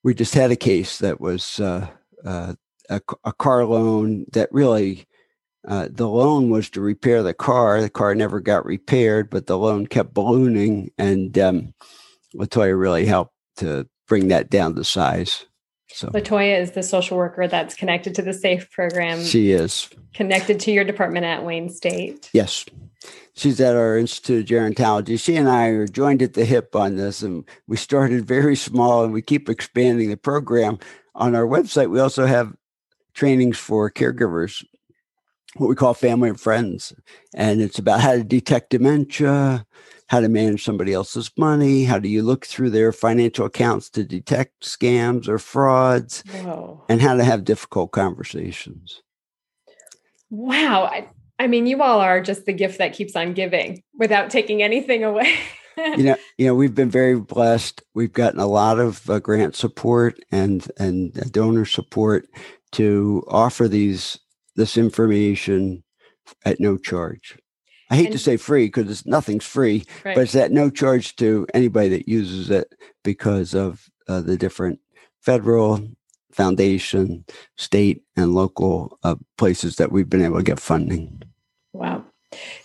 we 0.03 0.13
just 0.13 0.34
had 0.34 0.51
a 0.51 0.55
case 0.55 0.99
that 0.99 1.22
was 1.22 1.59
uh, 1.59 1.88
uh, 2.26 2.53
a, 2.89 3.01
a, 3.24 3.34
car 3.34 3.65
loan 3.65 4.26
that 4.34 4.49
really. 4.51 5.07
Uh, 5.68 5.89
the 5.91 6.07
loan 6.07 6.49
was 6.49 6.70
to 6.70 6.82
repair 6.82 7.22
the 7.22 7.34
car. 7.34 7.82
The 7.82 7.89
car 7.89 8.15
never 8.15 8.39
got 8.39 8.65
repaired, 8.65 9.30
but 9.30 9.47
the 9.47 9.57
loan 9.57 9.86
kept 9.86 10.13
ballooning, 10.13 10.91
and 10.97 11.38
um, 11.38 11.74
Latoya 12.34 12.80
really 12.80 13.05
helped 13.05 13.34
to 13.57 13.88
bring 14.07 14.30
that 14.30 14.49
down 14.49 14.76
to 14.76 14.84
size. 14.86 15.45
So 15.89 16.07
Latoya 16.09 16.59
is 16.59 16.72
the 16.72 16.84
social 16.84 17.18
worker 17.18 17.47
that's 17.47 17.76
connected 17.76 18.15
to 18.15 18.22
the 18.22 18.34
SAFE 18.34 18.70
program. 18.72 19.24
She 19.24 19.51
is 19.51 19.89
connected 20.13 20.59
to 20.61 20.72
your 20.72 20.84
department 20.84 21.26
at 21.26 21.43
Wayne 21.43 21.70
State. 21.70 22.30
Yes. 22.34 22.65
She's 23.36 23.59
at 23.61 23.76
our 23.76 23.97
Institute 23.97 24.41
of 24.41 24.49
Gerontology. 24.49 25.20
She 25.20 25.36
and 25.36 25.47
I 25.47 25.68
are 25.68 25.88
joined 25.88 26.22
at 26.22 26.34
the 26.34 26.45
hip 26.45 26.76
on 26.76 26.95
this, 26.95 27.22
and 27.22 27.47
we 27.68 27.78
started 27.78 28.26
very 28.26 28.55
small 28.55 29.03
and 29.03 29.13
we 29.13 29.22
keep 29.22 29.47
expanding 29.49 30.09
the 30.09 30.18
program. 30.18 30.80
On 31.15 31.36
our 31.36 31.45
website, 31.45 31.89
we 31.89 31.99
also 31.99 32.26
have 32.26 32.55
trainings 33.13 33.57
for 33.57 33.89
caregivers, 33.89 34.63
what 35.58 35.68
we 35.68 35.76
call 35.76 35.93
family 35.93 36.30
and 36.30 36.39
friends. 36.39 36.93
And 37.36 37.62
it's 37.62 37.80
about 37.80 38.01
how 38.01 38.14
to 38.14 38.24
detect 38.24 38.70
dementia, 38.70 39.66
how 40.08 40.20
to 40.20 40.30
manage 40.30 40.64
somebody 40.64 40.93
else's 40.93 41.32
money, 41.38 41.84
how 41.84 41.99
do 41.99 42.08
you 42.10 42.22
look 42.22 42.45
through 42.45 42.70
their 42.70 42.91
financial 42.91 43.45
accounts 43.45 43.89
to 43.91 44.03
detect 44.03 44.64
scams 44.64 45.28
or 45.28 45.39
frauds, 45.39 46.24
Whoa. 46.32 46.84
and 46.89 47.01
how 47.01 47.16
to 47.16 47.24
have 47.24 47.43
difficult 47.43 47.91
conversations. 47.91 49.01
Wow. 50.30 50.86
I, 50.86 51.08
I 51.39 51.47
mean, 51.47 51.68
you 51.68 51.82
all 51.82 51.99
are 51.99 52.22
just 52.22 52.45
the 52.45 52.53
gift 52.53 52.78
that 52.80 52.93
keeps 52.93 53.16
on 53.16 53.34
giving 53.34 53.84
without 53.97 54.30
taking 54.30 54.64
anything 54.64 55.03
away. 55.03 55.36
you 55.78 56.03
know, 56.03 56.16
you 56.38 56.47
know, 56.47 56.55
we've 56.55 56.76
been 56.76 56.89
very 56.89 57.20
blessed. 57.20 57.84
We've 57.93 58.14
gotten 58.14 58.39
a 58.39 58.47
lot 58.47 58.80
of 58.80 59.10
uh, 59.10 59.20
grant 59.20 59.55
support 59.55 60.20
and 60.32 60.70
and 60.78 61.14
donor 61.32 61.66
support 61.66 62.28
to 62.74 63.24
offer 63.28 63.68
these 63.68 64.20
this 64.58 64.78
information 64.78 65.84
at 66.43 66.60
no 66.60 66.78
charge. 66.78 67.38
I 67.89 67.95
hate 67.95 68.08
and, 68.08 68.14
to 68.14 68.20
say 68.20 68.36
free 68.36 68.66
because 68.66 69.05
nothing's 69.05 69.45
free, 69.45 69.86
right. 70.03 70.16
but 70.16 70.24
it's 70.24 70.36
at 70.36 70.51
no 70.51 70.70
charge 70.70 71.16
to 71.18 71.47
anybody 71.53 71.88
that 71.89 72.10
uses 72.10 72.49
it 72.49 72.74
because 73.03 73.55
of 73.55 73.89
uh, 74.10 74.20
the 74.20 74.36
different 74.36 74.82
federal, 75.22 75.88
foundation, 76.32 77.24
state, 77.55 78.03
and 78.18 78.36
local 78.36 78.99
uh, 79.03 79.16
places 79.38 79.78
that 79.78 79.91
we've 79.91 80.10
been 80.10 80.24
able 80.24 80.38
to 80.38 80.43
get 80.43 80.60
funding. 80.60 81.22
Wow. 81.72 82.03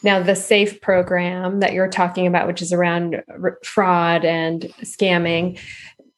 Now, 0.03 0.21
the 0.21 0.35
SAFE 0.35 0.81
program 0.81 1.61
that 1.61 1.73
you're 1.73 1.89
talking 1.89 2.27
about, 2.27 2.49
which 2.49 2.63
is 2.63 2.73
around 2.73 3.23
r- 3.29 3.59
fraud 3.65 4.25
and 4.25 4.63
scamming, 4.83 5.61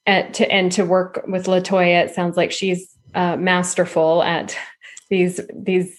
and 0.07 0.33
to, 0.35 0.51
and 0.51 0.72
to 0.72 0.85
work 0.85 1.25
with 1.29 1.47
Latoya, 1.47 2.07
it 2.07 2.14
sounds 2.14 2.39
like 2.39 2.53
she's 2.53 2.95
uh, 3.14 3.37
masterful 3.37 4.22
at 4.22 4.57
these 5.15 5.41
these 5.55 5.97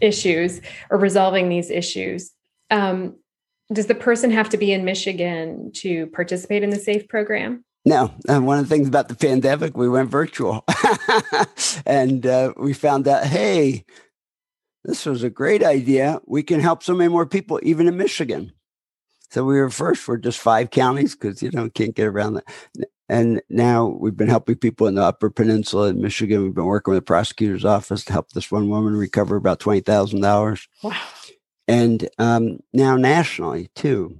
issues 0.00 0.60
or 0.90 0.98
resolving 0.98 1.48
these 1.48 1.70
issues. 1.70 2.32
Um, 2.70 3.16
does 3.72 3.86
the 3.86 3.94
person 3.94 4.30
have 4.30 4.48
to 4.50 4.56
be 4.56 4.72
in 4.72 4.84
Michigan 4.84 5.70
to 5.76 6.06
participate 6.08 6.62
in 6.62 6.70
the 6.70 6.78
SAFE 6.78 7.08
program? 7.08 7.64
No. 7.84 8.12
And 8.28 8.46
one 8.46 8.58
of 8.58 8.68
the 8.68 8.74
things 8.74 8.88
about 8.88 9.08
the 9.08 9.14
pandemic, 9.14 9.76
we 9.76 9.88
went 9.88 10.10
virtual 10.10 10.64
and 11.86 12.26
uh, 12.26 12.52
we 12.56 12.72
found 12.72 13.06
out, 13.06 13.24
hey, 13.24 13.84
this 14.84 15.04
was 15.04 15.22
a 15.22 15.30
great 15.30 15.62
idea. 15.62 16.20
We 16.26 16.42
can 16.42 16.60
help 16.60 16.82
so 16.82 16.94
many 16.94 17.08
more 17.08 17.26
people, 17.26 17.60
even 17.62 17.88
in 17.88 17.96
Michigan. 17.96 18.52
So 19.30 19.44
we 19.44 19.60
were 19.60 19.70
first 19.70 20.02
for 20.02 20.16
just 20.16 20.38
five 20.38 20.70
counties 20.70 21.14
because, 21.14 21.42
you 21.42 21.50
know, 21.50 21.68
can't 21.68 21.94
get 21.94 22.06
around 22.06 22.34
that. 22.34 22.44
And 23.08 23.40
now 23.48 23.86
we've 23.86 24.16
been 24.16 24.28
helping 24.28 24.56
people 24.56 24.86
in 24.86 24.94
the 24.94 25.02
Upper 25.02 25.30
Peninsula 25.30 25.88
in 25.88 26.00
Michigan. 26.00 26.42
We've 26.42 26.54
been 26.54 26.66
working 26.66 26.92
with 26.92 27.02
the 27.02 27.06
prosecutor's 27.06 27.64
office 27.64 28.04
to 28.04 28.12
help 28.12 28.30
this 28.30 28.50
one 28.50 28.68
woman 28.68 28.94
recover 28.94 29.36
about 29.36 29.60
twenty 29.60 29.80
thousand 29.80 30.20
dollars. 30.20 30.68
Wow! 30.82 31.00
And 31.66 32.08
um, 32.18 32.60
now 32.72 32.96
nationally 32.96 33.70
too. 33.74 34.18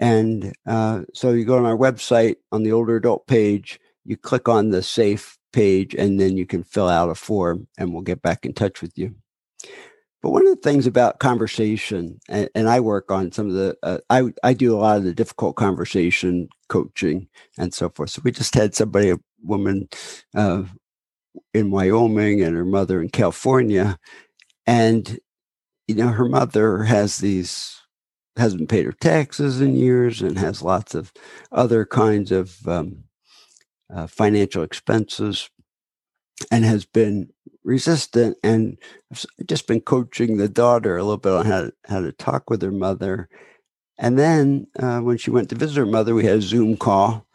And 0.00 0.52
uh, 0.66 1.02
so 1.14 1.30
you 1.30 1.44
go 1.44 1.58
on 1.58 1.66
our 1.66 1.76
website 1.76 2.36
on 2.52 2.62
the 2.62 2.72
older 2.72 2.96
adult 2.96 3.26
page. 3.26 3.80
You 4.04 4.16
click 4.16 4.48
on 4.48 4.70
the 4.70 4.82
safe 4.82 5.38
page, 5.52 5.94
and 5.94 6.20
then 6.20 6.36
you 6.36 6.46
can 6.46 6.62
fill 6.64 6.88
out 6.88 7.10
a 7.10 7.14
form, 7.14 7.68
and 7.76 7.92
we'll 7.92 8.02
get 8.02 8.22
back 8.22 8.46
in 8.46 8.52
touch 8.52 8.80
with 8.82 8.96
you. 8.96 9.14
But 10.22 10.30
one 10.30 10.46
of 10.46 10.54
the 10.54 10.62
things 10.62 10.86
about 10.86 11.20
conversation, 11.20 12.18
and, 12.28 12.48
and 12.54 12.68
I 12.68 12.80
work 12.80 13.10
on 13.10 13.32
some 13.32 13.48
of 13.48 13.54
the, 13.54 13.76
uh, 13.82 13.98
I 14.10 14.24
I 14.42 14.52
do 14.54 14.74
a 14.76 14.78
lot 14.78 14.98
of 14.98 15.04
the 15.04 15.14
difficult 15.14 15.56
conversation 15.56 16.48
coaching 16.68 17.28
and 17.58 17.72
so 17.74 17.90
forth. 17.90 18.10
So 18.10 18.22
we 18.24 18.32
just 18.32 18.54
had 18.54 18.74
somebody, 18.74 19.10
a 19.10 19.18
woman 19.42 19.88
uh, 20.34 20.64
in 21.54 21.70
Wyoming, 21.70 22.42
and 22.42 22.56
her 22.56 22.64
mother 22.64 23.02
in 23.02 23.10
California, 23.10 23.98
and 24.66 25.18
you 25.88 25.96
know 25.96 26.08
her 26.08 26.28
mother 26.28 26.84
has 26.84 27.18
these 27.18 27.80
hasn't 28.36 28.68
paid 28.70 28.86
her 28.86 28.92
taxes 28.92 29.60
in 29.60 29.76
years 29.76 30.22
and 30.22 30.38
has 30.38 30.62
lots 30.62 30.94
of 30.94 31.12
other 31.52 31.84
kinds 31.86 32.32
of 32.32 32.66
um, 32.68 33.04
uh, 33.94 34.06
financial 34.06 34.62
expenses 34.62 35.50
and 36.50 36.64
has 36.64 36.86
been 36.86 37.30
resistant 37.68 38.36
and 38.42 38.78
I've 39.10 39.26
just 39.46 39.66
been 39.66 39.80
coaching 39.80 40.36
the 40.36 40.48
daughter 40.48 40.96
a 40.96 41.02
little 41.02 41.18
bit 41.18 41.32
on 41.32 41.46
how 41.46 41.62
to, 41.62 41.72
how 41.86 42.00
to 42.00 42.12
talk 42.12 42.50
with 42.50 42.62
her 42.62 42.72
mother 42.72 43.28
and 43.98 44.18
then 44.18 44.66
uh, 44.78 45.00
when 45.00 45.18
she 45.18 45.30
went 45.30 45.48
to 45.50 45.54
visit 45.54 45.76
her 45.76 45.86
mother 45.86 46.14
we 46.14 46.24
had 46.24 46.38
a 46.38 46.42
zoom 46.42 46.76
call 46.76 47.26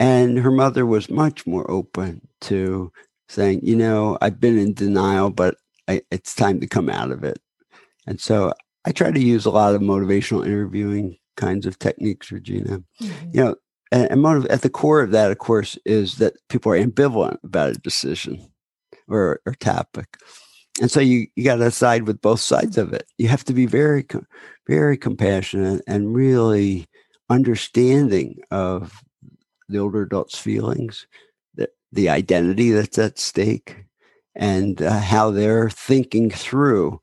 and 0.00 0.38
her 0.38 0.50
mother 0.50 0.86
was 0.86 1.10
much 1.10 1.46
more 1.46 1.70
open 1.70 2.26
to 2.40 2.90
saying 3.28 3.60
you 3.62 3.76
know 3.76 4.16
i've 4.20 4.40
been 4.40 4.58
in 4.58 4.74
denial 4.74 5.30
but 5.30 5.56
I, 5.86 6.02
it's 6.10 6.34
time 6.34 6.60
to 6.60 6.66
come 6.66 6.88
out 6.88 7.10
of 7.10 7.22
it 7.24 7.38
and 8.06 8.20
so 8.20 8.52
i 8.84 8.92
try 8.92 9.10
to 9.10 9.20
use 9.20 9.44
a 9.44 9.50
lot 9.50 9.74
of 9.74 9.82
motivational 9.82 10.46
interviewing 10.46 11.18
kinds 11.38 11.64
of 11.64 11.78
techniques, 11.78 12.30
Regina. 12.30 12.82
Mm-hmm. 13.00 13.30
You 13.32 13.44
know, 13.44 13.54
and, 13.90 14.10
and 14.10 14.20
motive, 14.20 14.46
at 14.46 14.60
the 14.60 14.68
core 14.68 15.00
of 15.00 15.12
that, 15.12 15.30
of 15.30 15.38
course, 15.38 15.78
is 15.86 16.16
that 16.16 16.34
people 16.50 16.72
are 16.72 16.78
ambivalent 16.78 17.38
about 17.42 17.70
a 17.70 17.80
decision 17.80 18.50
or, 19.08 19.40
or 19.46 19.54
topic. 19.54 20.16
And 20.80 20.90
so 20.90 21.00
you, 21.00 21.26
you 21.34 21.44
got 21.44 21.56
to 21.56 21.70
side 21.70 22.06
with 22.06 22.20
both 22.20 22.40
sides 22.40 22.78
of 22.78 22.92
it. 22.92 23.06
You 23.18 23.28
have 23.28 23.44
to 23.44 23.52
be 23.52 23.66
very, 23.66 24.06
very 24.68 24.96
compassionate 24.96 25.82
and 25.86 26.14
really 26.14 26.86
understanding 27.28 28.38
of 28.50 29.02
the 29.68 29.78
older 29.78 30.02
adult's 30.02 30.38
feelings, 30.38 31.06
the, 31.54 31.68
the 31.92 32.08
identity 32.08 32.70
that's 32.70 32.98
at 32.98 33.18
stake, 33.18 33.84
and 34.34 34.80
uh, 34.80 35.00
how 35.00 35.30
they're 35.30 35.68
thinking 35.68 36.30
through 36.30 37.00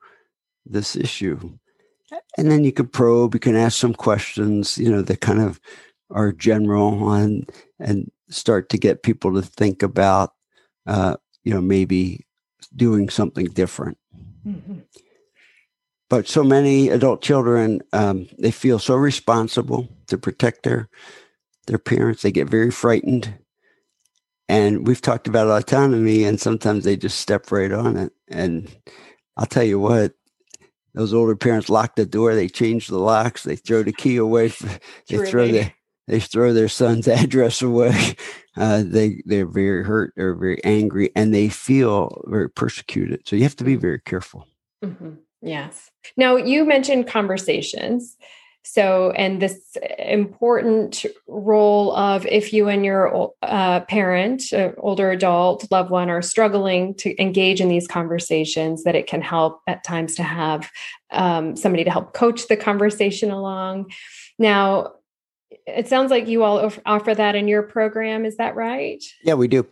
this 0.66 0.96
issue. 0.96 1.58
And 2.38 2.50
then 2.50 2.64
you 2.64 2.72
can 2.72 2.88
probe, 2.88 3.34
you 3.34 3.40
can 3.40 3.56
ask 3.56 3.78
some 3.78 3.94
questions, 3.94 4.78
you 4.78 4.90
know, 4.90 5.02
that 5.02 5.22
kind 5.22 5.42
of 5.42 5.60
are 6.12 6.32
general 6.32 7.12
and 7.12 7.50
and 7.80 8.12
start 8.30 8.70
to 8.70 8.78
get 8.78 9.04
people 9.04 9.34
to 9.34 9.42
think 9.42 9.84
about, 9.84 10.32
uh, 10.88 11.18
you 11.46 11.54
know, 11.54 11.62
maybe 11.62 12.26
doing 12.76 13.10
something 13.10 13.46
different. 13.46 13.98
Mm-hmm. 14.46 14.80
But 16.10 16.28
so 16.28 16.44
many 16.44 16.90
adult 16.90 17.22
children, 17.22 17.82
um, 17.94 18.28
they 18.38 18.52
feel 18.52 18.80
so 18.80 18.96
responsible 18.96 19.88
to 20.08 20.18
protect 20.18 20.64
their 20.64 20.90
their 21.68 21.80
parents. 21.80 22.22
They 22.22 22.32
get 22.32 22.50
very 22.50 22.70
frightened. 22.70 23.34
And 24.48 24.86
we've 24.86 25.02
talked 25.02 25.28
about 25.28 25.48
autonomy, 25.48 26.24
and 26.24 26.40
sometimes 26.40 26.84
they 26.84 26.96
just 26.96 27.20
step 27.20 27.52
right 27.52 27.72
on 27.72 27.98
it. 27.98 28.14
And 28.28 28.76
I'll 29.36 29.48
tell 29.48 29.64
you 29.64 29.80
what, 29.80 30.14
those 30.94 31.14
older 31.14 31.36
parents 31.36 31.70
lock 31.70 31.96
the 31.96 32.06
door, 32.06 32.36
they 32.36 32.48
change 32.48 32.88
the 32.88 33.00
locks, 33.00 33.44
they 33.44 33.56
throw 33.56 33.82
the 33.82 33.92
key 33.92 34.18
away, 34.18 34.50
they 35.10 35.26
throw 35.26 35.48
the 35.48 35.72
they 36.08 36.20
throw 36.20 36.54
their 36.54 36.70
son's 36.70 37.08
address 37.08 37.62
away. 37.62 38.16
Uh, 38.58 38.84
they 38.86 39.22
they're 39.26 39.46
very 39.46 39.84
hurt, 39.84 40.14
they're 40.16 40.36
very 40.36 40.64
angry, 40.64 41.12
and 41.16 41.34
they 41.34 41.50
feel 41.50 42.24
very 42.28 42.50
persecuted. 42.50 43.28
So 43.28 43.36
you 43.36 43.44
have 43.44 43.56
to 43.58 43.64
be 43.64 43.76
very 43.76 44.00
careful. 44.00 44.48
Mm-hmm. 44.84 45.16
Yes. 45.42 45.92
Now 46.18 46.36
you 46.38 46.66
mentioned 46.66 47.08
conversations. 47.08 48.18
So, 48.68 49.12
and 49.12 49.40
this 49.40 49.78
important 50.00 51.06
role 51.28 51.96
of 51.96 52.26
if 52.26 52.52
you 52.52 52.68
and 52.68 52.84
your 52.84 53.32
uh, 53.44 53.82
parent, 53.82 54.52
uh, 54.52 54.72
older 54.80 55.12
adult, 55.12 55.70
loved 55.70 55.92
one 55.92 56.10
are 56.10 56.24
struggling 56.24 56.96
to 56.96 57.22
engage 57.22 57.62
in 57.62 57.70
these 57.70 57.88
conversations, 57.88 58.84
that 58.84 58.96
it 58.96 59.06
can 59.06 59.22
help 59.22 59.62
at 59.68 59.84
times 59.84 60.16
to 60.16 60.24
have 60.24 60.72
um, 61.12 61.56
somebody 61.56 61.84
to 61.84 61.92
help 61.92 62.14
coach 62.14 62.48
the 62.48 62.58
conversation 62.58 63.30
along. 63.30 63.92
Now, 64.40 64.95
it 65.66 65.88
sounds 65.88 66.12
like 66.12 66.28
you 66.28 66.44
all 66.44 66.72
offer 66.86 67.16
that 67.16 67.36
in 67.36 67.48
your 67.48 67.64
program. 67.64 68.26
Is 68.26 68.38
that 68.38 68.56
right? 68.56 69.04
Yeah, 69.24 69.34
we 69.34 69.48
do. 69.48 69.68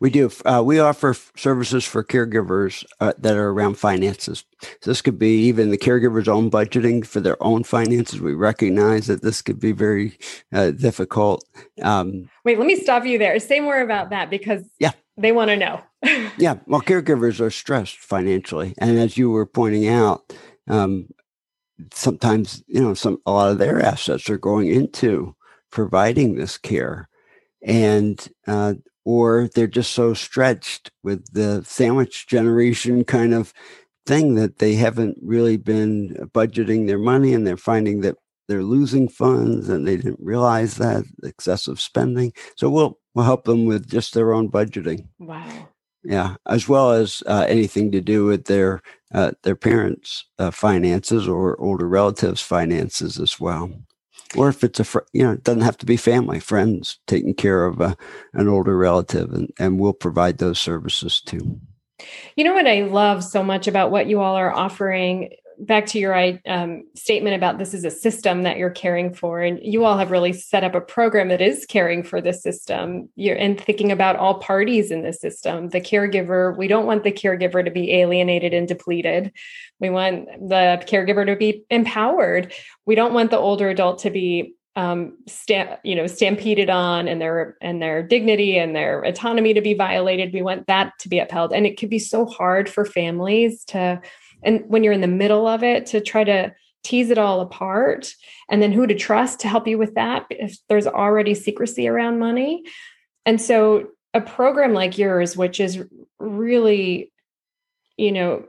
We 0.00 0.10
do. 0.10 0.30
Uh, 0.44 0.62
we 0.64 0.80
offer 0.80 1.14
services 1.36 1.84
for 1.84 2.02
caregivers 2.02 2.84
uh, 3.00 3.12
that 3.18 3.36
are 3.36 3.50
around 3.50 3.78
finances. 3.78 4.44
So 4.60 4.90
this 4.90 5.02
could 5.02 5.18
be 5.18 5.44
even 5.44 5.70
the 5.70 5.78
caregiver's 5.78 6.26
own 6.26 6.50
budgeting 6.50 7.06
for 7.06 7.20
their 7.20 7.40
own 7.42 7.64
finances. 7.64 8.20
We 8.20 8.34
recognize 8.34 9.06
that 9.06 9.22
this 9.22 9.40
could 9.40 9.60
be 9.60 9.72
very 9.72 10.18
uh, 10.52 10.72
difficult. 10.72 11.44
Um, 11.82 12.28
Wait, 12.44 12.58
let 12.58 12.66
me 12.66 12.76
stop 12.76 13.04
you 13.04 13.18
there. 13.18 13.38
Say 13.38 13.60
more 13.60 13.80
about 13.80 14.10
that 14.10 14.30
because 14.30 14.64
yeah, 14.80 14.92
they 15.16 15.32
want 15.32 15.50
to 15.50 15.56
know. 15.56 15.80
yeah, 16.38 16.56
well, 16.66 16.80
caregivers 16.80 17.40
are 17.40 17.50
stressed 17.50 17.96
financially, 17.96 18.74
and 18.78 18.98
as 18.98 19.16
you 19.16 19.30
were 19.30 19.46
pointing 19.46 19.86
out, 19.86 20.32
um, 20.68 21.08
sometimes 21.92 22.62
you 22.66 22.80
know 22.80 22.94
some 22.94 23.18
a 23.26 23.32
lot 23.32 23.50
of 23.50 23.58
their 23.58 23.80
assets 23.80 24.28
are 24.30 24.38
going 24.38 24.68
into 24.68 25.34
providing 25.70 26.34
this 26.34 26.58
care, 26.58 27.08
and 27.62 28.28
uh, 28.46 28.74
or 29.04 29.48
they're 29.54 29.66
just 29.66 29.92
so 29.92 30.14
stretched 30.14 30.90
with 31.02 31.32
the 31.32 31.62
sandwich 31.64 32.26
generation 32.26 33.04
kind 33.04 33.34
of 33.34 33.52
thing 34.06 34.34
that 34.34 34.58
they 34.58 34.74
haven't 34.74 35.18
really 35.22 35.56
been 35.56 36.28
budgeting 36.34 36.86
their 36.86 36.98
money 36.98 37.34
and 37.34 37.46
they're 37.46 37.56
finding 37.56 38.00
that 38.00 38.16
they're 38.48 38.62
losing 38.62 39.08
funds 39.08 39.68
and 39.68 39.86
they 39.86 39.96
didn't 39.96 40.18
realize 40.20 40.76
that 40.76 41.04
excessive 41.22 41.80
spending. 41.80 42.32
So 42.56 42.70
we'll 42.70 42.98
we'll 43.14 43.26
help 43.26 43.44
them 43.44 43.66
with 43.66 43.88
just 43.88 44.14
their 44.14 44.32
own 44.32 44.50
budgeting. 44.50 45.08
Wow. 45.18 45.68
Yeah 46.04 46.36
as 46.46 46.68
well 46.68 46.92
as 46.92 47.22
uh, 47.26 47.44
anything 47.48 47.92
to 47.92 48.00
do 48.00 48.24
with 48.24 48.44
their 48.44 48.80
uh, 49.12 49.32
their 49.42 49.56
parents 49.56 50.24
uh, 50.38 50.50
finances 50.50 51.28
or 51.28 51.60
older 51.60 51.88
relatives 51.88 52.40
finances 52.40 53.18
as 53.18 53.40
well 53.40 53.70
or 54.36 54.48
if 54.48 54.62
it's 54.64 54.80
a 54.80 54.84
fr- 54.84 55.00
you 55.12 55.22
know 55.22 55.32
it 55.32 55.44
doesn't 55.44 55.62
have 55.62 55.78
to 55.78 55.86
be 55.86 55.96
family 55.96 56.40
friends 56.40 56.98
taking 57.06 57.34
care 57.34 57.64
of 57.64 57.80
a, 57.80 57.84
uh, 57.84 57.94
an 58.34 58.48
older 58.48 58.76
relative 58.76 59.32
and, 59.32 59.50
and 59.58 59.78
we'll 59.78 59.92
provide 59.92 60.38
those 60.38 60.58
services 60.58 61.20
too. 61.20 61.60
You 62.36 62.44
know 62.44 62.54
what 62.54 62.66
i 62.66 62.82
love 62.82 63.24
so 63.24 63.42
much 63.42 63.66
about 63.66 63.90
what 63.90 64.06
you 64.06 64.20
all 64.20 64.36
are 64.36 64.52
offering 64.52 65.30
back 65.60 65.86
to 65.86 65.98
your 65.98 66.14
um, 66.46 66.84
statement 66.94 67.34
about 67.34 67.58
this 67.58 67.74
is 67.74 67.84
a 67.84 67.90
system 67.90 68.42
that 68.42 68.56
you're 68.56 68.70
caring 68.70 69.12
for 69.12 69.40
and 69.40 69.58
you 69.62 69.84
all 69.84 69.98
have 69.98 70.10
really 70.10 70.32
set 70.32 70.64
up 70.64 70.74
a 70.74 70.80
program 70.80 71.28
that 71.28 71.40
is 71.40 71.66
caring 71.66 72.02
for 72.02 72.20
the 72.20 72.32
system. 72.32 73.08
You're 73.16 73.36
and 73.36 73.60
thinking 73.60 73.90
about 73.90 74.16
all 74.16 74.38
parties 74.38 74.90
in 74.90 75.02
the 75.02 75.12
system 75.12 75.68
the 75.70 75.80
caregiver 75.80 76.56
we 76.56 76.68
don't 76.68 76.86
want 76.86 77.04
the 77.04 77.12
caregiver 77.12 77.64
to 77.64 77.70
be 77.70 77.92
alienated 77.92 78.54
and 78.54 78.68
depleted. 78.68 79.32
We 79.80 79.90
want 79.90 80.26
the 80.48 80.82
caregiver 80.86 81.26
to 81.26 81.36
be 81.36 81.64
empowered. 81.70 82.52
We 82.86 82.94
don't 82.94 83.14
want 83.14 83.30
the 83.30 83.38
older 83.38 83.68
adult 83.68 84.00
to 84.00 84.10
be 84.10 84.54
um, 84.76 85.18
stamp, 85.26 85.80
you 85.82 85.96
know, 85.96 86.06
stampeded 86.06 86.70
on 86.70 87.08
and 87.08 87.20
their 87.20 87.56
and 87.60 87.82
their 87.82 88.00
dignity 88.00 88.56
and 88.56 88.76
their 88.76 89.02
autonomy 89.02 89.52
to 89.54 89.60
be 89.60 89.74
violated. 89.74 90.32
We 90.32 90.42
want 90.42 90.68
that 90.68 90.92
to 91.00 91.08
be 91.08 91.18
upheld, 91.18 91.52
and 91.52 91.66
it 91.66 91.76
can 91.78 91.88
be 91.88 91.98
so 91.98 92.26
hard 92.26 92.68
for 92.68 92.84
families 92.84 93.64
to 93.66 94.00
and 94.42 94.64
when 94.68 94.84
you're 94.84 94.92
in 94.92 95.00
the 95.00 95.06
middle 95.06 95.46
of 95.46 95.62
it 95.62 95.86
to 95.86 96.00
try 96.00 96.24
to 96.24 96.54
tease 96.84 97.10
it 97.10 97.18
all 97.18 97.40
apart. 97.40 98.12
And 98.48 98.62
then 98.62 98.72
who 98.72 98.86
to 98.86 98.94
trust 98.94 99.40
to 99.40 99.48
help 99.48 99.66
you 99.66 99.78
with 99.78 99.94
that 99.94 100.26
if 100.30 100.56
there's 100.68 100.86
already 100.86 101.34
secrecy 101.34 101.88
around 101.88 102.18
money. 102.18 102.62
And 103.26 103.40
so 103.40 103.88
a 104.14 104.20
program 104.20 104.72
like 104.72 104.96
yours 104.96 105.36
which 105.36 105.60
is 105.60 105.84
really 106.18 107.12
you 107.98 108.10
know 108.10 108.44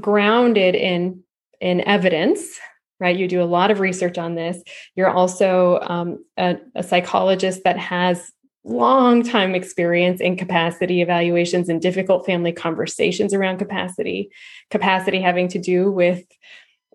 grounded 0.00 0.76
in 0.76 1.24
in 1.60 1.80
evidence 1.80 2.58
right? 2.98 3.16
You 3.16 3.28
do 3.28 3.42
a 3.42 3.44
lot 3.44 3.70
of 3.70 3.80
research 3.80 4.18
on 4.18 4.34
this. 4.34 4.62
You're 4.94 5.10
also 5.10 5.80
um, 5.82 6.24
a, 6.38 6.56
a 6.74 6.82
psychologist 6.82 7.62
that 7.64 7.78
has 7.78 8.32
long 8.66 9.22
time 9.22 9.54
experience 9.54 10.20
in 10.20 10.36
capacity 10.36 11.00
evaluations 11.00 11.68
and 11.68 11.80
difficult 11.80 12.26
family 12.26 12.52
conversations 12.52 13.32
around 13.32 13.58
capacity 13.58 14.28
capacity 14.70 15.20
having 15.20 15.46
to 15.46 15.58
do 15.58 15.90
with 15.90 16.24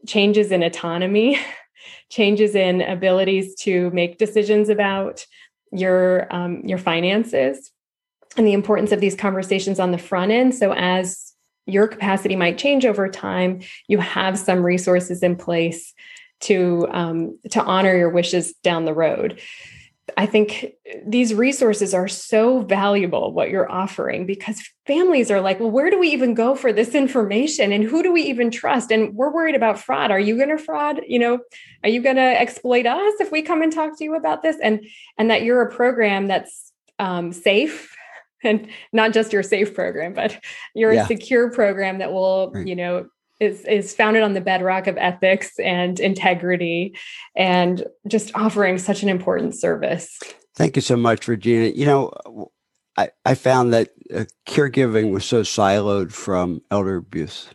changes 0.05 0.51
in 0.51 0.63
autonomy 0.63 1.39
changes 2.09 2.55
in 2.55 2.82
abilities 2.82 3.55
to 3.55 3.89
make 3.91 4.17
decisions 4.17 4.67
about 4.67 5.26
your 5.72 6.28
um, 6.34 6.61
your 6.65 6.78
finances 6.78 7.72
and 8.36 8.45
the 8.45 8.53
importance 8.53 8.91
of 8.91 8.99
these 8.99 9.15
conversations 9.15 9.80
on 9.80 9.91
the 9.91 9.97
front 9.97 10.32
end. 10.32 10.53
So 10.53 10.74
as 10.74 11.34
your 11.65 11.88
capacity 11.88 12.36
might 12.36 12.57
change 12.57 12.86
over 12.86 13.07
time 13.07 13.61
you 13.88 13.97
have 13.99 14.38
some 14.38 14.61
resources 14.61 15.24
in 15.24 15.38
place 15.38 15.93
to 16.41 16.86
um, 16.91 17.39
to 17.51 17.63
honor 17.63 17.95
your 17.95 18.09
wishes 18.09 18.53
down 18.61 18.84
the 18.84 18.93
road 18.93 19.39
I 20.18 20.26
think 20.26 20.74
these 21.06 21.34
resources 21.34 21.93
are 21.93 22.08
so 22.08 22.62
valuable, 22.62 23.34
what 23.34 23.49
you're 23.49 23.72
offering, 23.72 24.26
because 24.26 24.62
families 24.86 25.32
are 25.32 25.41
like, 25.41 25.60
well, 25.60 25.72
where 25.72 25.89
do 25.89 25.99
we 25.99 26.10
even 26.10 26.34
go 26.34 26.56
for 26.56 26.74
this 26.74 26.95
information? 26.95 27.72
And 27.72 27.84
who 27.84 28.04
do 28.04 28.12
we 28.12 28.24
even 28.24 28.52
trust? 28.52 28.91
And 28.91 29.14
we're 29.16 29.32
worried 29.32 29.56
about 29.56 29.80
fraud. 29.80 30.12
Are 30.12 30.20
you 30.20 30.36
going 30.38 30.49
to 30.49 30.58
fraud? 30.58 31.02
You 31.08 31.20
know, 31.20 31.39
are 31.84 31.89
you 31.89 32.02
going 32.02 32.18
to 32.18 32.22
exploit 32.22 32.86
us 32.86 33.14
if 33.20 33.32
we 33.32 33.41
come 33.41 33.62
and 33.62 33.72
talk 33.72 33.97
to 33.97 34.04
you 34.04 34.16
about 34.16 34.41
this? 34.41 34.58
And 34.62 34.86
and 35.18 35.30
that 35.30 35.43
you're 35.43 35.62
a 35.62 35.72
program 35.72 36.28
that's 36.28 36.72
um, 36.99 37.32
safe 37.32 37.95
and 38.43 38.68
not 38.91 39.14
just 39.14 39.34
your 39.34 39.43
safe 39.43 39.74
program, 39.74 40.14
but 40.14 40.39
you're 40.74 40.93
yeah. 40.93 41.04
a 41.04 41.08
secure 41.08 41.52
program 41.52 41.99
that 41.99 42.12
will, 42.12 42.52
right. 42.52 42.68
you 42.68 42.76
know, 42.76 43.08
is 43.41 43.65
is 43.65 43.93
founded 43.93 44.23
on 44.23 44.33
the 44.33 44.41
bedrock 44.41 44.87
of 44.87 44.97
ethics 44.97 45.59
and 45.59 45.99
integrity 45.99 46.95
and 47.35 47.83
just 48.07 48.31
offering 48.35 48.77
such 48.77 49.03
an 49.03 49.09
important 49.09 49.55
service. 49.55 50.17
Thank 50.55 50.75
you 50.75 50.81
so 50.81 50.95
much 50.95 51.27
regina. 51.27 51.67
You 51.67 51.85
know 51.85 52.51
i, 52.97 53.09
I 53.25 53.35
found 53.35 53.73
that 53.73 53.89
uh, 54.13 54.25
caregiving 54.47 55.11
was 55.11 55.23
so 55.23 55.41
siloed 55.41 56.11
from 56.11 56.61
elder 56.69 56.97
abuse 56.97 57.47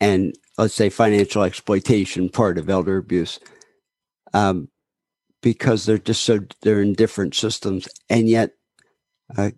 and 0.00 0.34
let's 0.58 0.74
say 0.74 0.88
financial 0.88 1.42
exploitation 1.42 2.28
part 2.28 2.58
of 2.58 2.70
elder 2.70 2.96
abuse 2.96 3.38
um, 4.34 4.68
because 5.42 5.84
they're 5.84 5.98
just 5.98 6.24
so 6.24 6.40
they're 6.62 6.82
in 6.82 6.94
different 6.94 7.34
systems. 7.34 7.88
And 8.08 8.28
yet 8.28 8.52
uh, 9.36 9.50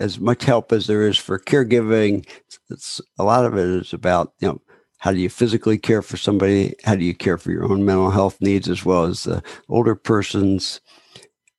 as 0.00 0.18
much 0.18 0.44
help 0.44 0.72
as 0.72 0.86
there 0.86 1.06
is 1.06 1.16
for 1.16 1.38
caregiving 1.38 2.26
it's, 2.70 3.00
a 3.18 3.24
lot 3.24 3.44
of 3.44 3.54
it 3.54 3.68
is 3.68 3.92
about 3.92 4.32
you 4.40 4.48
know 4.48 4.60
how 5.04 5.12
do 5.12 5.18
you 5.18 5.28
physically 5.28 5.76
care 5.76 6.00
for 6.00 6.16
somebody? 6.16 6.74
How 6.82 6.94
do 6.94 7.04
you 7.04 7.14
care 7.14 7.36
for 7.36 7.50
your 7.50 7.70
own 7.70 7.84
mental 7.84 8.08
health 8.10 8.40
needs 8.40 8.70
as 8.70 8.86
well 8.86 9.04
as 9.04 9.24
the 9.24 9.42
older 9.68 9.94
person's? 9.94 10.80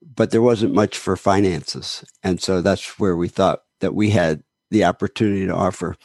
But 0.02 0.32
there 0.32 0.42
wasn't 0.42 0.74
much 0.74 0.98
for 0.98 1.16
finances. 1.16 2.04
And 2.24 2.42
so 2.42 2.64
that's 2.64 2.98
where 2.98 3.16
we 3.16 3.28
thought 3.28 3.60
that 3.82 3.94
we 3.94 4.10
had 4.10 4.42
the 4.72 4.84
opportunity 4.84 5.46
to 5.46 5.54
offer. 5.54 5.96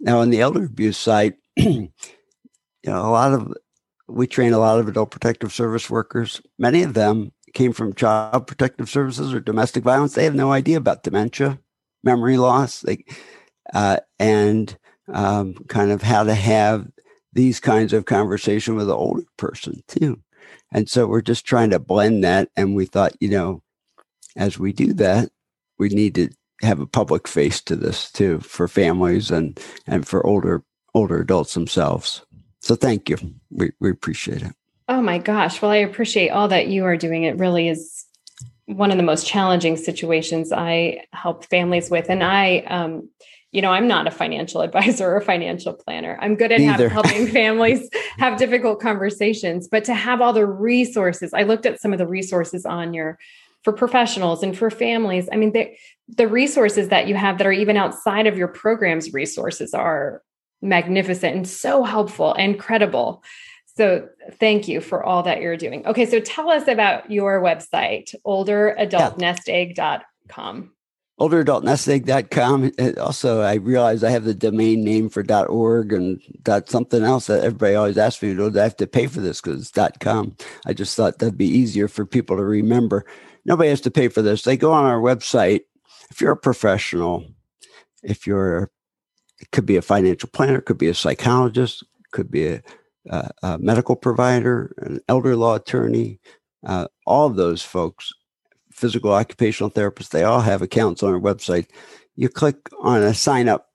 Now, 0.00 0.20
on 0.20 0.30
the 0.30 0.40
elder 0.40 0.64
abuse 0.64 0.96
side, 0.96 1.34
you 1.56 1.90
know, 2.82 3.04
a 3.04 3.12
lot 3.12 3.34
of 3.34 3.52
we 4.08 4.26
train 4.26 4.54
a 4.54 4.58
lot 4.58 4.80
of 4.80 4.88
adult 4.88 5.10
protective 5.10 5.52
service 5.52 5.90
workers. 5.90 6.40
Many 6.58 6.82
of 6.82 6.94
them 6.94 7.32
came 7.52 7.74
from 7.74 7.92
child 7.92 8.46
protective 8.46 8.88
services 8.88 9.34
or 9.34 9.40
domestic 9.40 9.84
violence. 9.84 10.14
They 10.14 10.24
have 10.24 10.34
no 10.34 10.50
idea 10.50 10.78
about 10.78 11.02
dementia, 11.02 11.58
memory 12.02 12.38
loss, 12.38 12.80
they, 12.80 13.04
uh, 13.74 13.98
and 14.18 14.78
um, 15.12 15.54
kind 15.68 15.90
of 15.90 16.02
how 16.02 16.24
to 16.24 16.34
have 16.34 16.88
these 17.32 17.60
kinds 17.60 17.92
of 17.92 18.06
conversation 18.06 18.74
with 18.74 18.88
an 18.88 18.94
older 18.94 19.24
person 19.36 19.82
too. 19.86 20.20
And 20.72 20.88
so 20.88 21.06
we're 21.06 21.20
just 21.20 21.44
trying 21.44 21.70
to 21.70 21.78
blend 21.78 22.24
that. 22.24 22.48
And 22.56 22.74
we 22.74 22.86
thought, 22.86 23.12
you 23.20 23.28
know, 23.28 23.62
as 24.36 24.58
we 24.58 24.72
do 24.72 24.92
that, 24.94 25.30
we 25.78 25.88
need 25.88 26.14
to 26.16 26.30
have 26.62 26.80
a 26.80 26.86
public 26.86 27.26
face 27.26 27.60
to 27.62 27.76
this 27.76 28.10
too 28.10 28.40
for 28.40 28.68
families 28.68 29.30
and 29.30 29.58
and 29.86 30.06
for 30.06 30.24
older 30.26 30.62
older 30.94 31.20
adults 31.20 31.54
themselves. 31.54 32.22
So 32.60 32.74
thank 32.74 33.08
you. 33.08 33.16
We 33.50 33.72
we 33.80 33.90
appreciate 33.90 34.42
it. 34.42 34.52
Oh 34.88 35.00
my 35.00 35.18
gosh. 35.18 35.62
Well, 35.62 35.70
I 35.70 35.76
appreciate 35.76 36.30
all 36.30 36.48
that 36.48 36.68
you 36.68 36.84
are 36.84 36.96
doing. 36.96 37.24
It 37.24 37.38
really 37.38 37.68
is 37.68 38.04
one 38.66 38.90
of 38.90 38.98
the 38.98 39.02
most 39.02 39.26
challenging 39.26 39.76
situations 39.76 40.52
I 40.52 41.04
help 41.12 41.44
families 41.44 41.90
with. 41.90 42.10
And 42.10 42.22
I 42.22 42.58
um 42.68 43.08
you 43.52 43.62
know, 43.62 43.72
I'm 43.72 43.88
not 43.88 44.06
a 44.06 44.10
financial 44.10 44.60
advisor 44.62 45.10
or 45.10 45.16
a 45.16 45.24
financial 45.24 45.72
planner. 45.72 46.18
I'm 46.20 46.36
good 46.36 46.52
at 46.52 46.60
have, 46.60 46.78
helping 46.90 47.26
families 47.28 47.88
have 48.18 48.38
difficult 48.38 48.80
conversations, 48.80 49.68
but 49.68 49.84
to 49.84 49.94
have 49.94 50.20
all 50.20 50.32
the 50.32 50.46
resources, 50.46 51.32
I 51.34 51.42
looked 51.42 51.66
at 51.66 51.80
some 51.80 51.92
of 51.92 51.98
the 51.98 52.06
resources 52.06 52.64
on 52.64 52.94
your 52.94 53.18
for 53.62 53.74
professionals 53.74 54.42
and 54.42 54.56
for 54.56 54.70
families. 54.70 55.28
I 55.30 55.36
mean, 55.36 55.52
the, 55.52 55.70
the 56.08 56.26
resources 56.26 56.88
that 56.88 57.08
you 57.08 57.14
have 57.14 57.36
that 57.38 57.46
are 57.46 57.52
even 57.52 57.76
outside 57.76 58.26
of 58.26 58.38
your 58.38 58.48
program's 58.48 59.12
resources 59.12 59.74
are 59.74 60.22
magnificent 60.62 61.36
and 61.36 61.46
so 61.46 61.84
helpful 61.84 62.32
and 62.32 62.58
credible. 62.58 63.22
So 63.76 64.08
thank 64.32 64.66
you 64.66 64.80
for 64.80 65.04
all 65.04 65.22
that 65.24 65.42
you're 65.42 65.58
doing. 65.58 65.86
Okay, 65.86 66.06
so 66.06 66.20
tell 66.20 66.48
us 66.48 66.68
about 66.68 67.10
your 67.10 67.42
website, 67.42 68.14
olderadultnestegg.com 68.26 70.70
olderadultnestegg.com. 71.20 72.72
Also, 72.98 73.42
I 73.42 73.54
realize 73.54 74.02
I 74.02 74.10
have 74.10 74.24
the 74.24 74.34
domain 74.34 74.82
name 74.82 75.10
for 75.10 75.22
.org 75.48 75.92
and 75.92 76.20
something 76.66 77.04
else 77.04 77.26
that 77.26 77.44
everybody 77.44 77.74
always 77.74 77.98
asks 77.98 78.22
me, 78.22 78.34
do 78.34 78.50
I 78.58 78.62
have 78.62 78.76
to 78.76 78.86
pay 78.86 79.06
for 79.06 79.20
this 79.20 79.40
because 79.40 79.70
it's 79.76 79.98
.com? 79.98 80.34
I 80.66 80.72
just 80.72 80.96
thought 80.96 81.18
that'd 81.18 81.36
be 81.36 81.46
easier 81.46 81.88
for 81.88 82.06
people 82.06 82.36
to 82.38 82.44
remember. 82.44 83.04
Nobody 83.44 83.68
has 83.68 83.82
to 83.82 83.90
pay 83.90 84.08
for 84.08 84.22
this. 84.22 84.42
They 84.42 84.56
go 84.56 84.72
on 84.72 84.86
our 84.86 85.00
website. 85.00 85.60
If 86.10 86.22
you're 86.22 86.32
a 86.32 86.36
professional, 86.36 87.26
if 88.02 88.26
you're, 88.26 88.70
it 89.40 89.50
could 89.52 89.66
be 89.66 89.76
a 89.76 89.82
financial 89.82 90.30
planner, 90.32 90.62
could 90.62 90.78
be 90.78 90.88
a 90.88 90.94
psychologist, 90.94 91.84
could 92.12 92.30
be 92.30 92.46
a, 92.46 92.62
a, 93.10 93.30
a 93.42 93.58
medical 93.58 93.94
provider, 93.94 94.74
an 94.78 95.00
elder 95.06 95.36
law 95.36 95.56
attorney, 95.56 96.18
uh, 96.66 96.88
all 97.06 97.26
of 97.26 97.36
those 97.36 97.62
folks 97.62 98.12
physical 98.80 99.12
occupational 99.12 99.70
therapists, 99.70 100.08
they 100.08 100.24
all 100.24 100.40
have 100.40 100.62
accounts 100.62 101.02
on 101.02 101.12
our 101.12 101.20
website. 101.20 101.66
You 102.16 102.28
click 102.28 102.68
on 102.80 103.02
a 103.02 103.14
sign 103.14 103.48
up 103.48 103.68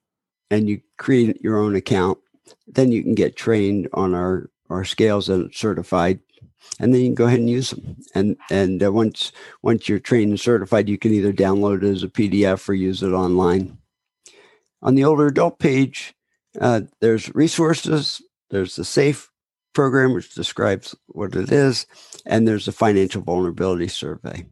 and 0.50 0.68
you 0.68 0.80
create 0.98 1.40
your 1.40 1.58
own 1.58 1.76
account. 1.76 2.18
Then 2.66 2.92
you 2.92 3.02
can 3.02 3.14
get 3.14 3.36
trained 3.36 3.88
on 3.92 4.14
our, 4.14 4.50
our 4.68 4.84
scales 4.84 5.28
and 5.28 5.54
certified. 5.54 6.18
And 6.80 6.92
then 6.92 7.00
you 7.00 7.06
can 7.08 7.14
go 7.14 7.26
ahead 7.26 7.38
and 7.38 7.48
use 7.48 7.70
them. 7.70 7.96
And 8.14 8.36
and 8.50 8.82
uh, 8.82 8.92
once 8.92 9.30
once 9.62 9.88
you're 9.88 10.00
trained 10.00 10.30
and 10.30 10.40
certified, 10.40 10.88
you 10.88 10.98
can 10.98 11.12
either 11.12 11.32
download 11.32 11.84
it 11.84 11.88
as 11.88 12.02
a 12.02 12.08
PDF 12.08 12.68
or 12.68 12.74
use 12.74 13.02
it 13.02 13.12
online. 13.12 13.78
On 14.82 14.96
the 14.96 15.04
older 15.04 15.28
adult 15.28 15.60
page, 15.60 16.14
uh, 16.60 16.82
there's 17.00 17.32
resources. 17.34 18.20
There's 18.50 18.76
the 18.76 18.84
SAFE 18.84 19.30
program, 19.74 20.12
which 20.12 20.34
describes 20.34 20.94
what 21.06 21.36
it 21.36 21.52
is, 21.52 21.86
and 22.24 22.46
there's 22.46 22.66
a 22.66 22.72
financial 22.72 23.22
vulnerability 23.22 23.88
survey. 23.88 24.46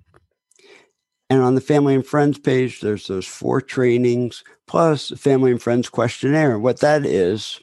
And 1.30 1.42
on 1.42 1.54
the 1.54 1.60
family 1.60 1.94
and 1.94 2.06
friends 2.06 2.38
page, 2.38 2.80
there's 2.80 3.06
those 3.06 3.26
four 3.26 3.60
trainings 3.60 4.44
plus 4.66 5.10
a 5.10 5.16
family 5.16 5.50
and 5.50 5.62
friends 5.62 5.88
questionnaire. 5.88 6.58
What 6.58 6.80
that 6.80 7.06
is, 7.06 7.60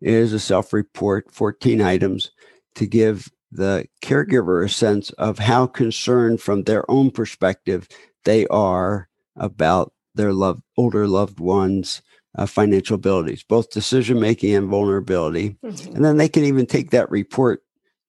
is 0.00 0.32
a 0.32 0.38
self 0.38 0.72
report, 0.72 1.32
14 1.32 1.80
items 1.80 2.30
to 2.74 2.86
give 2.86 3.30
the 3.50 3.86
caregiver 4.02 4.64
a 4.64 4.68
sense 4.68 5.10
of 5.10 5.38
how 5.38 5.66
concerned 5.66 6.40
from 6.40 6.64
their 6.64 6.88
own 6.90 7.10
perspective 7.10 7.88
they 8.24 8.46
are 8.48 9.08
about 9.36 9.92
their 10.14 10.32
love, 10.32 10.60
older 10.76 11.06
loved 11.06 11.40
ones' 11.40 12.02
uh, 12.36 12.46
financial 12.46 12.96
abilities, 12.96 13.44
both 13.44 13.70
decision 13.70 14.20
making 14.20 14.54
and 14.54 14.68
vulnerability. 14.68 15.56
Mm-hmm. 15.64 15.96
And 15.96 16.04
then 16.04 16.16
they 16.16 16.28
can 16.28 16.44
even 16.44 16.66
take 16.66 16.90
that 16.90 17.10
report 17.10 17.62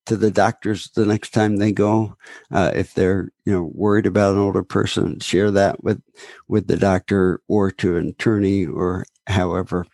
to 0.06 0.16
the 0.16 0.32
doctors 0.32 0.90
the 0.92 1.06
next 1.06 1.32
time 1.32 1.58
they 1.58 1.72
go 1.72 2.16
uh, 2.52 2.72
if 2.76 2.94
they're 2.94 3.32
you 3.46 3.54
know 3.54 3.72
worried 3.74 4.06
about 4.06 4.34
an 4.34 4.40
older 4.40 4.64
person 4.64 5.20
share 5.20 5.52
that 5.52 5.84
with 5.84 6.02
with 6.48 6.68
the 6.68 6.78
doctor 6.78 7.42
or 7.48 7.72
to 7.72 7.98
an 7.98 8.10
attorney 8.10 8.66
or 8.66 9.06
however. 9.28 9.86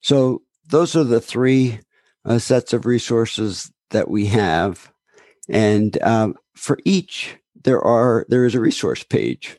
So 0.00 0.42
those 0.68 0.96
are 0.96 1.04
the 1.04 1.20
three 1.20 1.80
uh, 2.24 2.38
sets 2.38 2.72
of 2.72 2.86
resources 2.86 3.70
that 3.90 4.08
we 4.08 4.26
have. 4.26 4.92
And 5.48 6.00
um, 6.02 6.36
for 6.54 6.78
each 6.84 7.36
there 7.62 7.80
are 7.80 8.24
there 8.28 8.44
is 8.44 8.54
a 8.54 8.60
resource 8.60 9.02
page. 9.02 9.58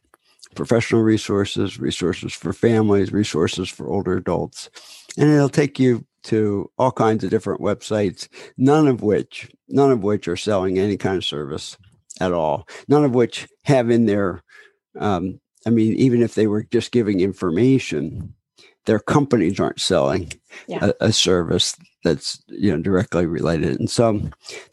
Professional 0.56 1.02
resources 1.02 1.80
resources 1.80 2.34
for 2.34 2.52
families 2.54 3.14
resources 3.14 3.70
for 3.70 3.90
older 3.90 4.18
adults. 4.18 4.70
And 5.18 5.30
it'll 5.30 5.50
take 5.50 5.80
you 5.80 6.06
to 6.24 6.70
all 6.78 6.92
kinds 6.92 7.24
of 7.24 7.30
different 7.30 7.62
websites, 7.62 8.28
none 8.58 8.88
of 8.88 9.02
which, 9.02 9.52
none 9.70 9.92
of 9.92 10.04
which 10.04 10.28
are 10.28 10.38
selling 10.38 10.78
any 10.78 10.98
kind 10.98 11.18
of 11.18 11.26
service 11.26 11.78
at 12.20 12.34
all. 12.34 12.68
None 12.88 13.04
of 13.04 13.16
which 13.16 13.48
have 13.64 13.90
in 13.90 14.06
their, 14.06 14.44
um, 15.00 15.40
I 15.66 15.70
mean, 15.70 15.94
even 15.94 16.22
if 16.22 16.36
they 16.36 16.48
were 16.48 16.64
just 16.64 16.92
giving 16.92 17.20
information, 17.20 18.34
their 18.86 19.00
companies 19.00 19.60
aren't 19.60 19.80
selling 19.80 20.32
yeah. 20.68 20.92
a, 21.00 21.08
a, 21.08 21.14
service 21.14 21.76
that's 22.04 22.42
you 22.48 22.72
know 22.72 22.82
directly 22.82 23.28
related, 23.28 23.80
and 23.80 23.90
so 23.90 24.22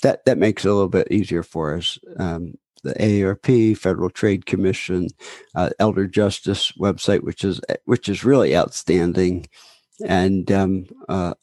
that 0.03 0.25
that 0.25 0.39
makes 0.39 0.65
it 0.65 0.69
a 0.69 0.73
little 0.73 0.89
bit 0.89 1.09
easier 1.11 1.43
for 1.43 1.75
us. 1.75 1.99
Um, 2.19 2.55
the 2.85 2.95
AARP, 2.95 3.77
Federal 3.77 4.09
Trade 4.09 4.47
Commission, 4.47 5.09
uh, 5.55 5.71
Elder 5.79 6.07
Justice 6.07 6.73
website, 6.73 7.23
which 7.23 7.45
is 7.45 7.61
which 7.85 8.09
is 8.09 8.25
really 8.25 8.57
outstanding 8.57 9.47
and 10.07 10.51
um, 10.53 10.87
uh, 11.09 11.35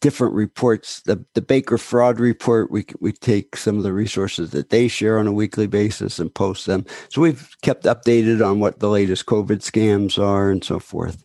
different 0.00 0.34
reports. 0.34 1.00
The 1.02 1.24
the 1.34 1.42
Baker 1.42 1.78
fraud 1.78 2.20
report. 2.20 2.70
We 2.70 2.86
we 3.00 3.12
take 3.12 3.56
some 3.56 3.76
of 3.76 3.82
the 3.82 3.92
resources 3.92 4.50
that 4.50 4.70
they 4.70 4.88
share 4.88 5.18
on 5.18 5.26
a 5.26 5.32
weekly 5.32 5.66
basis 5.66 6.18
and 6.18 6.32
post 6.32 6.66
them. 6.66 6.86
So 7.08 7.20
we've 7.20 7.54
kept 7.62 7.84
updated 7.84 8.46
on 8.46 8.60
what 8.60 8.80
the 8.80 8.88
latest 8.88 9.26
COVID 9.26 9.58
scams 9.58 10.22
are 10.22 10.50
and 10.50 10.62
so 10.62 10.78
forth. 10.78 11.24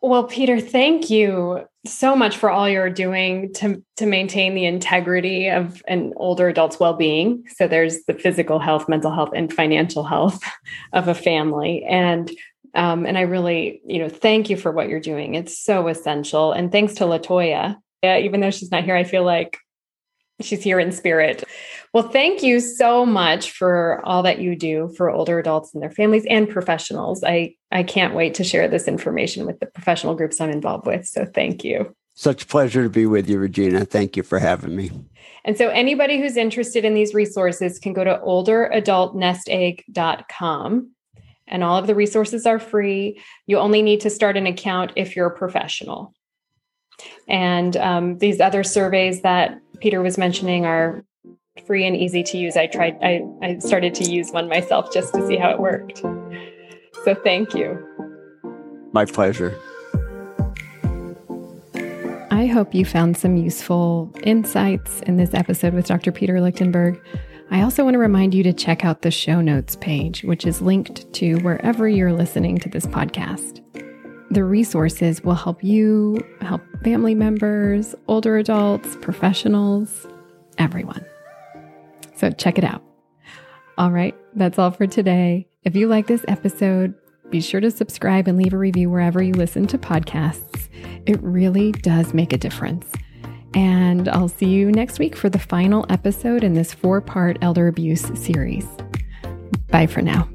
Well, 0.00 0.24
Peter, 0.24 0.60
thank 0.60 1.10
you 1.10 1.64
so 1.86 2.16
much 2.16 2.36
for 2.36 2.50
all 2.50 2.68
you're 2.68 2.90
doing 2.90 3.52
to 3.54 3.82
to 3.96 4.06
maintain 4.06 4.54
the 4.54 4.64
integrity 4.64 5.48
of 5.48 5.82
an 5.86 6.12
older 6.16 6.48
adult's 6.48 6.80
well-being. 6.80 7.44
So 7.56 7.68
there's 7.68 8.04
the 8.04 8.14
physical 8.14 8.58
health, 8.58 8.88
mental 8.88 9.12
health, 9.12 9.30
and 9.34 9.52
financial 9.52 10.04
health 10.04 10.40
of 10.92 11.08
a 11.08 11.14
family. 11.14 11.84
And 11.84 12.30
um, 12.74 13.06
and 13.06 13.18
I 13.18 13.22
really, 13.22 13.82
you 13.86 13.98
know, 13.98 14.08
thank 14.08 14.50
you 14.50 14.56
for 14.56 14.72
what 14.72 14.88
you're 14.88 15.00
doing. 15.00 15.34
It's 15.34 15.62
so 15.62 15.88
essential. 15.88 16.52
And 16.52 16.72
thanks 16.72 16.94
to 16.94 17.04
Latoya. 17.04 17.76
Yeah, 18.02 18.18
even 18.18 18.40
though 18.40 18.50
she's 18.50 18.70
not 18.70 18.84
here, 18.84 18.96
I 18.96 19.04
feel 19.04 19.24
like 19.24 19.58
she's 20.40 20.62
here 20.62 20.80
in 20.80 20.92
spirit. 20.92 21.44
Well, 21.92 22.08
thank 22.08 22.42
you 22.42 22.60
so 22.60 23.04
much 23.04 23.50
for 23.52 24.00
all 24.04 24.22
that 24.22 24.40
you 24.40 24.56
do 24.56 24.90
for 24.96 25.10
older 25.10 25.38
adults 25.38 25.74
and 25.74 25.82
their 25.82 25.90
families 25.90 26.24
and 26.28 26.48
professionals. 26.48 27.22
I 27.22 27.54
I 27.70 27.82
can't 27.82 28.14
wait 28.14 28.32
to 28.34 28.44
share 28.44 28.68
this 28.68 28.88
information 28.88 29.44
with 29.46 29.60
the 29.60 29.66
professional 29.66 30.14
groups 30.14 30.40
I'm 30.40 30.48
involved 30.50 30.86
with. 30.86 31.06
So 31.06 31.26
thank 31.26 31.64
you. 31.64 31.94
Such 32.14 32.48
pleasure 32.48 32.82
to 32.82 32.90
be 32.90 33.06
with 33.06 33.28
you, 33.28 33.38
Regina. 33.38 33.84
Thank 33.84 34.16
you 34.16 34.22
for 34.22 34.38
having 34.38 34.76
me. 34.76 34.90
And 35.44 35.58
so 35.58 35.68
anybody 35.68 36.20
who's 36.20 36.36
interested 36.36 36.84
in 36.84 36.94
these 36.94 37.14
resources 37.14 37.78
can 37.78 37.94
go 37.94 38.04
to 38.04 38.20
olderadultnestegg.com 38.24 40.91
and 41.52 41.62
all 41.62 41.76
of 41.76 41.86
the 41.86 41.94
resources 41.94 42.46
are 42.46 42.58
free. 42.58 43.20
You 43.46 43.58
only 43.58 43.82
need 43.82 44.00
to 44.00 44.10
start 44.10 44.36
an 44.38 44.46
account 44.46 44.92
if 44.96 45.14
you're 45.14 45.26
a 45.26 45.36
professional. 45.36 46.14
And 47.28 47.76
um, 47.76 48.18
these 48.18 48.40
other 48.40 48.64
surveys 48.64 49.20
that 49.20 49.60
Peter 49.78 50.00
was 50.00 50.16
mentioning 50.16 50.64
are 50.64 51.04
free 51.66 51.86
and 51.86 51.94
easy 51.94 52.22
to 52.22 52.38
use. 52.38 52.56
I 52.56 52.66
tried, 52.68 52.96
I, 53.02 53.20
I 53.42 53.58
started 53.58 53.94
to 53.96 54.04
use 54.10 54.30
one 54.30 54.48
myself 54.48 54.92
just 54.94 55.12
to 55.14 55.26
see 55.26 55.36
how 55.36 55.50
it 55.50 55.60
worked. 55.60 55.98
So 57.04 57.14
thank 57.22 57.54
you. 57.54 57.78
My 58.92 59.04
pleasure. 59.04 59.54
I 62.30 62.46
hope 62.46 62.74
you 62.74 62.86
found 62.86 63.18
some 63.18 63.36
useful 63.36 64.10
insights 64.22 65.02
in 65.02 65.18
this 65.18 65.34
episode 65.34 65.74
with 65.74 65.86
Dr. 65.86 66.12
Peter 66.12 66.40
Lichtenberg. 66.40 66.98
I 67.52 67.60
also 67.60 67.84
want 67.84 67.92
to 67.92 67.98
remind 67.98 68.32
you 68.32 68.42
to 68.44 68.52
check 68.54 68.82
out 68.82 69.02
the 69.02 69.10
show 69.10 69.42
notes 69.42 69.76
page, 69.76 70.24
which 70.24 70.46
is 70.46 70.62
linked 70.62 71.12
to 71.12 71.34
wherever 71.40 71.86
you're 71.86 72.14
listening 72.14 72.56
to 72.60 72.70
this 72.70 72.86
podcast. 72.86 73.60
The 74.30 74.42
resources 74.42 75.22
will 75.22 75.34
help 75.34 75.62
you, 75.62 76.18
help 76.40 76.62
family 76.82 77.14
members, 77.14 77.94
older 78.08 78.38
adults, 78.38 78.96
professionals, 79.02 80.06
everyone. 80.56 81.04
So 82.16 82.30
check 82.30 82.56
it 82.56 82.64
out. 82.64 82.82
All 83.76 83.90
right, 83.90 84.14
that's 84.34 84.58
all 84.58 84.70
for 84.70 84.86
today. 84.86 85.46
If 85.62 85.76
you 85.76 85.88
like 85.88 86.06
this 86.06 86.24
episode, 86.28 86.94
be 87.28 87.42
sure 87.42 87.60
to 87.60 87.70
subscribe 87.70 88.28
and 88.28 88.38
leave 88.38 88.54
a 88.54 88.58
review 88.58 88.88
wherever 88.88 89.22
you 89.22 89.34
listen 89.34 89.66
to 89.66 89.76
podcasts. 89.76 90.70
It 91.04 91.22
really 91.22 91.72
does 91.72 92.14
make 92.14 92.32
a 92.32 92.38
difference. 92.38 92.90
And 93.54 94.08
I'll 94.08 94.28
see 94.28 94.46
you 94.46 94.72
next 94.72 94.98
week 94.98 95.14
for 95.14 95.28
the 95.28 95.38
final 95.38 95.84
episode 95.88 96.42
in 96.42 96.54
this 96.54 96.72
four 96.72 97.00
part 97.00 97.38
elder 97.42 97.68
abuse 97.68 98.10
series. 98.18 98.66
Bye 99.68 99.86
for 99.86 100.02
now. 100.02 100.28